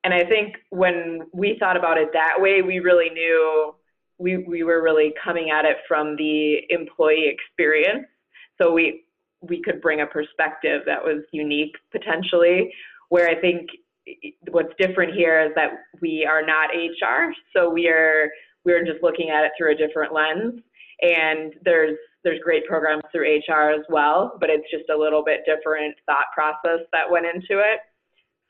And 0.03 0.13
I 0.13 0.23
think 0.23 0.55
when 0.69 1.21
we 1.33 1.57
thought 1.59 1.77
about 1.77 1.97
it 1.97 2.09
that 2.13 2.35
way, 2.37 2.61
we 2.61 2.79
really 2.79 3.09
knew 3.09 3.75
we, 4.17 4.37
we 4.37 4.63
were 4.63 4.81
really 4.81 5.13
coming 5.21 5.51
at 5.51 5.65
it 5.65 5.77
from 5.87 6.15
the 6.15 6.59
employee 6.69 7.27
experience. 7.27 8.05
So 8.59 8.73
we 8.73 9.03
we 9.41 9.61
could 9.61 9.81
bring 9.81 10.01
a 10.01 10.05
perspective 10.05 10.81
that 10.85 11.03
was 11.03 11.23
unique 11.31 11.75
potentially, 11.91 12.73
where 13.09 13.29
I 13.29 13.35
think 13.39 13.69
what's 14.49 14.73
different 14.79 15.13
here 15.13 15.39
is 15.41 15.51
that 15.55 15.71
we 16.01 16.25
are 16.25 16.41
not 16.45 16.69
HR. 16.73 17.33
So 17.55 17.69
we 17.69 17.87
are 17.87 18.29
we 18.65 18.73
are 18.73 18.83
just 18.83 19.03
looking 19.03 19.29
at 19.29 19.45
it 19.45 19.51
through 19.57 19.73
a 19.73 19.75
different 19.75 20.13
lens. 20.13 20.61
And 21.01 21.53
there's 21.63 21.97
there's 22.23 22.39
great 22.43 22.65
programs 22.65 23.03
through 23.11 23.39
HR 23.47 23.71
as 23.71 23.85
well, 23.89 24.37
but 24.39 24.49
it's 24.49 24.69
just 24.71 24.89
a 24.93 24.97
little 24.97 25.23
bit 25.23 25.41
different 25.45 25.95
thought 26.05 26.25
process 26.33 26.85
that 26.91 27.09
went 27.09 27.25
into 27.25 27.61
it. 27.61 27.79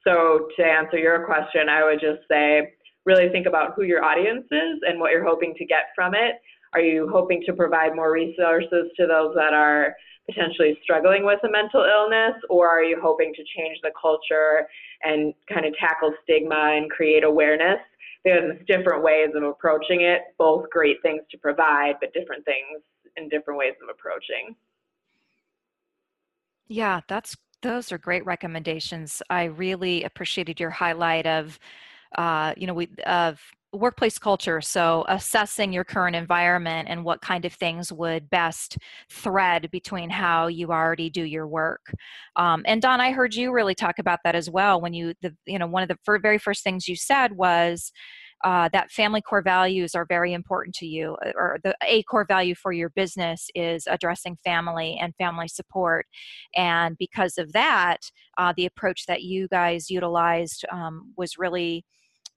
So 0.07 0.47
to 0.57 0.65
answer 0.65 0.97
your 0.97 1.25
question, 1.25 1.69
I 1.69 1.83
would 1.83 1.99
just 1.99 2.21
say 2.31 2.73
really 3.05 3.29
think 3.29 3.45
about 3.45 3.73
who 3.75 3.83
your 3.83 4.03
audience 4.03 4.45
is 4.51 4.79
and 4.87 4.99
what 4.99 5.11
you're 5.11 5.25
hoping 5.25 5.53
to 5.55 5.65
get 5.65 5.91
from 5.95 6.13
it. 6.15 6.35
Are 6.73 6.81
you 6.81 7.09
hoping 7.11 7.43
to 7.45 7.53
provide 7.53 7.95
more 7.95 8.11
resources 8.11 8.91
to 8.97 9.07
those 9.07 9.33
that 9.35 9.53
are 9.53 9.95
potentially 10.25 10.77
struggling 10.83 11.25
with 11.25 11.39
a 11.43 11.49
mental 11.49 11.85
illness, 11.85 12.35
or 12.49 12.67
are 12.67 12.83
you 12.83 12.99
hoping 13.01 13.33
to 13.33 13.43
change 13.55 13.77
the 13.81 13.91
culture 13.99 14.67
and 15.03 15.33
kind 15.47 15.65
of 15.65 15.73
tackle 15.79 16.13
stigma 16.23 16.73
and 16.75 16.89
create 16.91 17.23
awareness? 17.23 17.79
there's 18.27 18.59
different 18.67 19.03
ways 19.03 19.29
of 19.35 19.43
approaching 19.43 20.01
it, 20.01 20.21
both 20.37 20.69
great 20.69 20.97
things 21.01 21.21
to 21.31 21.37
provide, 21.37 21.95
but 22.01 22.13
different 22.13 22.43
things 22.45 22.81
in 23.15 23.29
different 23.29 23.57
ways 23.57 23.73
of 23.81 23.89
approaching. 23.89 24.55
Yeah, 26.67 27.01
that's 27.07 27.37
those 27.61 27.91
are 27.91 27.97
great 27.97 28.25
recommendations. 28.25 29.21
I 29.29 29.45
really 29.45 30.03
appreciated 30.03 30.59
your 30.59 30.69
highlight 30.69 31.25
of, 31.25 31.57
uh, 32.15 32.53
you 32.55 32.67
know, 32.67 32.73
we 32.73 32.89
of 33.05 33.39
workplace 33.73 34.17
culture. 34.17 34.61
So 34.61 35.05
assessing 35.07 35.73
your 35.73 35.83
current 35.83 36.15
environment 36.15 36.87
and 36.89 37.03
what 37.03 37.21
kind 37.21 37.45
of 37.45 37.53
things 37.53 37.91
would 37.91 38.29
best 38.29 38.77
thread 39.09 39.69
between 39.71 40.09
how 40.09 40.47
you 40.47 40.71
already 40.71 41.09
do 41.09 41.23
your 41.23 41.47
work. 41.47 41.93
Um, 42.35 42.63
and 42.65 42.81
Don, 42.81 43.01
I 43.01 43.11
heard 43.11 43.35
you 43.35 43.51
really 43.51 43.75
talk 43.75 43.99
about 43.99 44.19
that 44.23 44.35
as 44.35 44.49
well. 44.49 44.79
When 44.79 44.93
you, 44.93 45.13
the, 45.21 45.35
you 45.45 45.59
know, 45.59 45.67
one 45.67 45.83
of 45.83 45.89
the 45.89 46.19
very 46.19 46.37
first 46.37 46.63
things 46.63 46.87
you 46.87 46.95
said 46.95 47.35
was, 47.35 47.91
uh, 48.43 48.69
that 48.71 48.91
family 48.91 49.21
core 49.21 49.41
values 49.41 49.95
are 49.95 50.05
very 50.05 50.31
important 50.31 50.75
to 50.75 50.85
you, 50.85 51.17
uh, 51.25 51.31
or 51.35 51.57
the 51.63 51.75
a 51.83 52.03
core 52.03 52.25
value 52.25 52.53
for 52.53 52.71
your 52.71 52.89
business 52.91 53.49
is 53.55 53.87
addressing 53.87 54.37
family 54.43 54.95
and 55.01 55.15
family 55.15 55.47
support. 55.47 56.05
And 56.55 56.95
because 56.99 57.39
of 57.39 57.51
that, 57.53 58.11
uh, 58.37 58.53
the 58.55 58.67
approach 58.67 59.07
that 59.07 59.23
you 59.23 59.47
guys 59.47 59.89
utilized 59.89 60.65
um, 60.71 61.13
was 61.17 61.39
really 61.39 61.83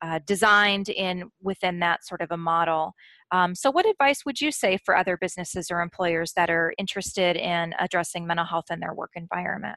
uh, 0.03 0.20
designed 0.26 0.88
in 0.88 1.30
within 1.42 1.78
that 1.80 2.05
sort 2.05 2.20
of 2.20 2.30
a 2.30 2.36
model. 2.36 2.94
Um, 3.32 3.55
so, 3.55 3.70
what 3.70 3.86
advice 3.86 4.24
would 4.24 4.40
you 4.40 4.51
say 4.51 4.78
for 4.84 4.96
other 4.96 5.16
businesses 5.16 5.70
or 5.70 5.80
employers 5.80 6.32
that 6.34 6.51
are 6.51 6.72
interested 6.78 7.36
in 7.36 7.74
addressing 7.78 8.26
mental 8.26 8.46
health 8.46 8.66
in 8.70 8.80
their 8.80 8.94
work 8.94 9.12
environment? 9.14 9.76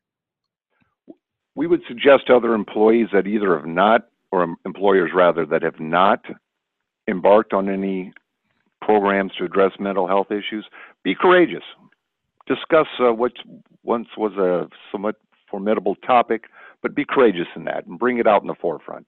We 1.55 1.67
would 1.67 1.81
suggest 1.87 2.29
other 2.29 2.53
employees 2.53 3.07
that 3.13 3.27
either 3.27 3.55
have 3.55 3.67
not, 3.67 4.07
or 4.31 4.55
employers 4.65 5.11
rather, 5.13 5.45
that 5.45 5.61
have 5.61 5.79
not 5.79 6.23
embarked 7.07 7.53
on 7.53 7.69
any 7.69 8.11
programs 8.81 9.31
to 9.37 9.45
address 9.45 9.71
mental 9.79 10.07
health 10.07 10.31
issues, 10.31 10.65
be 11.03 11.15
courageous. 11.15 11.63
Discuss 12.47 12.87
uh, 12.99 13.13
what 13.13 13.31
once 13.83 14.07
was 14.17 14.33
a 14.33 14.67
somewhat 14.91 15.15
formidable 15.49 15.95
topic, 15.95 16.45
but 16.81 16.95
be 16.95 17.05
courageous 17.05 17.47
in 17.55 17.63
that 17.65 17.85
and 17.85 17.99
bring 17.99 18.17
it 18.17 18.27
out 18.27 18.41
in 18.41 18.47
the 18.47 18.55
forefront. 18.59 19.05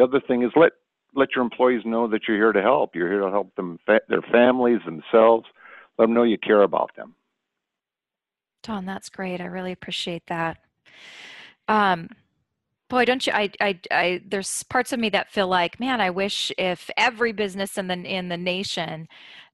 The 0.00 0.06
other 0.06 0.20
thing 0.26 0.42
is 0.42 0.50
let 0.56 0.72
let 1.14 1.34
your 1.34 1.44
employees 1.44 1.82
know 1.84 2.08
that 2.08 2.22
you're 2.26 2.38
here 2.38 2.52
to 2.52 2.62
help. 2.62 2.94
You're 2.94 3.10
here 3.10 3.20
to 3.20 3.30
help 3.30 3.54
them, 3.54 3.78
fa- 3.84 4.00
their 4.08 4.22
families, 4.22 4.80
themselves. 4.86 5.44
Let 5.98 6.06
them 6.06 6.14
know 6.14 6.22
you 6.22 6.38
care 6.38 6.62
about 6.62 6.96
them. 6.96 7.14
Don, 8.62 8.86
that's 8.86 9.10
great. 9.10 9.42
I 9.42 9.44
really 9.44 9.72
appreciate 9.72 10.22
that. 10.28 10.56
Um, 11.68 12.08
boy 12.90 13.04
don't 13.04 13.26
you 13.26 13.32
I, 13.32 13.50
I 13.60 13.80
i 13.90 14.20
there's 14.26 14.64
parts 14.64 14.92
of 14.92 14.98
me 14.98 15.08
that 15.10 15.30
feel 15.30 15.46
like 15.48 15.80
man 15.80 16.00
i 16.00 16.10
wish 16.10 16.52
if 16.58 16.90
every 16.96 17.32
business 17.32 17.78
in 17.78 17.86
the 17.86 17.94
in 17.94 18.28
the 18.28 18.36
nation 18.36 19.06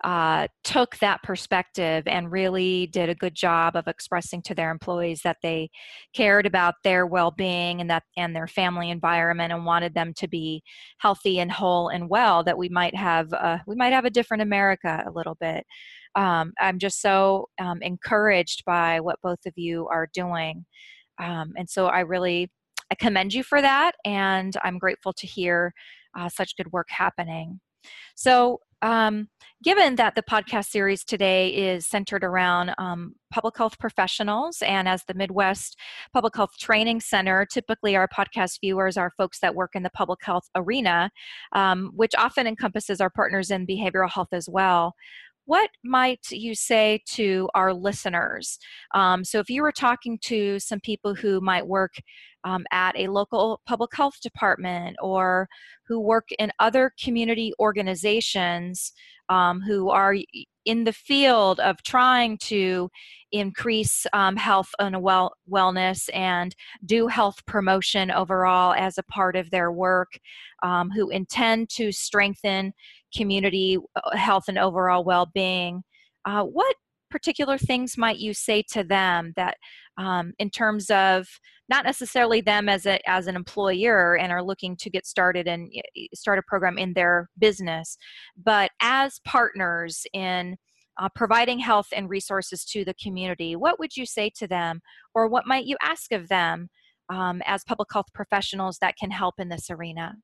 uh, 0.04 0.46
took 0.62 0.98
that 0.98 1.22
perspective 1.22 2.06
and 2.06 2.30
really 2.30 2.86
did 2.88 3.08
a 3.08 3.14
good 3.14 3.34
job 3.34 3.76
of 3.76 3.88
expressing 3.88 4.42
to 4.42 4.54
their 4.54 4.70
employees 4.70 5.22
that 5.24 5.38
they 5.42 5.70
cared 6.14 6.44
about 6.44 6.74
their 6.84 7.06
well-being 7.06 7.80
and 7.80 7.88
that 7.88 8.02
and 8.16 8.36
their 8.36 8.46
family 8.46 8.90
environment 8.90 9.52
and 9.52 9.64
wanted 9.64 9.94
them 9.94 10.12
to 10.14 10.28
be 10.28 10.62
healthy 10.98 11.40
and 11.40 11.50
whole 11.50 11.88
and 11.88 12.10
well 12.10 12.44
that 12.44 12.58
we 12.58 12.68
might 12.68 12.94
have 12.94 13.32
uh, 13.32 13.58
we 13.66 13.74
might 13.74 13.92
have 13.92 14.04
a 14.04 14.10
different 14.10 14.42
america 14.42 15.02
a 15.06 15.10
little 15.10 15.36
bit. 15.40 15.64
Um, 16.14 16.52
i'm 16.60 16.78
just 16.78 17.00
so 17.00 17.48
um, 17.58 17.80
encouraged 17.82 18.64
by 18.64 19.00
what 19.00 19.20
both 19.22 19.44
of 19.46 19.54
you 19.56 19.88
are 19.88 20.08
doing. 20.12 20.64
Um, 21.18 21.54
and 21.56 21.68
so 21.68 21.86
i 21.86 22.00
really 22.00 22.50
I 22.90 22.94
commend 22.94 23.34
you 23.34 23.42
for 23.42 23.60
that, 23.60 23.92
and 24.04 24.54
I'm 24.62 24.78
grateful 24.78 25.12
to 25.14 25.26
hear 25.26 25.72
uh, 26.18 26.28
such 26.28 26.56
good 26.56 26.72
work 26.72 26.88
happening. 26.90 27.60
So, 28.14 28.60
um, 28.82 29.28
given 29.64 29.96
that 29.96 30.14
the 30.14 30.22
podcast 30.22 30.66
series 30.66 31.02
today 31.02 31.48
is 31.48 31.86
centered 31.86 32.22
around 32.22 32.74
um, 32.78 33.14
public 33.32 33.56
health 33.56 33.78
professionals, 33.78 34.62
and 34.62 34.86
as 34.86 35.02
the 35.04 35.14
Midwest 35.14 35.78
Public 36.12 36.36
Health 36.36 36.58
Training 36.60 37.00
Center, 37.00 37.46
typically 37.50 37.96
our 37.96 38.06
podcast 38.06 38.60
viewers 38.60 38.96
are 38.98 39.12
folks 39.16 39.40
that 39.40 39.54
work 39.54 39.70
in 39.74 39.82
the 39.82 39.90
public 39.90 40.20
health 40.22 40.48
arena, 40.54 41.10
um, 41.52 41.90
which 41.94 42.14
often 42.16 42.46
encompasses 42.46 43.00
our 43.00 43.10
partners 43.10 43.50
in 43.50 43.66
behavioral 43.66 44.10
health 44.10 44.32
as 44.32 44.48
well 44.48 44.94
what 45.46 45.70
might 45.82 46.30
you 46.30 46.54
say 46.54 47.02
to 47.12 47.48
our 47.54 47.72
listeners? 47.72 48.58
Um, 48.94 49.24
so, 49.24 49.38
if 49.38 49.48
you 49.48 49.62
were 49.62 49.72
talking 49.72 50.18
to 50.24 50.58
some 50.58 50.80
people 50.80 51.14
who 51.14 51.40
might 51.40 51.66
work 51.66 51.94
um, 52.44 52.64
at 52.70 52.96
a 52.96 53.08
local 53.08 53.60
public 53.66 53.94
health 53.94 54.20
department 54.22 54.96
or 55.02 55.48
who 55.88 56.00
work 56.00 56.28
in 56.38 56.52
other 56.58 56.92
community 57.02 57.52
organizations 57.58 58.92
um, 59.28 59.60
who 59.60 59.90
are 59.90 60.14
in 60.64 60.84
the 60.84 60.92
field 60.92 61.60
of 61.60 61.82
trying 61.82 62.38
to 62.38 62.90
increase 63.32 64.06
um, 64.12 64.36
health 64.36 64.68
and 64.78 65.02
well, 65.02 65.34
wellness 65.50 66.08
and 66.14 66.54
do 66.84 67.06
health 67.06 67.44
promotion 67.46 68.10
overall 68.10 68.74
as 68.74 68.98
a 68.98 69.02
part 69.04 69.36
of 69.36 69.50
their 69.50 69.70
work, 69.72 70.18
um, 70.62 70.90
who 70.90 71.10
intend 71.10 71.68
to 71.70 71.92
strengthen 71.92 72.72
community 73.16 73.78
uh, 73.96 74.16
health 74.16 74.44
and 74.48 74.58
overall 74.58 75.04
well-being 75.04 75.82
uh, 76.24 76.42
what 76.42 76.76
particular 77.10 77.56
things 77.56 77.96
might 77.96 78.18
you 78.18 78.34
say 78.34 78.62
to 78.70 78.82
them 78.82 79.32
that 79.36 79.56
um, 79.96 80.32
in 80.38 80.50
terms 80.50 80.90
of 80.90 81.26
not 81.68 81.84
necessarily 81.84 82.40
them 82.40 82.68
as 82.68 82.84
a 82.86 82.98
as 83.08 83.26
an 83.26 83.36
employer 83.36 84.16
and 84.16 84.32
are 84.32 84.42
looking 84.42 84.76
to 84.76 84.90
get 84.90 85.06
started 85.06 85.46
and 85.48 85.72
start 86.14 86.38
a 86.38 86.42
program 86.46 86.78
in 86.78 86.92
their 86.94 87.28
business 87.38 87.96
but 88.36 88.70
as 88.80 89.20
partners 89.24 90.04
in 90.12 90.56
uh, 90.98 91.08
providing 91.14 91.58
health 91.58 91.88
and 91.94 92.08
resources 92.08 92.64
to 92.64 92.84
the 92.84 92.94
community 92.94 93.56
what 93.56 93.78
would 93.78 93.96
you 93.96 94.06
say 94.06 94.30
to 94.30 94.46
them? 94.46 94.80
Or 95.14 95.28
what 95.28 95.46
might 95.46 95.66
you 95.66 95.76
ask 95.82 96.12
of 96.12 96.28
them 96.28 96.68
um, 97.08 97.42
as 97.46 97.64
public 97.64 97.88
health 97.92 98.06
professionals 98.14 98.78
that 98.80 98.96
can 98.96 99.10
help 99.10 99.34
in 99.38 99.48
this 99.48 99.70
arena 99.70 100.14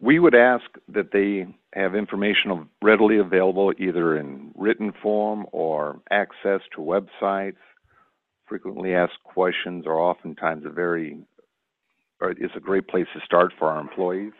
we 0.00 0.18
would 0.18 0.34
ask 0.34 0.64
that 0.88 1.12
they 1.12 1.46
have 1.72 1.94
information 1.94 2.68
readily 2.82 3.18
available 3.18 3.72
either 3.78 4.16
in 4.16 4.52
written 4.54 4.92
form 5.02 5.46
or 5.52 6.00
access 6.10 6.60
to 6.74 6.80
websites. 6.80 7.56
Frequently 8.46 8.94
asked 8.94 9.22
questions 9.24 9.86
are 9.86 9.98
oftentimes 9.98 10.64
a 10.66 10.70
very, 10.70 11.18
or 12.20 12.32
is 12.32 12.50
a 12.56 12.60
great 12.60 12.86
place 12.88 13.06
to 13.14 13.20
start 13.24 13.52
for 13.58 13.70
our 13.70 13.80
employees. 13.80 14.32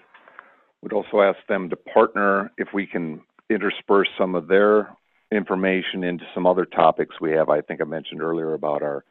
We'd 0.83 0.93
also 0.93 1.23
ask 1.23 1.39
them 1.49 1.71
to 1.71 1.77
partner 1.77 2.53
if 2.59 2.69
we 2.75 2.87
can 2.87 3.23
intersperse 3.49 4.09
some 4.19 4.35
of 4.35 4.49
their 4.49 4.95
information 5.33 6.05
into 6.05 6.25
some 6.35 6.47
other 6.47 6.67
topics 6.67 7.21
we 7.21 7.33
have. 7.33 7.49
I 7.49 7.63
think 7.63 7.81
I 7.81 7.85
mentioned 7.85 8.21
earlier 8.21 8.53
about 8.53 8.83
our 8.83 9.05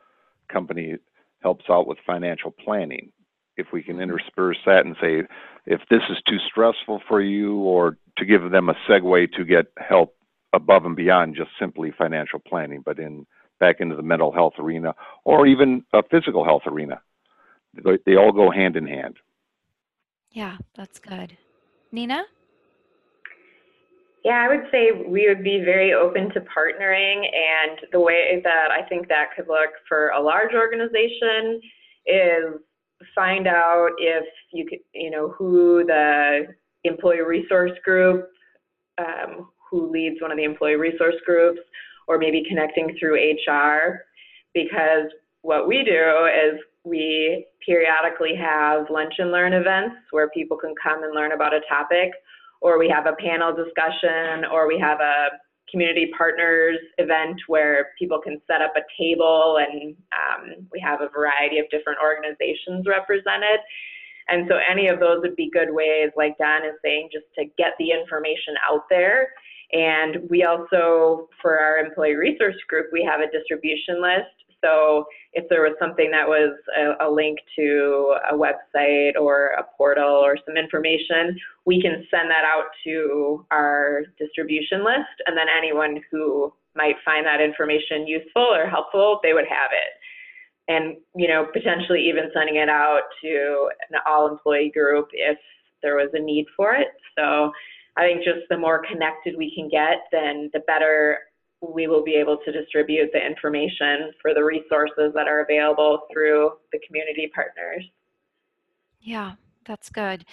company 0.51 0.97
helps 1.41 1.65
out 1.69 1.87
with 1.87 1.97
financial 2.05 2.51
planning 2.51 3.11
if 3.57 3.67
we 3.71 3.83
can 3.83 3.99
intersperse 3.99 4.57
that 4.65 4.85
and 4.85 4.95
say, 5.01 5.21
if 5.65 5.81
this 5.89 6.01
is 6.09 6.17
too 6.27 6.37
stressful 6.49 7.01
for 7.07 7.21
you, 7.21 7.57
or 7.57 7.97
to 8.17 8.25
give 8.25 8.51
them 8.51 8.69
a 8.69 8.75
segue 8.87 9.31
to 9.33 9.45
get 9.45 9.65
help 9.77 10.15
above 10.53 10.85
and 10.85 10.95
beyond 10.95 11.35
just 11.35 11.49
simply 11.59 11.91
financial 11.97 12.39
planning, 12.39 12.81
but 12.85 12.99
in 12.99 13.25
back 13.59 13.77
into 13.79 13.95
the 13.95 14.03
mental 14.03 14.31
health 14.31 14.53
arena 14.59 14.93
or 15.23 15.47
even 15.47 15.85
a 15.93 16.03
physical 16.11 16.43
health 16.43 16.63
arena. 16.65 17.01
They, 17.73 17.97
they 18.05 18.15
all 18.17 18.31
go 18.31 18.51
hand 18.51 18.75
in 18.75 18.85
hand. 18.85 19.17
Yeah, 20.31 20.57
that's 20.75 20.99
good. 20.99 21.37
Nina? 21.91 22.23
Yeah, 24.25 24.41
I 24.43 24.47
would 24.47 24.65
say 24.71 24.91
we 25.07 25.27
would 25.27 25.43
be 25.43 25.61
very 25.63 25.93
open 25.93 26.29
to 26.33 26.41
partnering. 26.41 27.25
And 27.25 27.79
the 27.91 27.99
way 27.99 28.41
that 28.43 28.69
I 28.71 28.87
think 28.87 29.07
that 29.07 29.27
could 29.35 29.47
look 29.47 29.71
for 29.87 30.09
a 30.09 30.21
large 30.21 30.53
organization 30.53 31.61
is 32.05 32.59
find 33.15 33.47
out 33.47 33.89
if 33.97 34.25
you 34.51 34.65
could, 34.65 34.79
you 34.93 35.11
know, 35.11 35.29
who 35.37 35.83
the 35.85 36.47
employee 36.83 37.21
resource 37.21 37.71
group, 37.83 38.27
um, 38.97 39.49
who 39.69 39.89
leads 39.91 40.21
one 40.21 40.31
of 40.31 40.37
the 40.37 40.43
employee 40.43 40.75
resource 40.75 41.15
groups, 41.25 41.59
or 42.07 42.17
maybe 42.17 42.43
connecting 42.47 42.95
through 42.99 43.15
HR, 43.15 44.05
because 44.53 45.07
what 45.41 45.67
we 45.67 45.83
do 45.83 46.27
is 46.27 46.59
we 46.83 47.45
periodically 47.65 48.35
have 48.35 48.89
lunch 48.89 49.13
and 49.17 49.31
learn 49.31 49.53
events 49.53 49.95
where 50.11 50.29
people 50.29 50.57
can 50.57 50.73
come 50.81 51.03
and 51.03 51.15
learn 51.15 51.31
about 51.31 51.53
a 51.53 51.61
topic, 51.69 52.11
or 52.61 52.77
we 52.77 52.89
have 52.89 53.05
a 53.05 53.13
panel 53.13 53.53
discussion, 53.53 54.45
or 54.51 54.67
we 54.67 54.77
have 54.79 54.99
a 54.99 55.27
community 55.73 56.11
partners 56.15 56.77
event 56.99 57.41
where 57.47 57.89
people 57.97 58.21
can 58.21 58.39
set 58.45 58.61
up 58.61 58.73
a 58.77 58.85
table 59.01 59.57
and 59.57 59.95
um, 60.13 60.67
we 60.71 60.79
have 60.79 61.01
a 61.01 61.09
variety 61.09 61.57
of 61.57 61.65
different 61.71 61.97
organizations 62.01 62.85
represented. 62.87 63.59
And 64.29 64.47
so 64.47 64.55
any 64.69 64.87
of 64.87 64.99
those 64.99 65.19
would 65.21 65.35
be 65.35 65.49
good 65.51 65.73
ways, 65.73 66.11
like 66.15 66.37
Don 66.37 66.63
is 66.63 66.77
saying, 66.85 67.09
just 67.11 67.25
to 67.39 67.45
get 67.57 67.73
the 67.79 67.89
information 67.91 68.53
out 68.69 68.85
there. 68.89 69.33
And 69.73 70.29
we 70.29 70.43
also, 70.43 71.27
for 71.41 71.59
our 71.59 71.77
employee 71.77 72.13
resource 72.13 72.55
group, 72.69 72.87
we 72.93 73.03
have 73.03 73.19
a 73.19 73.31
distribution 73.31 74.01
list 74.01 74.42
so 74.63 75.05
if 75.33 75.49
there 75.49 75.61
was 75.61 75.75
something 75.79 76.09
that 76.11 76.27
was 76.27 76.55
a, 76.77 77.07
a, 77.07 77.09
link 77.11 77.39
to 77.57 78.15
a 78.31 78.33
website 78.33 79.13
or 79.19 79.47
a 79.59 79.63
portal 79.77 80.09
or 80.09 80.37
some 80.45 80.55
information, 80.55 81.37
we 81.65 81.81
can 81.81 82.05
send 82.09 82.29
that 82.31 82.43
out 82.45 82.69
to 82.85 83.45
our 83.51 84.03
distribution 84.17 84.83
list, 84.85 85.15
and 85.27 85.37
then 85.37 85.47
anyone 85.55 85.99
who 86.09 86.53
might 86.75 86.95
find 87.03 87.25
that 87.25 87.41
information 87.41 88.07
useful 88.07 88.41
or 88.41 88.67
helpful, 88.67 89.19
they 89.21 89.33
would 89.33 89.47
have 89.47 89.71
it. 89.71 89.93
And 90.67 90.95
you 91.15 91.27
know, 91.27 91.47
potentially 91.51 92.07
even 92.07 92.31
sending 92.33 92.55
it 92.55 92.69
out 92.69 93.01
to 93.21 93.69
an 93.89 93.99
all-employee 94.07 94.71
group 94.73 95.09
if 95.11 95.37
there 95.81 95.95
was 95.95 96.09
a 96.13 96.19
need 96.19 96.45
for 96.55 96.73
it. 96.73 96.87
So 97.17 97.51
I 97.97 98.03
think 98.03 98.23
just 98.23 98.47
the 98.49 98.57
more 98.57 98.81
connected 98.89 99.35
we 99.37 99.53
can 99.53 99.67
get, 99.69 100.07
then 100.11 100.49
the 100.53 100.61
better 100.61 101.19
we 101.71 101.87
will 101.87 102.03
be 102.03 102.15
able 102.15 102.37
to 102.45 102.51
distribute 102.51 103.09
the 103.13 103.25
information 103.25 104.11
for 104.21 104.33
the 104.33 104.43
resources 104.43 105.13
that 105.13 105.27
are 105.27 105.41
available 105.41 106.01
through 106.11 106.51
the 106.71 106.79
community 106.85 107.31
partners. 107.33 107.85
Yeah, 109.01 109.33
that's 109.65 109.89
good. 109.89 110.25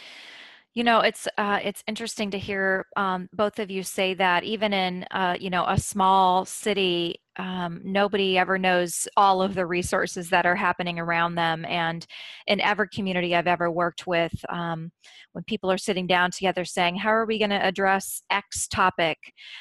You 0.74 0.84
know, 0.84 1.00
it's 1.00 1.26
uh, 1.36 1.58
it's 1.64 1.82
interesting 1.88 2.30
to 2.30 2.38
hear 2.38 2.86
um, 2.96 3.28
both 3.32 3.58
of 3.58 3.72
you 3.72 3.82
say 3.82 4.14
that 4.14 4.44
even 4.44 4.72
in 4.72 5.04
uh, 5.10 5.36
you 5.38 5.50
know 5.50 5.64
a 5.66 5.76
small 5.76 6.44
city, 6.44 7.20
um, 7.40 7.80
nobody 7.82 8.38
ever 8.38 8.56
knows 8.56 9.08
all 9.16 9.42
of 9.42 9.56
the 9.56 9.66
resources 9.66 10.30
that 10.30 10.46
are 10.46 10.54
happening 10.54 11.00
around 11.00 11.34
them. 11.34 11.64
And 11.64 12.06
in 12.46 12.60
every 12.60 12.88
community 12.88 13.34
I've 13.34 13.48
ever 13.48 13.68
worked 13.68 14.06
with, 14.06 14.32
um, 14.48 14.92
when 15.32 15.42
people 15.42 15.72
are 15.72 15.78
sitting 15.78 16.06
down 16.06 16.30
together 16.30 16.64
saying, 16.64 16.96
"How 16.98 17.10
are 17.10 17.26
we 17.26 17.40
going 17.40 17.50
to 17.50 17.66
address 17.66 18.22
X 18.30 18.68
topic?" 18.68 19.18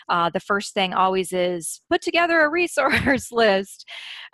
Uh, 0.09 0.29
the 0.29 0.39
first 0.39 0.75
thing 0.75 0.93
always 0.93 1.33
is 1.33 1.81
put 1.89 2.03
together 2.03 2.41
a 2.41 2.51
resource 2.51 3.31
list. 3.31 3.83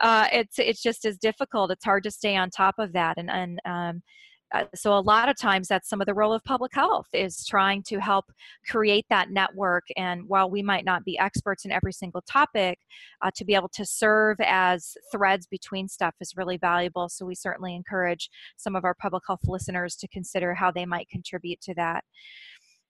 Uh, 0.02 0.28
it's 0.34 0.60
it's 0.60 0.82
just 0.84 1.06
as 1.06 1.18
difficult. 1.18 1.72
It's 1.72 1.86
hard 1.86 2.04
to 2.04 2.12
stay 2.12 2.36
on 2.36 2.50
top 2.50 2.76
of 2.80 2.92
that, 2.94 3.18
and 3.18 3.32
and 3.32 3.60
um, 3.66 4.02
uh, 4.56 4.66
so 4.74 4.97
a 4.97 4.99
lot 4.99 5.30
of 5.30 5.38
times 5.38 5.68
that's 5.68 5.89
some 5.89 6.01
of 6.01 6.08
the 6.08 6.14
role 6.14 6.34
of 6.34 6.43
public 6.43 6.74
health 6.74 7.08
is 7.14 7.45
trying 7.45 7.84
to 7.84 7.99
help 7.99 8.26
create 8.70 9.06
that 9.10 9.30
network. 9.32 9.84
And 9.97 10.28
while 10.28 10.49
we 10.49 10.62
might 10.62 10.86
not 10.86 11.03
be 11.03 11.18
experts 11.20 11.66
in 11.66 11.72
every 11.72 11.93
single 11.93 12.22
topic 12.22 12.80
uh, 13.22 13.32
to 13.36 13.45
be 13.45 13.56
able 13.56 13.70
to 13.70 13.86
serve 13.86 14.38
as 14.39 14.95
threads 15.12 15.47
between 15.47 15.88
stuff 15.88 16.16
is 16.22 16.38
really 16.38 16.58
valuable. 16.58 17.10
So 17.10 17.26
we 17.26 17.36
certainly 17.36 17.76
encourage 17.76 18.30
some 18.58 18.76
of 18.76 18.86
our 18.86 18.93
public 18.93 19.24
health 19.28 19.41
listeners 19.45 19.95
to 19.97 20.08
consider 20.08 20.53
how 20.53 20.72
they 20.72 20.86
might 20.86 21.10
contribute 21.10 21.62
to 21.62 21.74
that. 21.76 22.03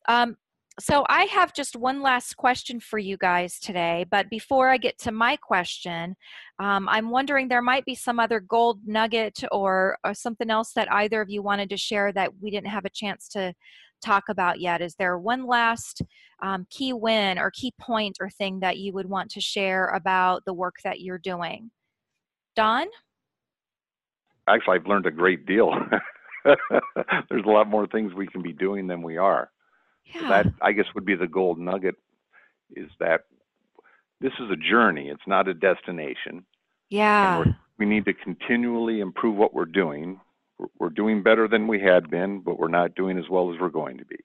Um, 0.08 0.36
so 0.80 1.06
I 1.08 1.24
have 1.26 1.54
just 1.54 1.78
one 1.78 2.02
last 2.02 2.36
question 2.36 2.82
for 2.82 3.00
you 3.00 3.16
guys 3.18 3.60
today. 3.60 4.06
But 4.12 4.30
before 4.30 4.70
I 4.70 4.78
get 4.78 4.98
to 5.00 5.12
my 5.12 5.38
question, 5.38 6.16
um, 6.60 6.90
I'm 6.90 7.10
wondering 7.10 7.48
there 7.48 7.62
might 7.62 7.86
be 7.86 7.96
some 7.96 8.20
other 8.20 8.42
gold 8.42 8.80
nugget 8.86 9.42
or, 9.52 9.98
or 10.04 10.14
something 10.14 10.50
else 10.50 10.74
that 10.74 10.92
either 10.92 11.22
of 11.22 11.30
you 11.30 11.42
wanted 11.42 11.70
to 11.70 11.78
share 11.78 12.12
that 12.14 12.32
we 12.42 12.52
didn't 12.52 12.68
have 12.68 12.84
a 12.84 12.90
chance 12.90 13.30
to 13.30 13.54
talk 14.04 14.26
about 14.30 14.60
yet. 14.60 14.82
Is 14.82 14.96
there 14.96 15.18
one 15.18 15.48
last 15.48 16.02
um, 16.42 16.68
key 16.70 16.92
win 16.92 17.40
or 17.40 17.52
key 17.52 17.74
point 17.80 18.18
or 18.20 18.30
thing 18.30 18.60
that 18.60 18.78
you 18.78 18.92
would 18.94 19.10
want 19.10 19.32
to 19.32 19.42
share 19.42 19.88
about 19.90 20.44
the 20.46 20.54
work 20.54 20.76
that 20.84 21.00
you're 21.00 21.18
doing? 21.18 21.72
Don? 22.58 22.88
Actually, 24.50 24.80
I've 24.80 24.88
learned 24.88 25.06
a 25.06 25.12
great 25.12 25.46
deal. 25.46 25.72
There's 26.46 27.46
a 27.46 27.50
lot 27.50 27.70
more 27.70 27.88
things 27.88 28.14
we 28.14 28.28
can 28.28 28.42
be 28.42 28.54
doing 28.54 28.88
than 28.88 29.02
we 29.02 29.16
are. 29.16 29.50
Yeah. 30.14 30.30
That 30.30 30.54
I 30.62 30.72
guess 30.72 30.86
would 30.96 31.06
be 31.06 31.16
the 31.16 31.28
gold 31.28 31.60
nugget 31.60 31.96
is 32.76 32.90
that 33.00 33.22
this 34.22 34.34
is 34.40 34.50
a 34.52 34.56
journey. 34.56 35.10
It's 35.10 35.28
not 35.28 35.48
a 35.48 35.54
destination. 35.54 36.46
Yeah. 36.90 37.44
we 37.78 37.86
need 37.86 38.06
to 38.06 38.14
continually 38.14 39.00
improve 39.00 39.36
what 39.36 39.54
we're 39.54 39.66
doing. 39.66 40.20
We're, 40.80 40.90
doing 40.90 41.22
better 41.22 41.50
than 41.50 41.68
we 41.68 41.82
had 41.82 42.10
been, 42.10 42.40
but 42.40 42.58
we're 42.58 42.70
not 42.70 42.96
doing 42.96 43.18
as 43.18 43.26
well 43.30 43.54
as 43.54 43.60
we're 43.60 43.70
going 43.70 43.98
to 43.98 44.06
be. 44.06 44.16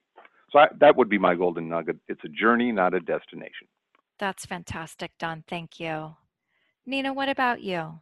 So 0.52 0.60
I, 0.60 0.68
that 0.78 0.96
would 0.96 1.08
be 1.08 1.18
my 1.18 1.34
golden 1.34 1.68
nugget. 1.68 1.96
It's 2.06 2.22
a 2.24 2.28
journey, 2.28 2.70
not 2.70 2.94
a 2.94 3.00
destination. 3.00 3.66
That's 4.20 4.46
fantastic, 4.46 5.10
Don. 5.18 5.42
Thank 5.48 5.80
you. 5.80 6.14
Nina, 6.86 7.12
what 7.12 7.28
about 7.28 7.62
you? 7.62 8.00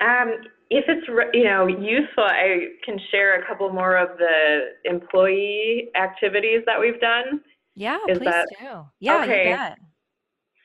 Um, 0.00 0.34
if 0.70 0.84
it's 0.88 1.06
you 1.32 1.44
know 1.44 1.66
useful, 1.66 2.24
I 2.24 2.68
can 2.84 2.98
share 3.10 3.40
a 3.40 3.46
couple 3.46 3.70
more 3.70 3.96
of 3.96 4.18
the 4.18 4.70
employee 4.84 5.90
activities 5.94 6.62
that 6.66 6.80
we've 6.80 7.00
done. 7.00 7.40
Yeah, 7.74 7.98
Is 8.08 8.18
please 8.18 8.26
that, 8.26 8.46
do. 8.60 8.84
Yeah, 9.00 9.22
okay. 9.22 9.74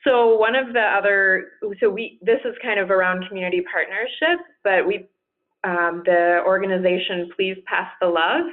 So 0.04 0.38
one 0.38 0.56
of 0.56 0.72
the 0.72 0.80
other, 0.80 1.48
so 1.80 1.90
we 1.90 2.18
this 2.22 2.40
is 2.44 2.54
kind 2.62 2.80
of 2.80 2.90
around 2.90 3.28
community 3.28 3.62
partnership, 3.70 4.44
but 4.64 4.86
we 4.86 5.06
um, 5.62 6.02
the 6.06 6.40
organization 6.46 7.28
Please 7.36 7.56
Pass 7.66 7.90
the 8.00 8.08
Love 8.08 8.46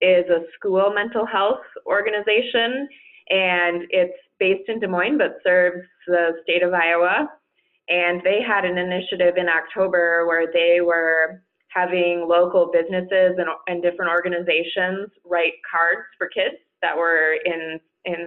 is 0.00 0.24
a 0.30 0.40
school 0.58 0.92
mental 0.92 1.24
health 1.26 1.62
organization, 1.86 2.88
and 3.28 3.84
it's 3.90 4.18
based 4.40 4.68
in 4.68 4.80
Des 4.80 4.88
Moines 4.88 5.18
but 5.18 5.38
serves 5.44 5.86
the 6.06 6.32
state 6.42 6.62
of 6.62 6.72
Iowa. 6.72 7.28
And 7.90 8.22
they 8.22 8.38
had 8.40 8.64
an 8.64 8.78
initiative 8.78 9.34
in 9.36 9.48
October 9.48 10.26
where 10.26 10.46
they 10.52 10.80
were 10.80 11.42
having 11.68 12.26
local 12.28 12.70
businesses 12.72 13.34
and, 13.38 13.48
and 13.66 13.82
different 13.82 14.10
organizations 14.10 15.10
write 15.24 15.54
cards 15.70 16.06
for 16.16 16.28
kids 16.28 16.56
that 16.82 16.96
were 16.96 17.36
in 17.44 17.78
in 18.06 18.26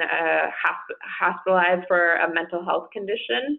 hospitalized 1.19 1.87
for 1.87 2.17
a 2.17 2.31
mental 2.31 2.63
health 2.63 2.89
condition. 2.93 3.57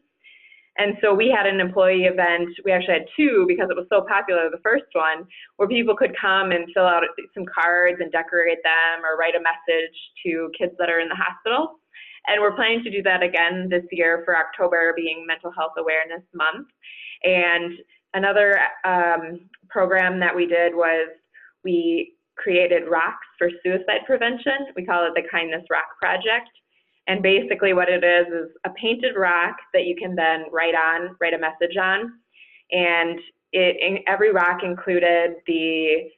And 0.78 0.94
so 1.02 1.14
we 1.14 1.30
had 1.30 1.46
an 1.46 1.60
employee 1.60 2.04
event. 2.04 2.50
We 2.64 2.72
actually 2.72 2.94
had 2.94 3.06
two 3.16 3.46
because 3.46 3.68
it 3.70 3.76
was 3.76 3.86
so 3.90 4.06
popular, 4.06 4.50
the 4.50 4.62
first 4.62 4.90
one, 4.92 5.26
where 5.56 5.68
people 5.68 5.96
could 5.96 6.14
come 6.20 6.50
and 6.50 6.66
fill 6.74 6.86
out 6.86 7.02
some 7.32 7.44
cards 7.46 7.98
and 8.00 8.10
decorate 8.10 8.62
them 8.62 9.04
or 9.04 9.16
write 9.16 9.34
a 9.34 9.42
message 9.42 9.94
to 10.26 10.50
kids 10.58 10.72
that 10.78 10.90
are 10.90 11.00
in 11.00 11.08
the 11.08 11.18
hospital. 11.18 11.78
And 12.26 12.40
we're 12.40 12.54
planning 12.54 12.82
to 12.84 12.90
do 12.90 13.02
that 13.02 13.22
again 13.22 13.68
this 13.70 13.84
year 13.92 14.22
for 14.24 14.36
October 14.36 14.92
being 14.96 15.24
Mental 15.26 15.52
Health 15.52 15.72
Awareness 15.78 16.22
Month. 16.32 16.68
And 17.22 17.74
another 18.14 18.58
um, 18.84 19.48
program 19.68 20.18
that 20.20 20.34
we 20.34 20.46
did 20.46 20.74
was 20.74 21.08
we 21.64 22.14
created 22.36 22.88
rocks 22.88 23.26
for 23.38 23.50
suicide 23.62 24.00
prevention. 24.06 24.72
We 24.74 24.84
call 24.84 25.06
it 25.06 25.12
the 25.14 25.28
Kindness 25.30 25.64
Rock 25.70 25.98
Project. 26.00 26.50
And 27.06 27.22
basically, 27.22 27.74
what 27.74 27.88
it 27.90 28.02
is 28.02 28.26
is 28.28 28.50
a 28.64 28.70
painted 28.70 29.14
rock 29.16 29.56
that 29.74 29.84
you 29.84 29.94
can 29.94 30.14
then 30.14 30.44
write 30.50 30.74
on, 30.74 31.16
write 31.20 31.34
a 31.34 31.38
message 31.38 31.76
on. 31.76 32.12
And 32.72 33.20
it 33.52 34.02
every 34.06 34.32
rock 34.32 34.62
included 34.62 35.36
the 35.46 36.08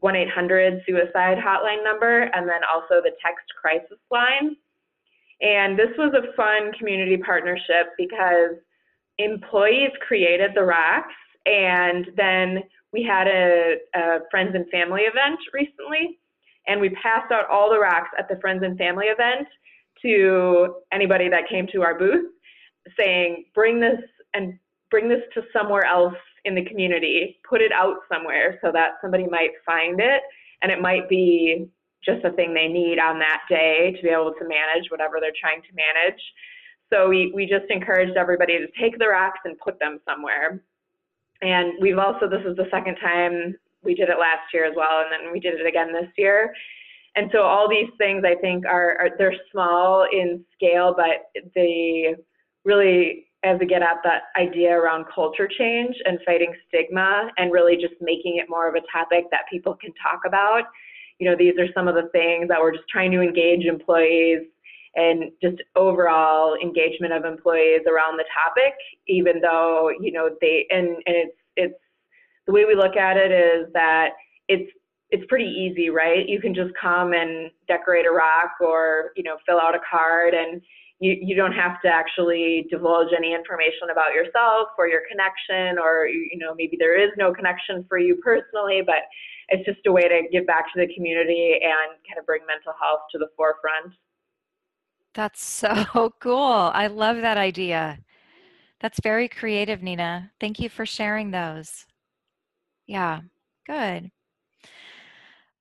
1 0.00 0.16
800 0.16 0.82
suicide 0.86 1.38
hotline 1.38 1.84
number 1.84 2.22
and 2.22 2.48
then 2.48 2.62
also 2.72 3.02
the 3.02 3.12
text 3.24 3.46
crisis 3.60 3.98
line. 4.10 4.56
And 5.40 5.78
this 5.78 5.90
was 5.98 6.14
a 6.14 6.34
fun 6.34 6.72
community 6.78 7.16
partnership 7.16 7.92
because 7.98 8.56
employees 9.18 9.90
created 10.06 10.52
the 10.54 10.62
rocks 10.62 11.14
and 11.44 12.06
then 12.16 12.62
we 12.92 13.02
had 13.02 13.26
a, 13.26 13.76
a 13.94 14.18
friends 14.30 14.54
and 14.54 14.68
family 14.70 15.02
event 15.02 15.38
recently 15.52 16.18
and 16.66 16.80
we 16.80 16.90
passed 16.90 17.30
out 17.32 17.48
all 17.50 17.70
the 17.70 17.78
rocks 17.78 18.10
at 18.18 18.28
the 18.28 18.36
friends 18.40 18.62
and 18.64 18.76
family 18.78 19.06
event 19.06 19.46
to 20.02 20.74
anybody 20.92 21.28
that 21.28 21.48
came 21.48 21.66
to 21.72 21.82
our 21.82 21.98
booth 21.98 22.26
saying 22.98 23.44
bring 23.54 23.80
this 23.80 24.00
and 24.34 24.58
bring 24.90 25.08
this 25.08 25.22
to 25.34 25.42
somewhere 25.52 25.84
else 25.84 26.14
in 26.44 26.54
the 26.54 26.64
community. 26.64 27.38
Put 27.48 27.60
it 27.60 27.72
out 27.72 27.96
somewhere 28.10 28.58
so 28.62 28.70
that 28.72 28.92
somebody 29.02 29.26
might 29.26 29.50
find 29.64 30.00
it 30.00 30.22
and 30.62 30.70
it 30.70 30.80
might 30.80 31.08
be 31.08 31.66
just 32.06 32.24
a 32.24 32.30
thing 32.32 32.54
they 32.54 32.68
need 32.68 32.98
on 32.98 33.18
that 33.18 33.42
day 33.48 33.92
to 33.96 34.02
be 34.02 34.08
able 34.08 34.32
to 34.38 34.48
manage 34.48 34.90
whatever 34.90 35.18
they're 35.20 35.36
trying 35.38 35.60
to 35.62 35.68
manage. 35.74 36.20
So 36.92 37.08
we, 37.08 37.32
we 37.34 37.46
just 37.46 37.66
encouraged 37.68 38.16
everybody 38.16 38.58
to 38.58 38.66
take 38.80 38.98
the 38.98 39.08
rocks 39.08 39.40
and 39.44 39.58
put 39.58 39.78
them 39.80 39.98
somewhere. 40.08 40.62
And 41.42 41.74
we've 41.80 41.98
also, 41.98 42.28
this 42.28 42.46
is 42.46 42.56
the 42.56 42.68
second 42.70 42.96
time 42.96 43.56
we 43.82 43.94
did 43.94 44.08
it 44.08 44.18
last 44.18 44.54
year 44.54 44.64
as 44.64 44.74
well, 44.76 45.02
and 45.02 45.12
then 45.12 45.32
we 45.32 45.40
did 45.40 45.60
it 45.60 45.66
again 45.66 45.92
this 45.92 46.10
year. 46.16 46.52
And 47.16 47.30
so 47.32 47.42
all 47.42 47.68
these 47.68 47.90
things 47.98 48.24
I 48.24 48.34
think 48.40 48.64
are, 48.66 48.96
are 48.98 49.10
they're 49.18 49.34
small 49.50 50.06
in 50.10 50.44
scale, 50.54 50.94
but 50.96 51.30
they 51.54 52.14
really 52.64 53.26
as 53.44 53.58
we 53.60 53.66
get 53.66 53.82
at 53.82 53.98
that 54.02 54.22
idea 54.36 54.70
around 54.70 55.04
culture 55.14 55.48
change 55.58 55.94
and 56.04 56.18
fighting 56.26 56.52
stigma 56.66 57.30
and 57.36 57.52
really 57.52 57.76
just 57.76 57.94
making 58.00 58.38
it 58.38 58.46
more 58.48 58.68
of 58.68 58.74
a 58.74 58.80
topic 58.92 59.24
that 59.30 59.42
people 59.50 59.76
can 59.80 59.92
talk 60.02 60.20
about 60.26 60.64
you 61.18 61.28
know, 61.28 61.36
these 61.36 61.54
are 61.58 61.66
some 61.74 61.88
of 61.88 61.94
the 61.94 62.08
things 62.12 62.48
that 62.48 62.60
we're 62.60 62.72
just 62.72 62.88
trying 62.88 63.10
to 63.12 63.20
engage 63.20 63.64
employees 63.64 64.42
and 64.94 65.30
just 65.42 65.56
overall 65.74 66.56
engagement 66.56 67.12
of 67.12 67.24
employees 67.24 67.82
around 67.86 68.16
the 68.16 68.24
topic, 68.44 68.74
even 69.06 69.40
though, 69.40 69.90
you 70.00 70.10
know, 70.10 70.30
they, 70.40 70.66
and, 70.70 70.88
and 70.88 71.16
it's, 71.16 71.36
it's, 71.56 71.74
the 72.46 72.52
way 72.52 72.64
we 72.64 72.74
look 72.74 72.96
at 72.96 73.16
it 73.16 73.32
is 73.32 73.66
that 73.72 74.10
it's, 74.48 74.70
it's 75.10 75.24
pretty 75.28 75.44
easy, 75.48 75.90
right? 75.90 76.28
You 76.28 76.40
can 76.40 76.54
just 76.54 76.72
come 76.80 77.12
and 77.12 77.50
decorate 77.68 78.06
a 78.06 78.10
rock 78.10 78.52
or, 78.60 79.10
you 79.16 79.22
know, 79.22 79.36
fill 79.46 79.60
out 79.60 79.74
a 79.74 79.80
card 79.88 80.32
and 80.34 80.62
you, 80.98 81.16
you 81.20 81.36
don't 81.36 81.52
have 81.52 81.80
to 81.82 81.88
actually 81.88 82.66
divulge 82.70 83.12
any 83.16 83.34
information 83.34 83.90
about 83.92 84.14
yourself 84.14 84.68
or 84.78 84.88
your 84.88 85.02
connection 85.10 85.78
or, 85.78 86.06
you 86.06 86.38
know, 86.38 86.54
maybe 86.54 86.76
there 86.78 86.98
is 86.98 87.10
no 87.18 87.34
connection 87.34 87.84
for 87.88 87.98
you 87.98 88.16
personally, 88.16 88.82
but 88.84 89.04
it's 89.48 89.64
just 89.66 89.86
a 89.86 89.92
way 89.92 90.08
to 90.08 90.22
give 90.32 90.46
back 90.46 90.72
to 90.72 90.80
the 90.80 90.92
community 90.94 91.58
and 91.62 91.98
kind 92.08 92.18
of 92.18 92.24
bring 92.24 92.42
mental 92.46 92.72
health 92.80 93.00
to 93.12 93.18
the 93.18 93.28
forefront. 93.36 93.94
That's 95.14 95.44
so 95.44 96.12
cool. 96.20 96.70
I 96.72 96.86
love 96.86 97.16
that 97.18 97.36
idea. 97.36 97.98
That's 98.80 99.00
very 99.00 99.28
creative, 99.28 99.82
Nina. 99.82 100.32
Thank 100.40 100.60
you 100.60 100.68
for 100.68 100.86
sharing 100.86 101.30
those. 101.30 101.86
Yeah, 102.86 103.20
good. 103.66 104.10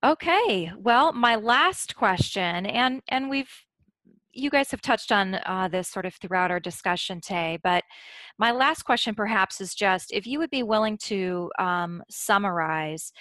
Okay, 0.03 0.71
well, 0.77 1.13
my 1.13 1.35
last 1.35 1.95
question, 1.95 2.67
and 2.67 3.01
and 3.07 3.29
we've 3.29 3.64
you 4.35 4.49
guys 4.49 4.69
have 4.71 4.81
touched 4.81 5.11
on 5.11 5.35
uh, 5.45 5.69
this 5.71 5.87
sort 5.87 6.05
of 6.05 6.13
throughout 6.15 6.51
our 6.51 6.59
discussion 6.59 7.21
today, 7.21 7.57
but 7.63 7.83
my 8.37 8.51
last 8.51 8.83
question 8.83 9.15
perhaps 9.15 9.61
is 9.61 9.73
just 9.73 10.11
if 10.11 10.27
you 10.27 10.39
would 10.39 10.49
be 10.49 10.63
willing 10.63 10.97
to 11.03 11.51
um, 11.57 12.03
summarize 12.09 13.11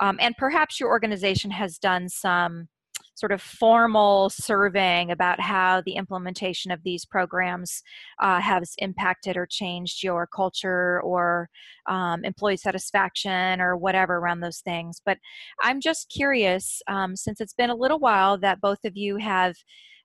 um, 0.00 0.18
and 0.20 0.34
perhaps 0.36 0.80
your 0.80 0.88
organization 0.90 1.50
has 1.52 1.78
done 1.78 2.08
some 2.08 2.68
sort 3.16 3.30
of 3.30 3.40
formal 3.40 4.28
surveying 4.28 5.10
about 5.10 5.40
how 5.40 5.80
the 5.86 5.94
implementation 5.94 6.70
of 6.70 6.82
these 6.82 7.04
programs 7.04 7.82
uh, 8.20 8.40
has 8.40 8.74
impacted 8.78 9.36
or 9.36 9.46
changed 9.46 10.02
your 10.02 10.26
culture 10.26 11.00
or 11.02 11.48
um, 11.88 12.24
employee 12.24 12.56
satisfaction 12.56 13.60
or 13.60 13.76
whatever 13.76 14.16
around 14.16 14.40
those 14.40 14.58
things. 14.58 15.00
But 15.04 15.18
I'm 15.62 15.80
just 15.80 16.10
curious, 16.10 16.82
um, 16.88 17.14
since 17.14 17.40
it's 17.40 17.54
been 17.54 17.70
a 17.70 17.76
little 17.76 18.00
while 18.00 18.36
that 18.38 18.60
both 18.60 18.84
of 18.84 18.96
you 18.96 19.16
have 19.18 19.54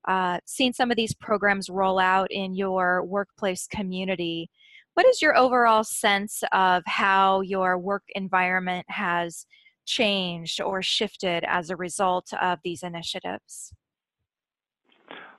uh, 0.08 0.40
seen 0.46 0.74
some 0.74 0.92
of 0.92 0.98
these 0.98 1.14
programs 1.14 1.70
roll 1.70 2.00
out 2.00 2.32
in 2.32 2.56
your 2.56 3.04
workplace 3.04 3.68
community. 3.68 4.50
What 4.94 5.06
is 5.06 5.22
your 5.22 5.38
overall 5.38 5.84
sense 5.84 6.44
of 6.52 6.84
how 6.86 7.42
your 7.42 7.78
work 7.78 8.04
environment 8.16 8.86
has 8.90 9.46
changed 9.86 10.62
or 10.62 10.82
shifted 10.82 11.44
as 11.48 11.70
a 11.70 11.76
result 11.76 12.32
of 12.42 12.60
these 12.64 12.84
initiatives? 12.84 13.74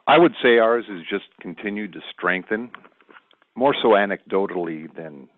I 0.07 0.19
would 0.19 0.33
say 0.43 0.59
ours 0.59 0.85
has 0.89 1.03
just 1.09 1.27
continued 1.41 1.93
to 1.93 2.01
strengthen, 2.11 2.71
more 3.55 3.75
so 3.81 3.91
anecdotally 3.91 4.93
than 4.97 5.29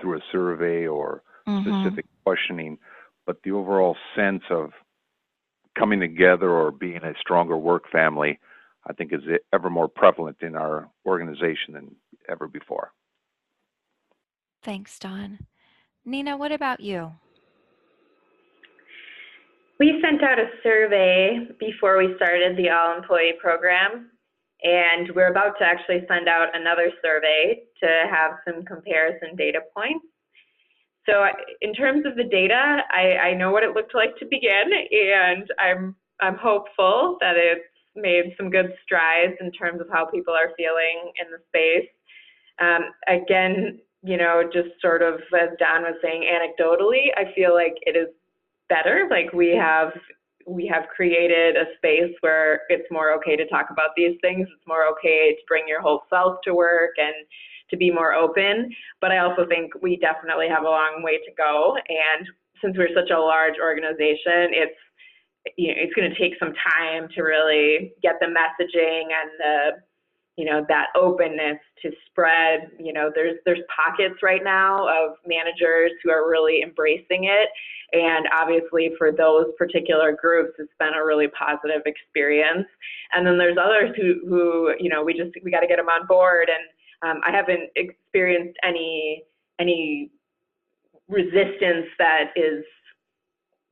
through 0.00 0.18
a 0.18 0.20
survey 0.32 0.86
or 0.86 1.22
mm-hmm. 1.46 1.82
specific 1.82 2.06
questioning, 2.24 2.78
but 3.26 3.36
the 3.44 3.50
overall 3.50 3.96
sense 4.16 4.42
of 4.50 4.70
coming 5.78 6.00
together 6.00 6.50
or 6.50 6.70
being 6.70 7.02
a 7.02 7.12
stronger 7.20 7.56
work 7.56 7.84
family, 7.90 8.38
I 8.86 8.92
think, 8.92 9.12
is 9.12 9.22
ever 9.52 9.70
more 9.70 9.88
prevalent 9.88 10.38
in 10.42 10.54
our 10.54 10.90
organization 11.06 11.72
than 11.74 11.94
ever 12.28 12.46
before. 12.46 12.92
Thanks, 14.62 14.98
Don. 14.98 15.38
Nina, 16.04 16.36
what 16.36 16.52
about 16.52 16.80
you? 16.80 17.12
We 19.78 20.00
sent 20.02 20.22
out 20.22 20.38
a 20.38 20.48
survey 20.62 21.48
before 21.58 21.98
we 21.98 22.14
started 22.16 22.56
the 22.56 22.70
all 22.70 22.96
employee 22.96 23.34
program, 23.40 24.10
and 24.62 25.10
we're 25.14 25.30
about 25.30 25.58
to 25.58 25.64
actually 25.64 26.04
send 26.08 26.28
out 26.28 26.48
another 26.54 26.90
survey 27.02 27.62
to 27.82 27.88
have 28.10 28.38
some 28.46 28.64
comparison 28.64 29.34
data 29.36 29.60
points. 29.76 30.06
So 31.08 31.26
in 31.60 31.74
terms 31.74 32.06
of 32.06 32.16
the 32.16 32.24
data, 32.24 32.78
I, 32.90 33.30
I 33.30 33.34
know 33.34 33.50
what 33.50 33.62
it 33.62 33.74
looked 33.74 33.94
like 33.94 34.16
to 34.18 34.26
begin, 34.26 34.70
and 34.90 35.50
I'm 35.58 35.96
I'm 36.20 36.38
hopeful 36.38 37.18
that 37.20 37.36
it's 37.36 37.73
made 37.96 38.34
some 38.36 38.50
good 38.50 38.74
strides 38.82 39.34
in 39.40 39.52
terms 39.52 39.80
of 39.80 39.88
how 39.90 40.06
people 40.06 40.34
are 40.34 40.52
feeling 40.56 41.12
in 41.20 41.30
the 41.30 41.38
space. 41.48 41.88
Um, 42.60 42.90
again, 43.08 43.80
you 44.02 44.16
know, 44.16 44.42
just 44.52 44.68
sort 44.80 45.02
of 45.02 45.14
as 45.34 45.50
Don 45.58 45.82
was 45.82 45.96
saying, 46.02 46.22
anecdotally, 46.22 47.08
I 47.16 47.32
feel 47.34 47.54
like 47.54 47.74
it 47.82 47.96
is 47.96 48.08
better. 48.68 49.08
Like 49.10 49.32
we 49.32 49.56
have 49.56 49.92
we 50.46 50.66
have 50.66 50.84
created 50.94 51.56
a 51.56 51.64
space 51.78 52.14
where 52.20 52.62
it's 52.68 52.90
more 52.90 53.12
okay 53.14 53.34
to 53.34 53.46
talk 53.48 53.68
about 53.70 53.90
these 53.96 54.18
things. 54.20 54.46
It's 54.52 54.66
more 54.66 54.86
okay 54.92 55.34
to 55.34 55.42
bring 55.48 55.64
your 55.66 55.80
whole 55.80 56.02
self 56.10 56.36
to 56.44 56.54
work 56.54 56.92
and 56.98 57.14
to 57.70 57.76
be 57.78 57.90
more 57.90 58.12
open. 58.12 58.70
But 59.00 59.10
I 59.10 59.18
also 59.18 59.46
think 59.48 59.72
we 59.80 59.96
definitely 59.96 60.48
have 60.48 60.64
a 60.64 60.68
long 60.68 61.02
way 61.02 61.16
to 61.16 61.32
go. 61.36 61.76
And 61.88 62.28
since 62.60 62.76
we're 62.76 62.94
such 62.94 63.10
a 63.10 63.18
large 63.18 63.54
organization, 63.60 64.52
it's 64.52 64.76
you 65.56 65.68
know, 65.68 65.74
it's 65.76 65.94
going 65.94 66.10
to 66.10 66.18
take 66.18 66.32
some 66.38 66.52
time 66.54 67.08
to 67.14 67.22
really 67.22 67.92
get 68.02 68.16
the 68.20 68.26
messaging 68.26 69.04
and 69.12 69.30
the 69.38 69.70
you 70.36 70.44
know 70.44 70.64
that 70.68 70.86
openness 70.96 71.58
to 71.82 71.90
spread. 72.06 72.70
You 72.78 72.92
know 72.92 73.10
there's 73.14 73.36
there's 73.44 73.60
pockets 73.74 74.20
right 74.22 74.42
now 74.42 74.88
of 74.88 75.16
managers 75.26 75.92
who 76.02 76.10
are 76.10 76.28
really 76.28 76.62
embracing 76.62 77.24
it. 77.24 77.48
And 77.92 78.26
obviously 78.32 78.90
for 78.98 79.12
those 79.12 79.46
particular 79.56 80.16
groups 80.20 80.54
it's 80.58 80.72
been 80.80 80.94
a 80.94 81.04
really 81.04 81.28
positive 81.28 81.82
experience. 81.86 82.66
And 83.12 83.26
then 83.26 83.38
there's 83.38 83.58
others 83.62 83.94
who 83.96 84.26
who 84.28 84.74
you 84.80 84.88
know 84.88 85.04
we 85.04 85.14
just 85.14 85.30
we 85.44 85.50
got 85.50 85.60
to 85.60 85.68
get 85.68 85.76
them 85.76 85.88
on 85.88 86.06
board. 86.06 86.48
And 86.48 86.64
um, 87.08 87.20
i 87.24 87.30
haven't 87.30 87.70
experienced 87.76 88.58
any 88.64 89.22
any 89.60 90.10
resistance 91.08 91.86
that 91.98 92.32
is 92.34 92.64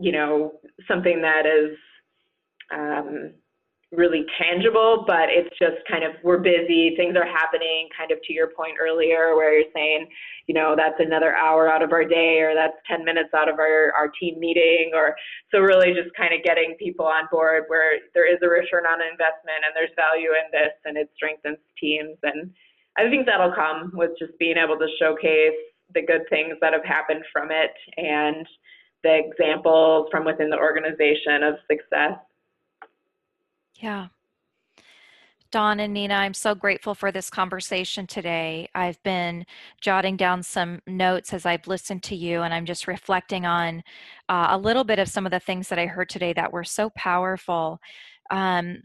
you 0.02 0.12
know 0.12 0.52
something 0.88 1.22
that 1.22 1.46
is 1.46 1.76
um, 2.74 3.32
really 3.92 4.24
tangible, 4.40 5.04
but 5.06 5.28
it's 5.28 5.52
just 5.60 5.76
kind 5.88 6.02
of 6.02 6.12
we're 6.24 6.38
busy, 6.38 6.96
things 6.96 7.14
are 7.14 7.28
happening, 7.28 7.88
kind 7.96 8.10
of 8.10 8.18
to 8.24 8.32
your 8.32 8.48
point 8.48 8.76
earlier, 8.80 9.36
where 9.36 9.52
you're 9.52 9.70
saying, 9.74 10.08
you 10.46 10.54
know, 10.54 10.74
that's 10.74 10.98
another 10.98 11.36
hour 11.36 11.70
out 11.70 11.82
of 11.82 11.92
our 11.92 12.04
day, 12.04 12.40
or 12.40 12.54
that's 12.54 12.76
10 12.88 13.04
minutes 13.04 13.28
out 13.36 13.50
of 13.50 13.58
our, 13.58 13.92
our 13.92 14.08
team 14.18 14.40
meeting, 14.40 14.92
or 14.94 15.14
so 15.52 15.60
really 15.60 15.92
just 15.92 16.08
kind 16.16 16.32
of 16.32 16.42
getting 16.42 16.74
people 16.78 17.04
on 17.04 17.28
board 17.30 17.64
where 17.68 18.00
there 18.14 18.26
is 18.26 18.40
a 18.42 18.48
return 18.48 18.86
on 18.88 19.04
investment 19.04 19.60
and 19.60 19.76
there's 19.76 19.92
value 19.94 20.30
in 20.32 20.48
this 20.50 20.72
and 20.86 20.96
it 20.96 21.10
strengthens 21.14 21.60
teams. 21.78 22.16
And 22.22 22.50
I 22.96 23.08
think 23.10 23.26
that'll 23.26 23.54
come 23.54 23.92
with 23.94 24.12
just 24.18 24.32
being 24.38 24.56
able 24.56 24.78
to 24.78 24.88
showcase 24.98 25.60
the 25.94 26.00
good 26.00 26.24
things 26.30 26.56
that 26.62 26.72
have 26.72 26.84
happened 26.84 27.24
from 27.30 27.50
it 27.50 27.76
and 27.98 28.46
the 29.02 29.18
examples 29.18 30.08
from 30.10 30.24
within 30.24 30.50
the 30.50 30.58
organization 30.58 31.42
of 31.42 31.54
success. 31.68 32.18
Yeah. 33.76 34.08
Don 35.52 35.80
and 35.80 35.92
Nina, 35.92 36.14
I'm 36.14 36.32
so 36.32 36.54
grateful 36.54 36.94
for 36.94 37.12
this 37.12 37.28
conversation 37.28 38.06
today. 38.06 38.70
I've 38.74 39.00
been 39.02 39.44
jotting 39.82 40.16
down 40.16 40.42
some 40.42 40.80
notes 40.86 41.34
as 41.34 41.44
I've 41.44 41.66
listened 41.66 42.02
to 42.04 42.16
you, 42.16 42.40
and 42.40 42.54
I'm 42.54 42.64
just 42.64 42.86
reflecting 42.86 43.44
on 43.44 43.82
uh, 44.30 44.48
a 44.50 44.58
little 44.58 44.82
bit 44.82 44.98
of 44.98 45.08
some 45.08 45.26
of 45.26 45.30
the 45.30 45.40
things 45.40 45.68
that 45.68 45.78
I 45.78 45.84
heard 45.84 46.08
today 46.08 46.32
that 46.32 46.52
were 46.52 46.64
so 46.64 46.88
powerful. 46.96 47.80
Um, 48.30 48.82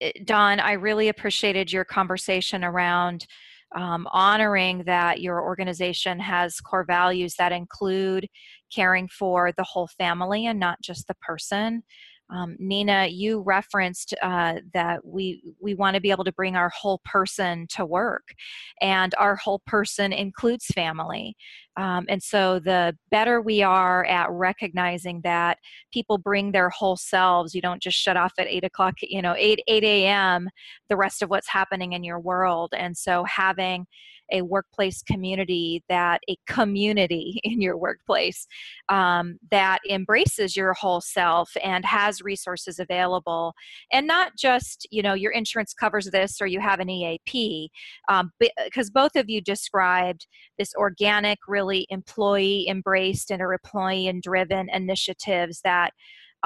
eh, 0.00 0.12
Don, 0.24 0.60
I 0.60 0.72
really 0.72 1.08
appreciated 1.08 1.70
your 1.70 1.84
conversation 1.84 2.64
around 2.64 3.26
um, 3.74 4.08
honoring 4.12 4.82
that 4.84 5.20
your 5.20 5.42
organization 5.42 6.18
has 6.20 6.58
core 6.60 6.84
values 6.84 7.34
that 7.34 7.52
include 7.52 8.26
caring 8.74 9.08
for 9.08 9.52
the 9.56 9.64
whole 9.64 9.88
family 9.98 10.46
and 10.46 10.58
not 10.60 10.80
just 10.82 11.06
the 11.08 11.14
person. 11.14 11.82
Um, 12.28 12.56
Nina, 12.58 13.06
you 13.06 13.40
referenced 13.40 14.12
uh, 14.20 14.54
that 14.74 15.04
we 15.04 15.54
we 15.60 15.74
want 15.74 15.94
to 15.94 16.00
be 16.00 16.10
able 16.10 16.24
to 16.24 16.32
bring 16.32 16.56
our 16.56 16.70
whole 16.70 17.00
person 17.04 17.66
to 17.70 17.86
work, 17.86 18.34
and 18.80 19.14
our 19.16 19.36
whole 19.36 19.60
person 19.66 20.12
includes 20.12 20.66
family. 20.66 21.36
Um, 21.76 22.06
and 22.08 22.20
so, 22.20 22.58
the 22.58 22.96
better 23.12 23.40
we 23.40 23.62
are 23.62 24.04
at 24.06 24.28
recognizing 24.30 25.20
that 25.22 25.58
people 25.92 26.18
bring 26.18 26.50
their 26.50 26.70
whole 26.70 26.96
selves, 26.96 27.54
you 27.54 27.60
don't 27.60 27.82
just 27.82 27.98
shut 27.98 28.16
off 28.16 28.32
at 28.38 28.48
eight 28.48 28.64
o'clock, 28.64 28.94
you 29.02 29.22
know, 29.22 29.34
eight 29.38 29.60
eight 29.68 29.84
a.m. 29.84 30.48
the 30.88 30.96
rest 30.96 31.22
of 31.22 31.30
what's 31.30 31.48
happening 31.48 31.92
in 31.92 32.02
your 32.02 32.18
world. 32.18 32.72
And 32.76 32.96
so, 32.96 33.22
having 33.24 33.86
a 34.32 34.42
workplace 34.42 35.02
community 35.02 35.82
that 35.88 36.20
a 36.28 36.36
community 36.46 37.40
in 37.44 37.60
your 37.60 37.76
workplace 37.76 38.46
um, 38.88 39.38
that 39.50 39.78
embraces 39.88 40.56
your 40.56 40.72
whole 40.74 41.00
self 41.00 41.50
and 41.62 41.84
has 41.84 42.22
resources 42.22 42.78
available. 42.78 43.54
And 43.92 44.06
not 44.06 44.32
just 44.38 44.86
you 44.90 45.02
know 45.02 45.14
your 45.14 45.32
insurance 45.32 45.74
covers 45.74 46.06
this 46.06 46.40
or 46.40 46.46
you 46.46 46.60
have 46.60 46.80
an 46.80 46.90
eap 46.90 47.22
because 47.26 48.88
um, 48.88 48.92
both 48.92 49.16
of 49.16 49.28
you 49.28 49.40
described 49.40 50.26
this 50.58 50.74
organic 50.74 51.38
really 51.48 51.86
employee 51.90 52.66
embraced 52.68 53.30
and 53.30 53.42
employee 53.42 54.22
driven 54.22 54.68
initiatives 54.70 55.60
that 55.62 55.92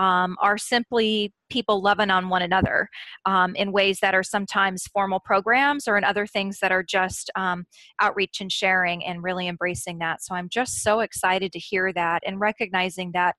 um, 0.01 0.35
are 0.41 0.57
simply 0.57 1.31
people 1.51 1.83
loving 1.83 2.09
on 2.09 2.31
one 2.31 2.41
another 2.41 2.89
um, 3.27 3.55
in 3.55 3.71
ways 3.71 3.99
that 4.01 4.15
are 4.15 4.23
sometimes 4.23 4.87
formal 4.95 5.21
programs 5.21 5.87
or 5.87 5.99
in 5.99 6.05
other 6.05 6.27
things 6.27 6.59
that 6.61 6.73
are 6.73 6.83
just 6.83 7.31
um, 7.37 7.67
outreach 8.01 8.41
and 8.41 8.51
sharing 8.51 9.05
and 9.05 9.23
really 9.23 9.47
embracing 9.47 9.99
that. 9.99 10.23
So 10.23 10.35
I'm 10.35 10.49
just 10.49 10.83
so 10.83 11.01
excited 11.01 11.53
to 11.53 11.59
hear 11.59 11.93
that 11.93 12.23
and 12.25 12.41
recognizing 12.41 13.11
that 13.13 13.37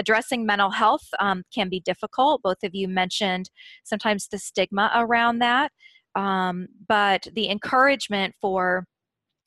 addressing 0.00 0.44
mental 0.44 0.70
health 0.70 1.06
um, 1.20 1.44
can 1.54 1.68
be 1.68 1.78
difficult. 1.78 2.42
Both 2.42 2.64
of 2.64 2.74
you 2.74 2.88
mentioned 2.88 3.48
sometimes 3.84 4.26
the 4.26 4.38
stigma 4.38 4.90
around 4.96 5.38
that. 5.38 5.70
Um, 6.16 6.66
but 6.88 7.28
the 7.36 7.48
encouragement 7.48 8.34
for 8.40 8.84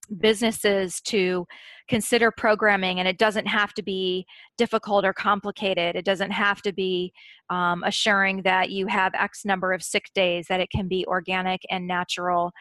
businesses 0.05 1.01
to 1.01 1.45
consider 1.87 2.31
programming 2.31 2.99
and 2.99 3.07
it 3.07 3.17
doesn't 3.17 3.47
have 3.47 3.73
to 3.73 3.83
be 3.83 4.25
difficult 4.57 5.05
or 5.05 5.13
complicated. 5.13 5.95
It 5.95 6.05
doesn't 6.05 6.31
have 6.31 6.61
to 6.63 6.73
be 6.73 7.13
um, 7.49 7.83
assuring 7.83 8.41
that 8.43 8.69
you 8.69 8.87
have 8.87 9.13
x 9.15 9.45
number 9.45 9.73
of 9.73 9.83
sick 9.83 10.05
days 10.15 10.47
that 10.49 10.59
it 10.59 10.69
can 10.69 10.87
be 10.87 11.05
organic 11.07 11.61
and 11.69 11.87
natural 11.87 12.51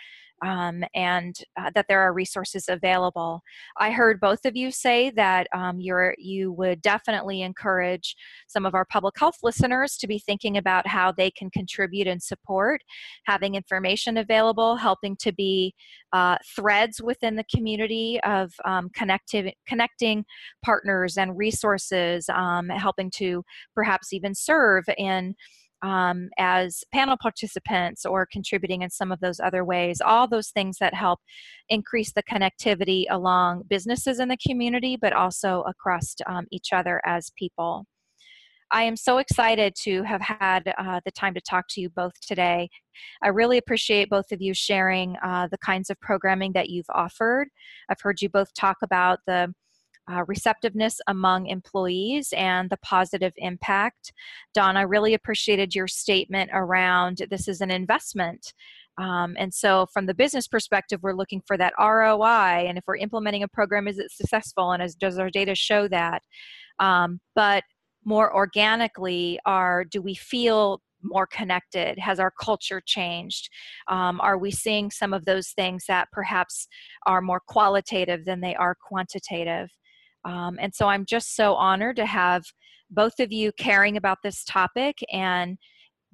um, 0.45 0.85
and 0.95 1.37
uh, 1.59 1.71
that 1.75 1.87
there 1.89 2.01
are 2.01 2.13
resources 2.13 2.67
available. 2.69 3.43
I 3.79 3.91
heard 3.91 4.21
both 4.21 4.45
of 4.45 4.57
you 4.57 4.71
say 4.71 5.11
that 5.11 5.47
um, 5.55 5.81
you're, 5.81 6.15
you 6.19 6.53
would 6.53 6.83
definitely 6.83 7.43
encourage 7.43 8.17
some 8.49 8.67
of 8.67 8.75
our 8.75 8.85
public 8.85 9.15
health 9.19 9.37
listeners 9.43 9.97
to 9.99 10.07
be 10.07 10.19
thinking 10.19 10.57
about 10.57 10.87
how 10.87 11.13
they 11.13 11.31
can 11.31 11.51
contribute 11.51 12.07
and 12.07 12.23
support, 12.23 12.83
having 13.25 13.55
information 13.55 14.17
available, 14.17 14.77
helping 14.77 15.17
to 15.17 15.33
be 15.33 15.75
uh, 16.13 16.37
threads 16.55 17.01
within 17.01 17.37
the 17.37 17.45
community 17.55 18.21
of 18.25 18.53
um, 18.65 18.91
connective, 18.95 19.53
connecting 19.67 20.25
partners 20.65 21.17
and 21.17 21.37
resources, 21.39 22.29
um, 22.29 22.69
helping 22.69 23.11
to 23.11 23.45
perhaps 23.75 24.13
even 24.13 24.35
serve 24.35 24.85
in 24.99 25.35
um, 25.83 26.29
as 26.39 26.85
panel 26.93 27.17
participants 27.21 28.05
or 28.05 28.27
contributing 28.31 28.83
in 28.83 28.91
some 28.91 29.13
of 29.13 29.21
those 29.21 29.41
other 29.41 29.65
ways. 29.65 30.01
All 30.01 30.29
those 30.29 30.51
things 30.51 30.79
that 30.79 30.95
help 30.95 31.21
increase 31.69 32.13
the 32.13 32.23
connectivity 32.23 33.05
along 33.11 33.65
businesses 33.69 34.21
in 34.21 34.29
the 34.29 34.39
community, 34.47 34.97
but 35.01 35.13
also 35.13 35.63
across 35.63 36.15
um, 36.27 36.47
each 36.51 36.73
other 36.73 37.01
as 37.05 37.31
people. 37.37 37.87
I 38.73 38.85
am 38.85 38.97
so 38.97 39.19
excited 39.19 39.75
to 39.83 40.03
have 40.05 40.23
had 40.23 40.73
uh, 40.79 41.01
the 41.05 41.11
time 41.11 41.35
to 41.35 41.43
talk 41.43 41.67
to 41.71 41.81
you 41.83 41.91
both 41.91 42.15
today. 42.27 42.71
I 43.23 43.29
really 43.29 43.59
appreciate 43.59 44.09
both 44.09 44.33
of 44.33 44.41
you 44.41 44.55
sharing 44.55 45.17
uh, 45.23 45.49
the 45.51 45.59
kinds 45.59 45.91
of 45.91 46.01
programming 46.01 46.53
that 46.55 46.71
you've 46.71 46.87
offered. 46.89 47.49
I've 47.91 48.01
heard 48.01 48.23
you 48.23 48.31
both 48.31 48.55
talk 48.55 48.79
about 48.83 49.19
the 49.27 49.53
uh, 50.11 50.25
receptiveness 50.27 51.01
among 51.07 51.47
employees 51.47 52.33
and 52.37 52.71
the 52.71 52.77
positive 52.79 53.33
impact. 53.37 54.13
I 54.59 54.83
really 54.83 55.15
appreciated 55.15 55.75
your 55.75 55.89
statement 55.89 56.51
around 56.53 57.23
this 57.31 57.49
is 57.49 57.61
an 57.61 57.71
investment. 57.71 58.53
Um, 58.99 59.37
and 59.39 59.55
so, 59.55 59.87
from 59.93 60.07
the 60.07 60.15
business 60.15 60.47
perspective, 60.47 61.01
we're 61.03 61.15
looking 61.15 61.43
for 61.47 61.57
that 61.57 61.73
ROI. 61.79 62.67
And 62.69 62.77
if 62.77 62.85
we're 62.87 62.97
implementing 62.97 63.43
a 63.43 63.49
program, 63.49 63.89
is 63.89 63.99
it 63.99 64.11
successful? 64.11 64.73
And 64.73 64.83
as, 64.83 64.95
does 64.95 65.19
our 65.19 65.31
data 65.31 65.55
show 65.55 65.89
that? 65.89 66.23
Um, 66.79 67.21
but 67.35 67.65
more 68.05 68.35
organically, 68.35 69.39
are 69.47 69.85
do 69.85 70.03
we 70.03 70.15
feel 70.15 70.83
more 71.03 71.27
connected? 71.27 71.99
Has 71.99 72.21
our 72.21 72.31
culture 72.31 72.83
changed? 72.85 73.49
Um, 73.89 74.21
are 74.21 74.39
we 74.39 74.51
seeing 74.51 74.91
some 74.91 75.13
of 75.13 75.25
those 75.25 75.51
things 75.51 75.85
that 75.89 76.09
perhaps 76.13 76.69
are 77.07 77.21
more 77.21 77.41
qualitative 77.47 78.25
than 78.25 78.41
they 78.41 78.55
are 78.55 78.77
quantitative? 78.89 79.71
Um, 80.25 80.59
and 80.61 80.75
so 80.75 80.87
I'm 80.87 81.05
just 81.05 81.35
so 81.37 81.55
honored 81.55 81.97
to 81.97 82.07
have 82.07 82.45
both 82.91 83.19
of 83.19 83.33
you 83.33 83.53
caring 83.53 83.97
about 83.97 84.19
this 84.23 84.45
topic 84.45 84.99
and 85.11 85.59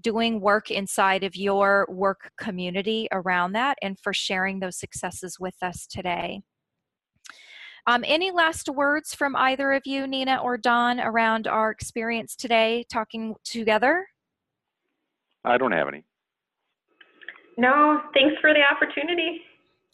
doing 0.01 0.41
work 0.41 0.71
inside 0.71 1.25
of 1.25 1.35
your 1.37 1.87
work 1.91 2.31
community 2.39 3.09
around 3.13 3.53
that 3.53 3.77
and 3.83 3.99
for 3.99 4.13
sharing 4.13 4.61
those 4.61 4.79
successes 4.79 5.39
with 5.41 5.57
us 5.63 5.87
today. 5.87 6.41
Um, 7.87 8.05
any 8.07 8.31
last 8.31 8.69
words 8.69 9.15
from 9.15 9.35
either 9.35 9.73
of 9.73 9.83
you, 9.87 10.07
Nina 10.07 10.37
or 10.43 10.59
Don, 10.59 11.01
around 11.01 11.47
our 11.47 11.71
experience 11.71 12.37
today 12.37 12.85
talking 12.93 13.35
together? 13.45 14.07
I 15.45 15.57
don't 15.57 15.73
have 15.73 15.89
any. 15.89 16.05
No, 17.57 18.03
thanks 18.15 18.37
for 18.41 18.53
the 18.53 18.61
opportunity. 18.61 19.41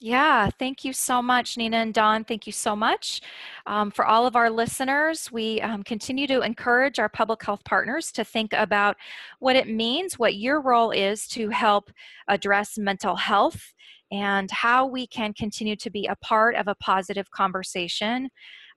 Yeah, 0.05 0.51
thank 0.59 0.85
you 0.85 0.93
so 0.93 1.23
much, 1.23 1.57
Nina 1.57 1.79
and 1.79 1.95
Don. 1.95 2.25
Thank 2.25 2.47
you 2.47 2.53
so 2.53 2.77
much. 2.77 3.23
Um, 3.65 3.91
for 3.91 4.05
all 4.05 4.27
of 4.27 4.37
our 4.37 4.51
listeners, 4.51 5.33
we 5.33 5.63
um, 5.63 5.83
continue 5.83 6.27
to 6.27 6.43
encourage 6.43 6.99
our 6.99 7.09
public 7.09 7.43
health 7.43 7.65
partners 7.65 8.13
to 8.13 8.23
think 8.23 8.53
about 8.53 8.99
what 9.39 9.57
it 9.57 9.67
means, 9.67 10.19
what 10.19 10.35
your 10.35 10.61
role 10.61 10.91
is 10.91 11.27
to 11.29 11.49
help 11.49 11.91
address 12.29 12.77
mental 12.77 13.17
health, 13.17 13.73
and 14.13 14.51
how 14.51 14.85
we 14.85 15.07
can 15.07 15.33
continue 15.33 15.77
to 15.77 15.89
be 15.89 16.05
a 16.05 16.17
part 16.17 16.55
of 16.57 16.69
a 16.69 16.75
positive 16.75 17.31
conversation 17.31 18.29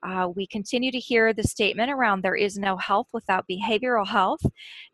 uh, 0.08 0.30
we 0.30 0.48
continue 0.48 0.92
to 0.92 1.00
hear 1.00 1.34
the 1.34 1.44
statement 1.44 1.92
around 1.92 2.22
there 2.22 2.36
is 2.36 2.58
no 2.58 2.78
health 2.78 3.08
without 3.12 3.46
behavioral 3.50 4.08
health. 4.08 4.42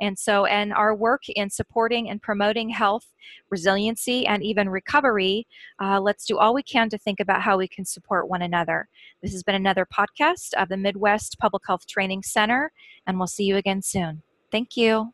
And 0.01 0.17
so, 0.17 0.45
and 0.45 0.73
our 0.73 0.95
work 0.95 1.21
in 1.29 1.49
supporting 1.49 2.09
and 2.09 2.21
promoting 2.21 2.69
health, 2.69 3.05
resiliency, 3.49 4.25
and 4.25 4.43
even 4.43 4.69
recovery, 4.69 5.47
uh, 5.79 5.99
let's 6.01 6.25
do 6.25 6.37
all 6.37 6.53
we 6.53 6.63
can 6.63 6.89
to 6.89 6.97
think 6.97 7.19
about 7.19 7.41
how 7.41 7.57
we 7.57 7.67
can 7.67 7.85
support 7.85 8.27
one 8.27 8.41
another. 8.41 8.89
This 9.21 9.33
has 9.33 9.43
been 9.43 9.55
another 9.55 9.85
podcast 9.85 10.53
of 10.55 10.69
the 10.69 10.77
Midwest 10.77 11.37
Public 11.39 11.63
Health 11.67 11.85
Training 11.85 12.23
Center, 12.23 12.71
and 13.05 13.17
we'll 13.17 13.27
see 13.27 13.43
you 13.43 13.57
again 13.57 13.81
soon. 13.81 14.23
Thank 14.51 14.75
you. 14.75 15.13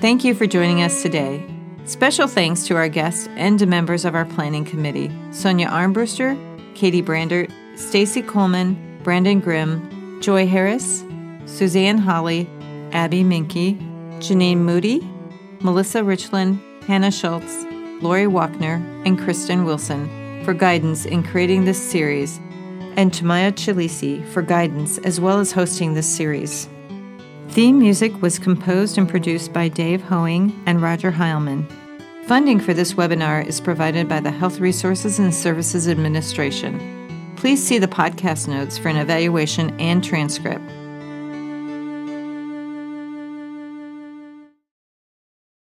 Thank 0.00 0.24
you 0.24 0.34
for 0.34 0.46
joining 0.46 0.82
us 0.82 1.02
today. 1.02 1.44
Special 1.84 2.28
thanks 2.28 2.66
to 2.66 2.76
our 2.76 2.88
guests 2.88 3.28
and 3.36 3.58
to 3.58 3.66
members 3.66 4.04
of 4.04 4.14
our 4.14 4.24
planning 4.24 4.64
committee 4.64 5.10
Sonia 5.32 5.68
Armbruster, 5.68 6.38
Katie 6.74 7.02
Brander, 7.02 7.46
Stacy 7.76 8.22
Coleman, 8.22 8.98
Brandon 9.02 9.40
Grimm, 9.40 10.20
Joy 10.20 10.46
Harris, 10.46 11.04
Suzanne 11.46 11.98
Holly, 11.98 12.48
Abby 12.92 13.22
Minke, 13.22 13.78
Janine 14.18 14.58
Moody, 14.58 15.00
Melissa 15.60 16.04
Richland, 16.04 16.60
Hannah 16.86 17.10
Schultz, 17.10 17.64
Lori 18.02 18.24
Walkner, 18.24 18.76
and 19.06 19.18
Kristen 19.18 19.64
Wilson 19.64 20.08
for 20.44 20.54
guidance 20.54 21.04
in 21.04 21.22
creating 21.22 21.64
this 21.64 21.80
series, 21.80 22.38
and 22.96 23.12
Tamaya 23.12 23.52
Chalisi 23.52 24.26
for 24.28 24.42
guidance 24.42 24.98
as 24.98 25.20
well 25.20 25.38
as 25.38 25.52
hosting 25.52 25.94
this 25.94 26.14
series. 26.14 26.68
Theme 27.50 27.78
music 27.78 28.22
was 28.22 28.38
composed 28.38 28.96
and 28.96 29.08
produced 29.08 29.52
by 29.52 29.68
Dave 29.68 30.02
Hoeing 30.02 30.52
and 30.66 30.80
Roger 30.80 31.12
Heilman. 31.12 31.66
Funding 32.30 32.60
for 32.60 32.72
this 32.72 32.94
webinar 32.94 33.44
is 33.44 33.60
provided 33.60 34.08
by 34.08 34.20
the 34.20 34.30
Health 34.30 34.60
Resources 34.60 35.18
and 35.18 35.34
Services 35.34 35.88
Administration. 35.88 37.34
Please 37.34 37.60
see 37.60 37.76
the 37.76 37.88
podcast 37.88 38.46
notes 38.46 38.78
for 38.78 38.88
an 38.88 38.98
evaluation 38.98 39.70
and 39.80 40.04
transcript. 40.04 40.62